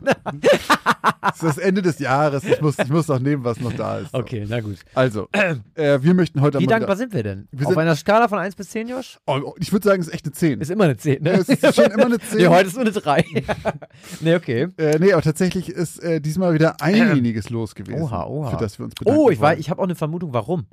Es 1.21 1.35
ist 1.35 1.43
das 1.43 1.57
Ende 1.57 1.81
des 1.81 1.99
Jahres. 1.99 2.43
Ich 2.43 2.61
muss, 2.61 2.77
ich 2.77 2.89
muss 2.89 3.07
noch 3.07 3.19
nehmen, 3.19 3.43
was 3.43 3.59
noch 3.59 3.73
da 3.73 3.99
ist. 3.99 4.11
So. 4.11 4.19
Okay, 4.19 4.45
na 4.47 4.59
gut. 4.61 4.77
Also, 4.93 5.27
äh, 5.31 5.99
wir 6.01 6.13
möchten 6.13 6.41
heute 6.41 6.59
Wie 6.59 6.65
mal 6.65 6.71
dankbar 6.71 6.95
sind 6.95 7.13
wir 7.13 7.23
denn? 7.23 7.47
Wir 7.51 7.65
Auf 7.67 7.73
sind- 7.73 7.81
einer 7.81 7.95
Skala 7.95 8.27
von 8.27 8.39
1 8.39 8.55
bis 8.55 8.69
10, 8.69 8.87
Josh? 8.89 9.17
wieder, 9.25 9.41
oh, 9.43 9.55
ich 9.59 9.71
würde 9.71 9.87
sagen, 9.87 10.01
es 10.01 10.07
ist 10.07 10.13
echt 10.13 10.25
eine 10.25 10.33
10. 10.33 10.61
Ist 10.61 10.69
immer 10.71 10.83
eine 10.85 10.97
10, 10.97 11.23
ne? 11.23 11.31
Es 11.31 11.49
ist 11.49 11.75
schon 11.75 11.85
immer 11.91 12.05
eine 12.05 12.19
10. 12.19 12.37
Nee, 12.37 12.47
heute 12.47 12.67
ist 12.67 12.73
nur 12.75 12.81
eine 12.83 12.91
3. 12.91 13.25
nee, 14.21 14.35
okay. 14.35 14.67
Äh, 14.77 14.99
nee, 14.99 15.13
aber 15.13 15.21
tatsächlich 15.21 15.69
ist 15.69 15.99
äh, 16.03 16.19
diesmal 16.21 16.53
wieder 16.53 16.81
einjähriges 16.81 17.49
los 17.49 17.75
gewesen. 17.75 18.01
Oha, 18.01 18.25
oha. 18.25 18.51
Für 18.51 18.57
das 18.57 18.77
wir 18.79 18.85
uns 18.85 18.95
bedanken 18.95 19.19
Oh, 19.19 19.29
ich, 19.29 19.39
ich 19.57 19.69
habe 19.69 19.79
auch 19.81 19.85
eine 19.85 19.95
Vermutung, 19.95 20.33
warum. 20.33 20.67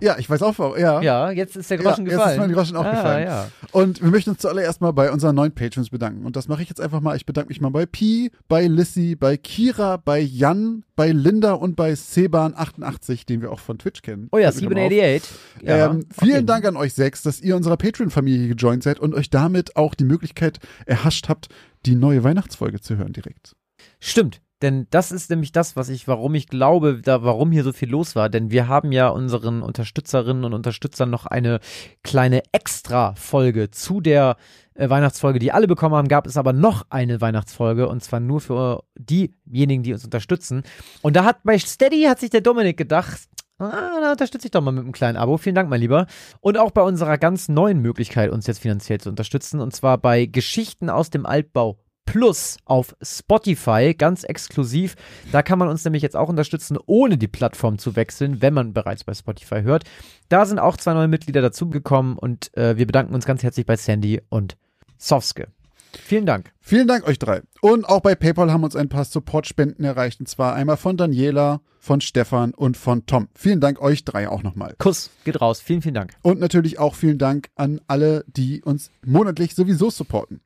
Ja, 0.00 0.18
ich 0.18 0.28
weiß 0.28 0.42
auch, 0.42 0.58
warum. 0.58 0.78
Ja. 0.78 1.00
Ja, 1.00 1.30
jetzt 1.30 1.56
ist 1.56 1.70
der 1.70 1.78
Ja, 1.78 1.84
Groschen 1.84 2.06
jetzt 2.06 2.14
gefallen. 2.14 2.32
ist 2.32 2.40
mir 2.40 2.46
der 2.48 2.56
Groschen 2.56 2.76
auch 2.76 2.84
ah, 2.84 2.90
gefallen. 2.90 3.26
Ja. 3.26 3.48
Und 3.72 4.02
wir 4.02 4.10
möchten 4.10 4.30
uns 4.30 4.40
zuallererst 4.40 4.80
mal 4.80 4.92
bei 4.92 5.10
unseren 5.10 5.34
neuen 5.34 5.52
Patrons 5.52 5.90
bedanken. 5.90 6.26
Und 6.26 6.36
das 6.36 6.48
mache 6.48 6.62
ich 6.62 6.68
jetzt 6.68 6.80
einfach 6.80 7.00
mal. 7.00 7.16
Ich 7.16 7.26
bedanke 7.26 7.48
mich 7.48 7.60
mal 7.60 7.70
bei 7.70 7.86
Pi, 7.86 8.30
bei 8.48 8.66
Lissy, 8.66 9.16
bei 9.16 9.36
Kira, 9.36 9.96
bei 9.96 10.20
Jan, 10.20 10.84
bei 10.96 11.10
Linda 11.12 11.52
und 11.52 11.76
bei 11.76 11.92
Seban88, 11.92 13.26
den 13.26 13.42
wir 13.42 13.50
auch 13.52 13.60
von 13.60 13.78
Twitch 13.78 14.02
kennen. 14.02 14.28
Oh 14.32 14.38
ja, 14.38 14.52
Fällt 14.52 14.68
mir 14.68 14.74
gerade 14.74 14.80
mal 14.80 15.16
auf. 15.16 15.22
788. 15.22 15.66
Ja, 15.66 15.90
ähm, 15.90 16.06
vielen 16.18 16.36
okay. 16.36 16.44
Dank 16.44 16.64
an 16.66 16.76
euch 16.76 16.94
sechs, 16.94 17.22
dass 17.22 17.40
ihr 17.40 17.56
unserer 17.56 17.76
Patreon-Familie 17.76 18.54
gejoint 18.54 18.82
seid 18.82 19.00
und 19.00 19.14
euch 19.14 19.30
damit 19.30 19.76
auch 19.76 19.94
die 19.94 20.04
Möglichkeit 20.04 20.58
erhascht 20.84 21.28
habt, 21.28 21.48
die 21.86 21.94
neue 21.94 22.24
Weihnachtsfolge 22.24 22.80
zu 22.80 22.96
hören 22.96 23.12
direkt. 23.12 23.54
Stimmt. 24.00 24.40
Denn 24.62 24.86
das 24.90 25.12
ist 25.12 25.28
nämlich 25.28 25.52
das, 25.52 25.76
was 25.76 25.90
ich, 25.90 26.08
warum 26.08 26.34
ich 26.34 26.48
glaube, 26.48 27.00
da, 27.02 27.22
warum 27.22 27.52
hier 27.52 27.62
so 27.62 27.72
viel 27.72 27.90
los 27.90 28.16
war. 28.16 28.30
Denn 28.30 28.50
wir 28.50 28.68
haben 28.68 28.90
ja 28.90 29.08
unseren 29.08 29.62
Unterstützerinnen 29.62 30.44
und 30.44 30.54
Unterstützern 30.54 31.10
noch 31.10 31.26
eine 31.26 31.60
kleine 32.02 32.42
Extra-Folge 32.52 33.70
zu 33.70 34.00
der 34.00 34.36
äh, 34.74 34.88
Weihnachtsfolge, 34.88 35.38
die 35.38 35.52
alle 35.52 35.66
bekommen 35.66 35.94
haben. 35.94 36.08
Gab 36.08 36.26
es 36.26 36.38
aber 36.38 36.54
noch 36.54 36.86
eine 36.88 37.20
Weihnachtsfolge 37.20 37.86
und 37.88 38.02
zwar 38.02 38.20
nur 38.20 38.40
für 38.40 38.84
diejenigen, 38.94 39.82
die 39.82 39.92
uns 39.92 40.04
unterstützen. 40.04 40.62
Und 41.02 41.16
da 41.16 41.24
hat 41.24 41.42
bei 41.44 41.58
Steady 41.58 42.04
hat 42.04 42.20
sich 42.20 42.30
der 42.30 42.40
Dominik 42.40 42.78
gedacht, 42.78 43.28
Ah, 43.58 44.00
da 44.02 44.10
unterstütze 44.10 44.48
ich 44.48 44.50
doch 44.50 44.60
mal 44.60 44.72
mit 44.72 44.84
einem 44.84 44.92
kleinen 44.92 45.16
Abo. 45.16 45.38
Vielen 45.38 45.54
Dank, 45.54 45.70
mein 45.70 45.80
Lieber. 45.80 46.06
Und 46.40 46.58
auch 46.58 46.72
bei 46.72 46.82
unserer 46.82 47.16
ganz 47.16 47.48
neuen 47.48 47.80
Möglichkeit, 47.80 48.30
uns 48.30 48.46
jetzt 48.46 48.58
finanziell 48.58 49.00
zu 49.00 49.08
unterstützen. 49.08 49.60
Und 49.60 49.74
zwar 49.74 49.96
bei 49.96 50.26
Geschichten 50.26 50.90
aus 50.90 51.08
dem 51.08 51.24
Altbau 51.24 51.78
Plus 52.06 52.56
auf 52.64 52.96
Spotify, 53.02 53.94
ganz 53.96 54.24
exklusiv. 54.24 54.94
Da 55.32 55.42
kann 55.42 55.58
man 55.58 55.68
uns 55.68 55.84
nämlich 55.84 56.02
jetzt 56.02 56.16
auch 56.16 56.28
unterstützen, 56.28 56.78
ohne 56.86 57.18
die 57.18 57.28
Plattform 57.28 57.78
zu 57.78 57.96
wechseln, 57.96 58.40
wenn 58.40 58.54
man 58.54 58.72
bereits 58.72 59.04
bei 59.04 59.12
Spotify 59.12 59.62
hört. 59.62 59.84
Da 60.28 60.46
sind 60.46 60.58
auch 60.58 60.76
zwei 60.76 60.94
neue 60.94 61.08
Mitglieder 61.08 61.42
dazugekommen 61.42 62.16
und 62.16 62.56
äh, 62.56 62.78
wir 62.78 62.86
bedanken 62.86 63.14
uns 63.14 63.26
ganz 63.26 63.42
herzlich 63.42 63.66
bei 63.66 63.76
Sandy 63.76 64.22
und 64.30 64.56
Sofske. 64.96 65.48
Vielen 65.92 66.26
Dank. 66.26 66.52
Vielen 66.60 66.88
Dank 66.88 67.06
euch 67.06 67.18
drei. 67.18 67.42
Und 67.60 67.88
auch 67.88 68.00
bei 68.00 68.14
PayPal 68.14 68.52
haben 68.52 68.64
uns 68.64 68.76
ein 68.76 68.88
paar 68.88 69.04
Support-Spenden 69.04 69.84
erreicht. 69.84 70.20
Und 70.20 70.26
zwar 70.28 70.54
einmal 70.54 70.76
von 70.76 70.96
Daniela, 70.96 71.60
von 71.78 72.00
Stefan 72.00 72.52
und 72.52 72.76
von 72.76 73.06
Tom. 73.06 73.28
Vielen 73.34 73.60
Dank 73.60 73.80
euch 73.80 74.04
drei 74.04 74.28
auch 74.28 74.42
nochmal. 74.42 74.74
Kuss 74.78 75.10
geht 75.24 75.40
raus. 75.40 75.60
Vielen, 75.60 75.82
vielen 75.82 75.94
Dank. 75.94 76.14
Und 76.22 76.40
natürlich 76.40 76.78
auch 76.78 76.94
vielen 76.94 77.18
Dank 77.18 77.48
an 77.54 77.80
alle, 77.86 78.24
die 78.28 78.62
uns 78.62 78.90
monatlich 79.04 79.54
sowieso 79.54 79.90
supporten. 79.90 80.40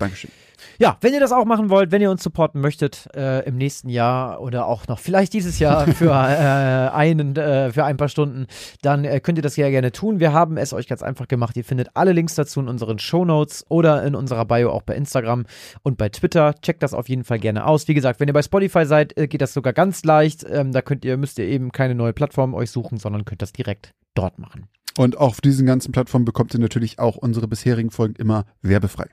Dankeschön. 0.00 0.30
Ja, 0.78 0.96
wenn 1.02 1.12
ihr 1.12 1.20
das 1.20 1.32
auch 1.32 1.44
machen 1.44 1.68
wollt, 1.68 1.90
wenn 1.90 2.00
ihr 2.00 2.10
uns 2.10 2.22
supporten 2.22 2.60
möchtet 2.60 3.08
äh, 3.14 3.46
im 3.46 3.56
nächsten 3.56 3.90
Jahr 3.90 4.40
oder 4.40 4.66
auch 4.66 4.88
noch 4.88 4.98
vielleicht 4.98 5.32
dieses 5.34 5.58
Jahr 5.58 5.86
für 5.94 6.10
äh, 6.10 6.90
einen 6.94 7.36
äh, 7.36 7.70
für 7.70 7.84
ein 7.84 7.96
paar 7.96 8.08
Stunden, 8.08 8.46
dann 8.82 9.04
äh, 9.04 9.20
könnt 9.20 9.38
ihr 9.38 9.42
das 9.42 9.56
ja 9.56 9.68
gerne 9.68 9.92
tun. 9.92 10.20
Wir 10.20 10.32
haben 10.32 10.56
es 10.56 10.72
euch 10.72 10.86
ganz 10.86 11.02
einfach 11.02 11.28
gemacht. 11.28 11.56
Ihr 11.56 11.64
findet 11.64 11.90
alle 11.94 12.12
Links 12.12 12.34
dazu 12.34 12.60
in 12.60 12.68
unseren 12.68 12.98
Show 12.98 13.24
Notes 13.24 13.66
oder 13.68 14.02
in 14.04 14.14
unserer 14.14 14.46
Bio 14.46 14.70
auch 14.70 14.82
bei 14.82 14.96
Instagram 14.96 15.44
und 15.82 15.98
bei 15.98 16.08
Twitter. 16.08 16.54
Checkt 16.62 16.82
das 16.82 16.94
auf 16.94 17.08
jeden 17.08 17.24
Fall 17.24 17.38
gerne 17.38 17.66
aus. 17.66 17.86
Wie 17.86 17.94
gesagt, 17.94 18.20
wenn 18.20 18.28
ihr 18.28 18.34
bei 18.34 18.42
Spotify 18.42 18.86
seid, 18.86 19.16
äh, 19.18 19.28
geht 19.28 19.42
das 19.42 19.52
sogar 19.52 19.74
ganz 19.74 20.02
leicht. 20.04 20.46
Ähm, 20.48 20.72
da 20.72 20.82
könnt 20.82 21.04
ihr 21.04 21.16
müsst 21.16 21.38
ihr 21.38 21.46
eben 21.46 21.72
keine 21.72 21.94
neue 21.94 22.14
Plattform 22.14 22.54
euch 22.54 22.70
suchen, 22.70 22.98
sondern 22.98 23.26
könnt 23.26 23.42
das 23.42 23.52
direkt 23.52 23.92
dort 24.14 24.38
machen. 24.38 24.66
Und 24.98 25.18
auf 25.18 25.40
diesen 25.40 25.66
ganzen 25.66 25.92
Plattformen 25.92 26.24
bekommt 26.24 26.52
ihr 26.54 26.60
natürlich 26.60 26.98
auch 26.98 27.16
unsere 27.16 27.48
bisherigen 27.48 27.90
Folgen 27.90 28.16
immer 28.16 28.44
werbefrei. 28.60 29.06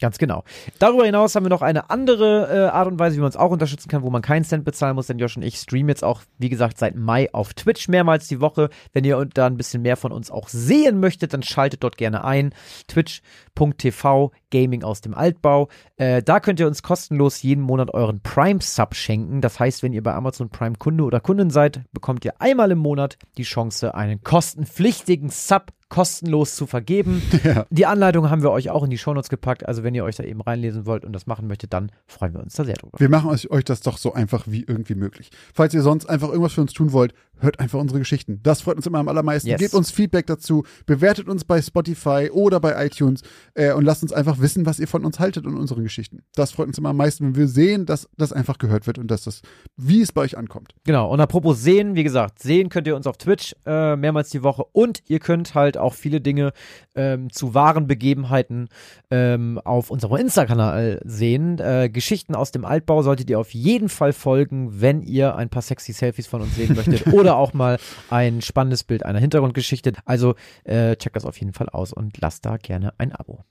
Ganz 0.00 0.18
genau. 0.18 0.44
Darüber 0.78 1.04
hinaus 1.04 1.34
haben 1.34 1.44
wir 1.44 1.50
noch 1.50 1.62
eine 1.62 1.90
andere 1.90 2.48
äh, 2.48 2.68
Art 2.68 2.86
und 2.86 3.00
Weise, 3.00 3.16
wie 3.16 3.20
man 3.20 3.26
uns 3.26 3.36
auch 3.36 3.50
unterstützen 3.50 3.88
kann, 3.88 4.02
wo 4.02 4.10
man 4.10 4.22
keinen 4.22 4.44
Cent 4.44 4.64
bezahlen 4.64 4.94
muss. 4.94 5.08
Denn 5.08 5.18
Josh 5.18 5.36
und 5.36 5.42
ich 5.42 5.56
streamen 5.56 5.88
jetzt 5.88 6.04
auch, 6.04 6.22
wie 6.38 6.48
gesagt, 6.48 6.78
seit 6.78 6.94
Mai 6.94 7.28
auf 7.32 7.52
Twitch 7.54 7.88
mehrmals 7.88 8.28
die 8.28 8.40
Woche. 8.40 8.70
Wenn 8.92 9.04
ihr 9.04 9.24
da 9.34 9.46
ein 9.46 9.56
bisschen 9.56 9.82
mehr 9.82 9.96
von 9.96 10.12
uns 10.12 10.30
auch 10.30 10.48
sehen 10.48 11.00
möchtet, 11.00 11.34
dann 11.34 11.42
schaltet 11.42 11.82
dort 11.82 11.96
gerne 11.96 12.22
ein. 12.22 12.54
Twitch.tv 12.86 14.30
Gaming 14.50 14.84
aus 14.84 15.00
dem 15.00 15.14
Altbau. 15.14 15.68
Äh, 15.96 16.22
da 16.22 16.38
könnt 16.38 16.60
ihr 16.60 16.68
uns 16.68 16.82
kostenlos 16.84 17.42
jeden 17.42 17.62
Monat 17.62 17.92
euren 17.92 18.20
Prime-Sub 18.20 18.94
schenken. 18.94 19.40
Das 19.40 19.58
heißt, 19.58 19.82
wenn 19.82 19.92
ihr 19.92 20.02
bei 20.02 20.14
Amazon 20.14 20.48
Prime 20.48 20.76
Kunde 20.78 21.02
oder 21.02 21.18
Kundin 21.18 21.50
seid, 21.50 21.82
bekommt 21.92 22.24
ihr 22.24 22.40
einmal 22.40 22.70
im 22.70 22.78
Monat 22.78 23.18
die 23.36 23.42
Chance, 23.42 23.96
einen 23.96 24.22
kostenpflichtigen 24.22 25.28
Sub 25.30 25.72
kostenlos 25.88 26.54
zu 26.54 26.66
vergeben. 26.66 27.22
Ja. 27.44 27.66
Die 27.70 27.86
Anleitung 27.86 28.30
haben 28.30 28.42
wir 28.42 28.50
euch 28.50 28.68
auch 28.68 28.82
in 28.82 28.90
die 28.90 28.98
Shownotes 28.98 29.30
gepackt. 29.30 29.64
Also 29.64 29.84
wenn 29.84 29.94
ihr 29.94 30.02
euch 30.02 30.16
da 30.16 30.24
eben 30.24 30.40
reinlesen 30.40 30.86
wollt 30.86 31.04
und 31.04 31.12
das 31.12 31.26
machen 31.26 31.46
möchtet, 31.46 31.72
dann 31.72 31.92
freuen 32.06 32.34
wir 32.34 32.40
uns 32.40 32.54
da 32.54 32.64
sehr 32.64 32.74
drüber. 32.74 32.98
Wir 32.98 33.08
machen 33.08 33.30
euch, 33.30 33.50
euch 33.50 33.64
das 33.64 33.80
doch 33.80 33.96
so 33.96 34.12
einfach 34.12 34.44
wie 34.46 34.64
irgendwie 34.66 34.96
möglich. 34.96 35.30
Falls 35.54 35.72
ihr 35.72 35.82
sonst 35.82 36.06
einfach 36.06 36.28
irgendwas 36.28 36.54
für 36.54 36.60
uns 36.60 36.72
tun 36.72 36.92
wollt, 36.92 37.14
hört 37.40 37.60
einfach 37.60 37.78
unsere 37.78 37.98
Geschichten. 37.98 38.40
Das 38.42 38.62
freut 38.62 38.76
uns 38.76 38.86
immer 38.86 38.98
am 38.98 39.08
allermeisten. 39.08 39.48
Yes. 39.48 39.60
Gebt 39.60 39.74
uns 39.74 39.90
Feedback 39.90 40.26
dazu, 40.26 40.64
bewertet 40.86 41.28
uns 41.28 41.44
bei 41.44 41.60
Spotify 41.62 42.30
oder 42.32 42.60
bei 42.60 42.86
iTunes 42.86 43.22
äh, 43.54 43.72
und 43.72 43.84
lasst 43.84 44.02
uns 44.02 44.12
einfach 44.12 44.40
wissen, 44.40 44.66
was 44.66 44.78
ihr 44.78 44.88
von 44.88 45.04
uns 45.04 45.18
haltet 45.18 45.46
und 45.46 45.56
unseren 45.56 45.82
Geschichten. 45.82 46.22
Das 46.34 46.52
freut 46.52 46.68
uns 46.68 46.78
immer 46.78 46.90
am 46.90 46.96
meisten, 46.96 47.24
wenn 47.24 47.36
wir 47.36 47.48
sehen, 47.48 47.86
dass 47.86 48.08
das 48.16 48.32
einfach 48.32 48.58
gehört 48.58 48.86
wird 48.86 48.98
und 48.98 49.10
dass 49.10 49.24
das, 49.24 49.42
wie 49.76 50.00
es 50.00 50.12
bei 50.12 50.22
euch 50.22 50.36
ankommt. 50.36 50.74
Genau, 50.84 51.10
und 51.10 51.20
apropos 51.20 51.62
sehen, 51.62 51.94
wie 51.94 52.04
gesagt, 52.04 52.40
sehen 52.40 52.68
könnt 52.68 52.86
ihr 52.86 52.96
uns 52.96 53.06
auf 53.06 53.18
Twitch 53.18 53.54
äh, 53.66 53.96
mehrmals 53.96 54.30
die 54.30 54.42
Woche 54.42 54.64
und 54.72 55.02
ihr 55.06 55.18
könnt 55.18 55.54
halt 55.54 55.76
auch 55.76 55.94
viele 55.94 56.20
Dinge 56.20 56.52
ähm, 56.94 57.30
zu 57.30 57.54
wahren 57.54 57.86
Begebenheiten 57.86 58.68
ähm, 59.10 59.60
auf 59.64 59.90
unserem 59.90 60.16
Insta-Kanal 60.16 61.00
sehen. 61.04 61.58
Äh, 61.58 61.90
Geschichten 61.90 62.34
aus 62.34 62.50
dem 62.50 62.64
Altbau 62.64 63.02
solltet 63.02 63.30
ihr 63.30 63.38
auf 63.38 63.52
jeden 63.52 63.88
Fall 63.88 64.12
folgen, 64.12 64.80
wenn 64.80 65.02
ihr 65.02 65.36
ein 65.36 65.48
paar 65.48 65.62
sexy 65.62 65.92
Selfies 65.92 66.26
von 66.26 66.42
uns 66.42 66.54
sehen 66.56 66.74
möchtet 66.74 67.06
oder 67.12 67.27
auch 67.34 67.54
mal 67.54 67.78
ein 68.10 68.42
spannendes 68.42 68.84
Bild 68.84 69.04
einer 69.04 69.18
Hintergrundgeschichte. 69.18 69.92
Also 70.04 70.34
äh, 70.64 70.96
checkt 70.96 71.16
das 71.16 71.24
auf 71.24 71.38
jeden 71.38 71.52
Fall 71.52 71.68
aus 71.68 71.92
und 71.92 72.20
lasst 72.20 72.44
da 72.46 72.56
gerne 72.56 72.92
ein 72.98 73.12
Abo. 73.12 73.44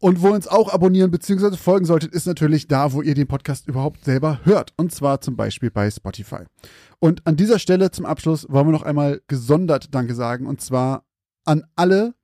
Und 0.00 0.22
wo 0.22 0.28
ihr 0.28 0.34
uns 0.34 0.46
auch 0.46 0.72
abonnieren 0.72 1.10
bzw. 1.10 1.56
folgen 1.56 1.84
solltet, 1.84 2.12
ist 2.12 2.26
natürlich 2.26 2.68
da, 2.68 2.92
wo 2.92 3.02
ihr 3.02 3.14
den 3.14 3.26
Podcast 3.26 3.66
überhaupt 3.66 4.04
selber 4.04 4.40
hört. 4.44 4.72
Und 4.76 4.92
zwar 4.92 5.20
zum 5.20 5.34
Beispiel 5.34 5.72
bei 5.72 5.90
Spotify. 5.90 6.44
Und 7.00 7.26
an 7.26 7.34
dieser 7.34 7.58
Stelle 7.58 7.90
zum 7.90 8.06
Abschluss 8.06 8.46
wollen 8.48 8.68
wir 8.68 8.72
noch 8.72 8.82
einmal 8.82 9.20
gesondert 9.26 9.92
Danke 9.94 10.14
sagen. 10.14 10.46
Und 10.46 10.60
zwar 10.60 11.04
an 11.44 11.64
alle 11.74 12.14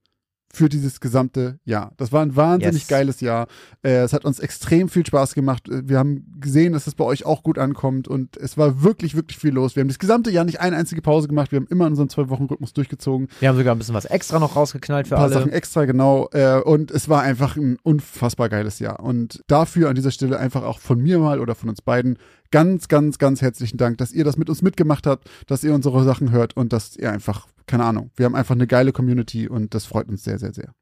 für 0.55 0.69
dieses 0.69 1.01
gesamte 1.01 1.59
Jahr. 1.65 1.93
Das 1.97 2.13
war 2.13 2.23
ein 2.23 2.37
wahnsinnig 2.37 2.83
Yes. 2.83 2.89
geiles 2.89 3.21
Jahr. 3.21 3.47
Äh, 3.83 4.03
es 4.05 4.13
hat 4.13 4.25
uns 4.25 4.39
extrem 4.39 4.89
viel 4.89 5.05
Spaß 5.05 5.35
gemacht. 5.35 5.69
Äh, 5.69 5.89
Wir 5.89 5.99
haben 5.99 6.25
gesehen, 6.41 6.73
dass 6.73 6.87
es 6.87 6.95
bei 6.95 7.05
euch 7.05 7.27
auch 7.27 7.43
gut 7.43 7.59
ankommt 7.59 8.09
und 8.09 8.37
es 8.37 8.57
war 8.57 8.83
wirklich, 8.83 9.15
wirklich 9.15 9.39
viel 9.39 9.53
los. 9.53 9.77
Wir 9.77 9.81
haben 9.83 9.89
das 9.89 9.99
gesamte 9.99 10.31
Jahr 10.31 10.45
nicht 10.45 10.61
eine 10.61 10.77
einzige 10.77 11.03
Pause 11.03 11.29
gemacht. 11.29 11.53
Wir 11.53 11.57
haben 11.59 11.67
immer 11.69 11.87
unseren 11.87 12.09
Zwei-Wochen-Rhythmus 12.09 12.73
durchgezogen. 12.73 13.29
Wir 13.41 13.49
haben 13.49 13.57
sogar 13.57 13.75
ein 13.75 13.79
bisschen 13.79 13.95
was 13.95 14.05
extra 14.05 14.39
noch 14.39 14.57
rausgeknallt 14.57 15.09
für 15.09 15.15
Ein 15.17 15.19
paar 15.19 15.25
alle. 15.27 15.35
Sachen 15.35 15.53
extra, 15.53 15.85
genau. 15.85 16.29
Äh, 16.33 16.61
und 16.61 16.91
es 16.91 17.09
war 17.09 17.23
einfach 17.23 17.57
ein 17.57 17.77
unfassbar 17.83 18.49
geiles 18.49 18.79
Jahr. 18.79 19.01
Und 19.01 19.43
dafür 19.49 19.89
an 19.89 19.95
dieser 19.95 20.11
Stelle 20.11 20.39
einfach 20.39 20.63
auch 20.63 20.79
von 20.79 21.01
mir 21.01 21.19
mal 21.19 21.41
oder 21.41 21.55
von 21.55 21.69
uns 21.69 21.83
beiden 21.83 22.19
ganz, 22.55 22.87
ganz, 22.87 23.19
ganz 23.19 23.43
herzlichen 23.43 23.79
Dank, 23.79 23.99
dass 23.99 24.13
ihr 24.13 24.23
das 24.23 24.37
mit 24.37 24.49
uns 24.49 24.63
mitgemacht 24.63 25.09
habt, 25.09 25.29
dass 25.49 25.65
ihr 25.65 25.75
unsere 25.75 26.05
Sachen 26.05 26.31
hört 26.31 26.57
und 26.57 26.73
dass 26.73 26.95
ihr 26.95 27.11
einfach, 27.11 27.49
keine 27.67 27.83
Ahnung, 27.83 28.13
wir 28.15 28.27
haben 28.27 28.37
einfach 28.37 28.55
eine 28.55 28.69
geile 28.69 28.93
Community 28.93 29.49
und 29.49 29.75
das 29.75 29.87
freut 29.87 30.09
uns 30.09 30.23
sehr, 30.23 30.39
sehr, 30.39 30.53
sehr. 30.53 30.73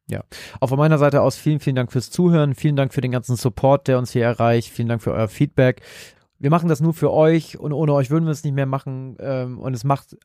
Auch 0.60 0.68
von 0.68 0.76
meiner 0.76 0.98
Seite 0.98 1.22
aus 1.22 1.38
vielen, 1.38 1.60
vielen 1.60 1.76
Dank 1.76 1.90
fürs 1.90 2.10
Zuhören. 2.10 2.54
Vielen 2.54 2.76
Dank 2.76 2.92
für 2.92 3.00
den 3.00 3.10
ganzen 3.10 3.36
Support, 3.36 3.88
der 3.88 3.96
uns 3.96 4.10
hier 4.10 4.22
erreicht. 4.22 4.68
Vielen 4.68 4.88
Dank 4.88 5.00
für 5.00 5.12
euer 5.12 5.28
Feedback. 5.28 5.80
Wir 6.38 6.50
machen 6.50 6.68
das 6.68 6.82
nur 6.82 6.92
für 6.92 7.10
euch 7.10 7.58
und 7.58 7.72
ohne 7.72 7.94
euch 7.94 8.10
würden 8.10 8.26
wir 8.26 8.32
es 8.32 8.44
nicht 8.44 8.54
mehr 8.54 8.66
machen. 8.66 9.16
Ähm, 9.18 9.58
und 9.58 9.72
es 9.72 9.82
macht 9.82 10.18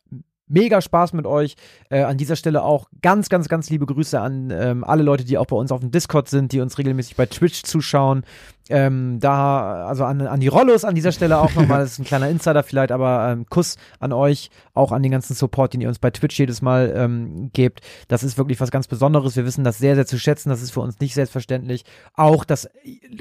mega 0.48 0.82
Spaß 0.82 1.14
mit 1.14 1.26
euch. 1.26 1.56
Äh, 1.90 2.02
an 2.02 2.18
dieser 2.18 2.36
Stelle 2.36 2.64
auch 2.64 2.90
ganz, 3.02 3.30
ganz, 3.30 3.48
ganz 3.48 3.70
liebe 3.70 3.86
Grüße 3.86 4.20
an 4.20 4.50
ähm, 4.52 4.84
alle 4.84 5.04
Leute, 5.04 5.24
die 5.24 5.38
auch 5.38 5.46
bei 5.46 5.56
uns 5.56 5.72
auf 5.72 5.80
dem 5.80 5.92
Discord 5.92 6.28
sind, 6.30 6.52
die 6.52 6.60
uns 6.60 6.78
regelmäßig 6.78 7.16
bei 7.16 7.26
Twitch 7.26 7.64
zuschauen. 7.64 8.24
Ähm, 8.70 9.20
da, 9.20 9.86
also 9.88 10.04
an, 10.04 10.22
an 10.28 10.40
die 10.40 10.48
Rollos 10.48 10.84
an 10.84 10.94
dieser 10.96 11.12
Stelle 11.12 11.40
auch 11.40 11.54
nochmal, 11.56 11.80
das 11.80 11.94
ist 11.94 12.00
ein 12.00 12.06
kleiner 12.06 12.30
Insider 12.30 12.64
vielleicht, 12.64 12.92
aber 12.92 13.30
ähm, 13.32 13.46
Kuss 13.50 13.78
an 14.00 14.12
euch, 14.14 14.50
auch 14.74 14.92
an 14.92 15.04
den 15.04 15.12
ganzen 15.12 15.34
Support, 15.36 15.74
den 15.74 15.82
ihr 15.82 15.88
uns 15.88 16.00
bei 16.00 16.12
Twitch 16.12 16.38
jedes 16.38 16.62
Mal 16.62 16.94
ähm, 16.96 17.50
gebt. 17.54 17.82
Das 18.08 18.24
ist 18.24 18.38
wirklich 18.38 18.60
was 18.60 18.72
ganz 18.72 18.88
Besonderes. 18.88 19.36
Wir 19.36 19.46
wissen 19.46 19.64
das 19.64 19.78
sehr, 19.78 19.96
sehr 19.96 20.06
zu 20.06 20.20
schätzen. 20.20 20.50
Das 20.50 20.62
ist 20.62 20.72
für 20.72 20.82
uns 20.82 21.00
nicht 21.00 21.14
selbstverständlich. 21.14 21.86
Auch, 22.14 22.44
dass 22.46 22.70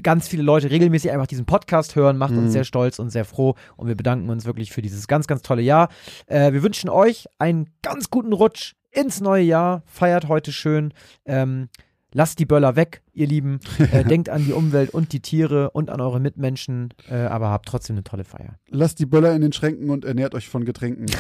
ganz 0.03 0.26
viele 0.28 0.42
Leute 0.42 0.70
regelmäßig 0.70 1.11
einfach 1.12 1.26
diesen 1.26 1.47
Podcast 1.47 1.97
hören, 1.97 2.16
macht 2.18 2.32
uns 2.32 2.47
Mhm. 2.49 2.51
sehr 2.51 2.64
stolz 2.64 2.99
und 2.99 3.11
sehr 3.11 3.24
froh. 3.24 3.55
Und 3.76 3.88
wir 3.88 3.94
bedanken 3.97 4.28
uns 4.30 4.47
wirklich 4.47 4.72
für 4.72 4.82
dieses 4.82 5.07
ganz, 5.09 5.26
ganz 5.26 5.42
tolle 5.42 5.62
Jahr. 5.62 5.88
Äh, 6.26 6.53
wir 6.53 6.62
wünschen 6.62 6.90
euch 6.90 7.26
einen 7.38 7.70
ganz 7.82 8.11
guten 8.11 8.32
Rutsch 8.32 8.74
ins 8.90 9.20
neue 9.20 9.42
Jahr. 9.42 9.82
Feiert 9.86 10.28
heute 10.28 10.53
schön. 10.53 10.92
Ähm, 11.24 11.68
lasst 12.16 12.38
die 12.38 12.46
Böller 12.46 12.76
weg, 12.76 13.02
ihr 13.12 13.26
Lieben. 13.26 13.60
Äh, 13.92 14.04
denkt 14.04 14.30
an 14.30 14.44
die 14.44 14.52
Umwelt 14.52 14.90
und 14.90 15.12
die 15.12 15.20
Tiere 15.20 15.70
und 15.70 15.90
an 15.90 16.00
eure 16.00 16.18
Mitmenschen, 16.18 16.92
äh, 17.08 17.14
aber 17.14 17.50
habt 17.50 17.68
trotzdem 17.68 17.94
eine 17.96 18.04
tolle 18.04 18.24
Feier. 18.24 18.58
Lasst 18.68 18.98
die 18.98 19.06
Böller 19.06 19.34
in 19.34 19.42
den 19.42 19.52
Schränken 19.52 19.90
und 19.90 20.04
ernährt 20.04 20.34
euch 20.34 20.48
von 20.48 20.64
Getränken. 20.64 21.06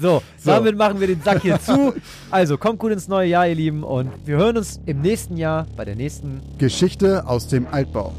So, 0.00 0.22
So. 0.38 0.50
damit 0.50 0.76
machen 0.76 1.00
wir 1.00 1.08
den 1.08 1.20
Sack 1.20 1.42
hier 1.42 1.60
zu. 1.60 1.92
Also 2.30 2.56
kommt 2.56 2.78
gut 2.78 2.92
ins 2.92 3.08
neue 3.08 3.28
Jahr, 3.28 3.48
ihr 3.48 3.54
Lieben, 3.56 3.82
und 3.82 4.10
wir 4.24 4.36
hören 4.36 4.56
uns 4.56 4.80
im 4.86 5.00
nächsten 5.00 5.36
Jahr 5.36 5.66
bei 5.76 5.84
der 5.84 5.96
nächsten 5.96 6.40
Geschichte 6.58 7.26
aus 7.26 7.48
dem 7.48 7.66
Altbau. 7.66 8.14